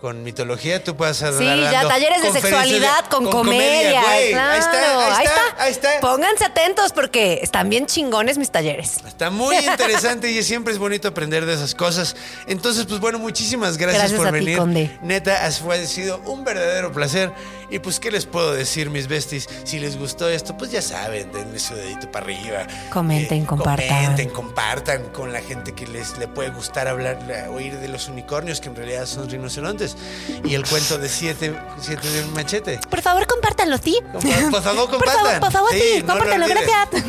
[0.00, 4.00] con mitología, tú puedes andar Sí, ya talleres de sexualidad con, comedia.
[4.02, 4.30] güey.
[4.32, 4.52] claro.
[4.52, 6.00] Ahí está, ahí está, ahí está.
[6.00, 9.00] Pónganse atentos porque están bien chingones mis talleres.
[9.06, 12.16] Está muy interesante y siempre es bonito aprender de esas cosas.
[12.46, 14.58] Entonces, pues bueno, muchísimas gracias, Gracias por a ti, venir.
[14.58, 14.98] Conde.
[15.02, 17.30] Neta, ha sido un verdadero placer.
[17.70, 19.48] Y pues, ¿qué les puedo decir, mis besties?
[19.64, 22.66] Si les gustó esto, pues ya saben, denle su dedito para arriba.
[22.92, 23.88] Comenten, compartan.
[23.88, 28.08] Comenten, compartan con la gente que les le puede gustar hablar, la- oír de los
[28.08, 29.96] unicornios, que en realidad son rinocerontes.
[30.44, 32.80] Y el cuento de siete, siete de un machete.
[32.90, 33.98] Por favor, compártanlo, ¿sí?
[34.12, 34.50] Por favor,
[34.90, 35.24] Por compartan.
[35.24, 37.04] favor, por favor, sí, no compártanlo, gracias.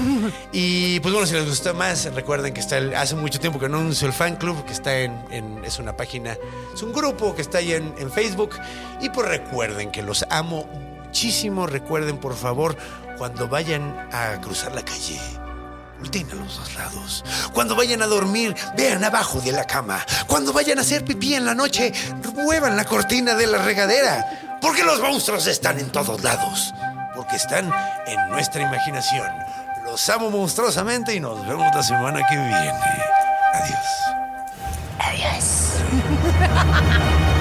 [0.52, 3.70] Y pues bueno, si les gustó más, recuerden que está el- hace mucho tiempo que
[3.70, 6.38] no anuncio el fan club, que está en, en- es una página,
[6.74, 8.52] es un grupo que está ahí en, en Facebook.
[9.02, 11.66] Y pues recuerden que los amo muchísimo.
[11.66, 12.76] Recuerden, por favor,
[13.18, 15.20] cuando vayan a cruzar la calle.
[16.00, 17.24] Volteen a los dos lados.
[17.54, 20.04] Cuando vayan a dormir, vean abajo de la cama.
[20.28, 21.94] Cuando vayan a hacer pipí en la noche,
[22.34, 24.58] muevan la cortina de la regadera.
[24.62, 26.74] Porque los monstruos están en todos lados.
[27.16, 27.72] Porque están
[28.08, 29.28] en nuestra imaginación.
[29.86, 32.80] Los amo monstruosamente y nos vemos la semana que viene.
[33.54, 33.86] Adiós.
[35.00, 35.78] Adiós.